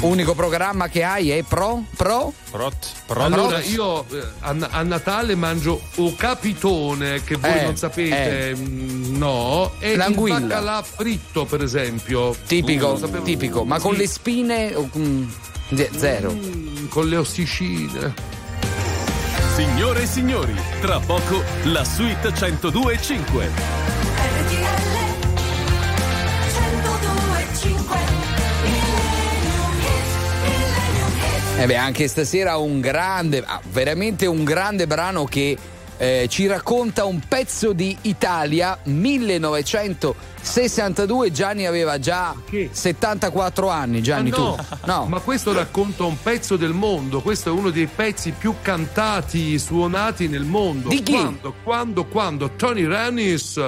Unico 0.00 0.34
programma 0.34 0.88
che 0.88 1.02
hai 1.02 1.28
è 1.30 1.42
Pro? 1.42 1.84
Pro? 1.94 2.32
Prot, 2.50 2.74
prot. 3.04 3.20
Allora, 3.32 3.60
io 3.60 4.06
eh, 4.10 4.22
a, 4.38 4.56
a 4.70 4.82
Natale 4.82 5.34
mangio 5.34 5.78
o 5.96 6.14
capitone, 6.16 7.22
che 7.22 7.36
voi 7.36 7.50
Eh, 7.58 7.62
non 7.64 7.76
sapete, 7.76 8.54
mm, 8.56 9.16
no, 9.18 9.72
e 9.78 9.96
L'anguilla. 9.96 10.38
il 10.38 10.42
baccalà 10.46 10.82
fritto, 10.82 11.44
per 11.44 11.62
esempio. 11.62 12.34
Tipico, 12.46 12.92
Uh, 12.92 13.22
tipico, 13.22 13.64
ma 13.66 13.78
con 13.78 13.92
Sì. 13.92 13.98
le 13.98 14.06
spine 14.08 14.74
zero. 15.98 16.32
Mm, 16.32 16.86
con 16.88 17.06
le 17.06 17.16
ossicine. 17.18 18.38
Signore 19.60 20.04
e 20.04 20.06
signori, 20.06 20.54
tra 20.80 20.98
poco 21.00 21.42
la 21.64 21.84
suite 21.84 22.30
102.5. 22.30 23.50
RTL 24.40 24.64
102.5 26.48 27.98
Millennium 28.62 29.76
Hits, 29.80 30.14
Millennium 30.40 31.12
Hits. 31.12 31.58
Eh 31.58 31.66
beh, 31.66 31.76
anche 31.76 32.08
stasera 32.08 32.56
un 32.56 32.80
grande, 32.80 33.42
ah, 33.44 33.60
veramente 33.70 34.24
un 34.24 34.44
grande 34.44 34.86
brano 34.86 35.26
che 35.26 35.58
eh, 36.02 36.28
ci 36.30 36.46
racconta 36.46 37.04
un 37.04 37.20
pezzo 37.28 37.74
di 37.74 37.94
Italia 38.02 38.78
1962. 38.84 41.30
Gianni 41.30 41.66
aveva 41.66 41.98
già 41.98 42.34
74 42.70 43.68
anni. 43.68 44.00
Gianni, 44.02 44.30
Ah, 44.30 44.36
no, 44.38 44.54
tu? 44.56 44.64
No. 44.86 45.04
ma 45.10 45.20
questo 45.20 45.52
racconta 45.52 46.04
un 46.04 46.16
pezzo 46.22 46.56
del 46.56 46.72
mondo. 46.72 47.20
Questo 47.20 47.50
è 47.50 47.52
uno 47.52 47.68
dei 47.68 47.86
pezzi 47.86 48.30
più 48.32 48.54
cantati, 48.62 49.58
suonati 49.58 50.26
nel 50.26 50.44
mondo. 50.44 50.88
Di 50.88 51.02
chi? 51.02 51.12
Quando, 51.12 51.52
quando, 51.62 52.06
quando? 52.06 52.50
Tony 52.56 52.86
Rennis. 52.86 53.60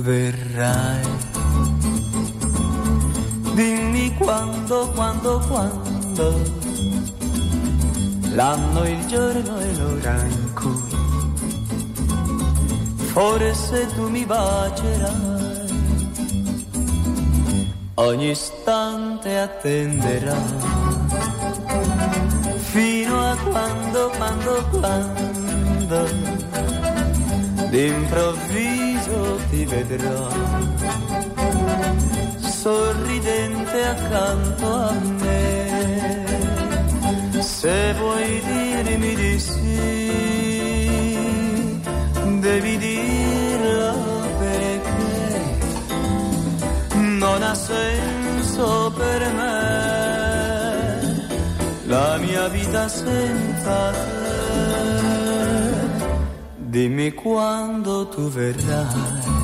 verrai. 0.00 1.39
Dimmi 3.54 4.14
quando, 4.16 4.88
quando, 4.94 5.40
quando. 5.48 6.42
L'anno, 8.34 8.88
il 8.88 9.06
giorno 9.06 9.58
e 9.58 9.74
l'ora 9.76 10.22
in 10.22 10.54
cui 10.54 10.98
forse 13.12 13.86
tu 13.94 14.08
mi 14.08 14.24
bacerai. 14.24 15.38
Ogni 17.94 18.30
istante 18.30 19.38
attenderai 19.38 20.78
fino 22.72 23.30
a 23.30 23.36
quando, 23.36 24.10
quando, 24.16 24.64
quando 24.70 26.08
d'improvviso 27.68 29.38
ti 29.50 29.64
vedrò 29.64 30.28
sorridente 32.60 33.78
accanto 33.86 34.66
a 34.66 34.92
me. 35.22 35.48
Se 37.40 37.94
vuoi 37.94 38.42
dirmi 38.44 39.14
di 39.14 39.38
sì, 39.38 39.80
devi 42.40 42.76
dirlo 42.76 43.92
perché 44.38 45.58
non 47.22 47.42
ha 47.42 47.54
senso 47.54 48.92
per 48.94 49.20
me 49.38 49.58
la 51.86 52.18
mia 52.18 52.48
vita 52.48 52.88
senza 52.88 53.90
te. 53.92 54.08
Dimmi 56.56 57.12
quando 57.14 58.06
tu 58.08 58.28
verrai. 58.28 59.39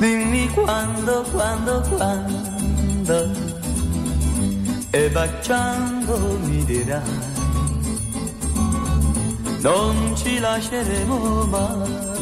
Dimmi 0.00 0.48
quando, 0.50 1.24
quando, 1.32 1.82
quando. 1.96 3.30
E 4.90 5.10
baciando 5.10 6.38
mi 6.44 6.64
dirai. 6.64 7.00
Non 9.60 10.14
ci 10.16 10.38
lasceremo 10.38 11.44
mai. 11.44 12.15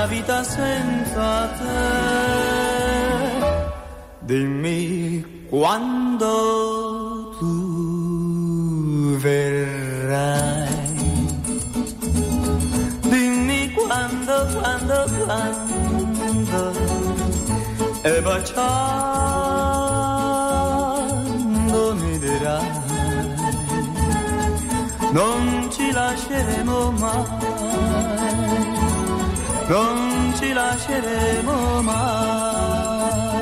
Mia 0.00 0.06
vita 0.06 0.42
senza 0.42 1.48
te. 1.58 1.78
Dimmi 4.20 5.46
quando 5.50 7.36
tu 7.38 9.16
verrai. 9.18 10.68
Dimmi 13.10 13.72
quando, 13.72 14.34
quando, 14.60 14.96
quando 15.24 16.60
E 18.02 18.20
baciando 18.22 18.70
mi 22.00 22.18
dirai 22.18 22.70
Non 25.12 25.68
ci 25.70 25.90
lasceremo 25.92 26.92
mai 26.92 27.39
Non 29.70 30.34
ci 30.36 30.52
lasceremo 30.52 31.80
mai. 31.82 33.38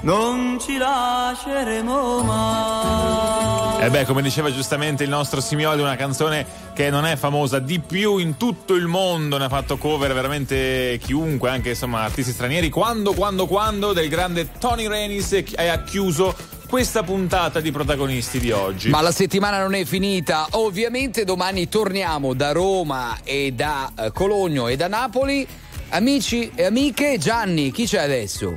Non 0.00 0.58
ci 0.58 0.78
lasceremo 0.78 2.22
mai. 2.22 3.84
E 3.84 3.90
beh, 3.90 4.06
come 4.06 4.22
diceva 4.22 4.50
giustamente 4.50 5.04
il 5.04 5.10
nostro 5.10 5.42
Simioli, 5.42 5.82
una 5.82 5.96
canzone 5.96 6.46
che 6.72 6.88
non 6.88 7.04
è 7.04 7.16
famosa 7.16 7.58
di 7.58 7.78
più 7.78 8.16
in 8.16 8.38
tutto 8.38 8.74
il 8.74 8.86
mondo, 8.86 9.36
ne 9.36 9.44
ha 9.44 9.48
fatto 9.50 9.76
cover 9.76 10.14
veramente 10.14 10.98
chiunque, 11.02 11.50
anche 11.50 11.68
insomma 11.68 12.04
artisti 12.04 12.32
stranieri. 12.32 12.70
Quando, 12.70 13.12
quando, 13.12 13.46
quando 13.46 13.92
del 13.92 14.08
grande 14.08 14.48
Tony 14.58 14.88
Renis 14.88 15.32
e 15.32 15.68
ha 15.68 15.82
chiuso 15.82 16.34
questa 16.72 17.02
puntata 17.02 17.60
di 17.60 17.70
protagonisti 17.70 18.38
di 18.38 18.50
oggi. 18.50 18.88
Ma 18.88 19.02
la 19.02 19.12
settimana 19.12 19.60
non 19.60 19.74
è 19.74 19.84
finita. 19.84 20.46
Ovviamente 20.52 21.22
domani 21.22 21.68
torniamo 21.68 22.32
da 22.32 22.52
Roma 22.52 23.18
e 23.24 23.52
da 23.54 23.92
eh, 23.94 24.10
Cologno 24.10 24.68
e 24.68 24.76
da 24.76 24.88
Napoli. 24.88 25.46
Amici 25.90 26.50
e 26.54 26.64
amiche, 26.64 27.18
Gianni, 27.18 27.70
chi 27.72 27.84
c'è 27.84 27.98
adesso? 27.98 28.56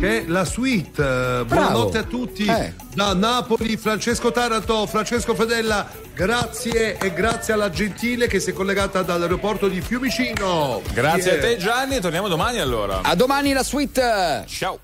che 0.00 0.20
è 0.22 0.24
la 0.26 0.46
suite. 0.46 1.02
Eh, 1.02 1.44
Buonanotte 1.44 1.98
a 1.98 2.02
tutti 2.04 2.46
Eh. 2.46 2.72
da 2.94 3.12
Napoli, 3.12 3.76
Francesco 3.76 4.32
Taranto, 4.32 4.86
Francesco 4.86 5.34
Fedella, 5.34 5.86
grazie 6.14 6.96
e 6.96 7.12
grazie 7.12 7.52
alla 7.52 7.68
Gentile 7.68 8.26
che 8.26 8.40
si 8.40 8.50
è 8.50 8.52
collegata 8.54 9.02
dall'aeroporto 9.02 9.68
di 9.68 9.82
Fiumicino. 9.82 10.80
Grazie 10.94 11.32
Yeah. 11.32 11.40
a 11.42 11.42
te 11.46 11.56
Gianni, 11.58 12.00
torniamo 12.00 12.28
domani 12.28 12.58
allora. 12.58 13.00
A 13.02 13.14
domani 13.14 13.52
la 13.52 13.62
suite. 13.64 14.44
Ciao. 14.46 14.78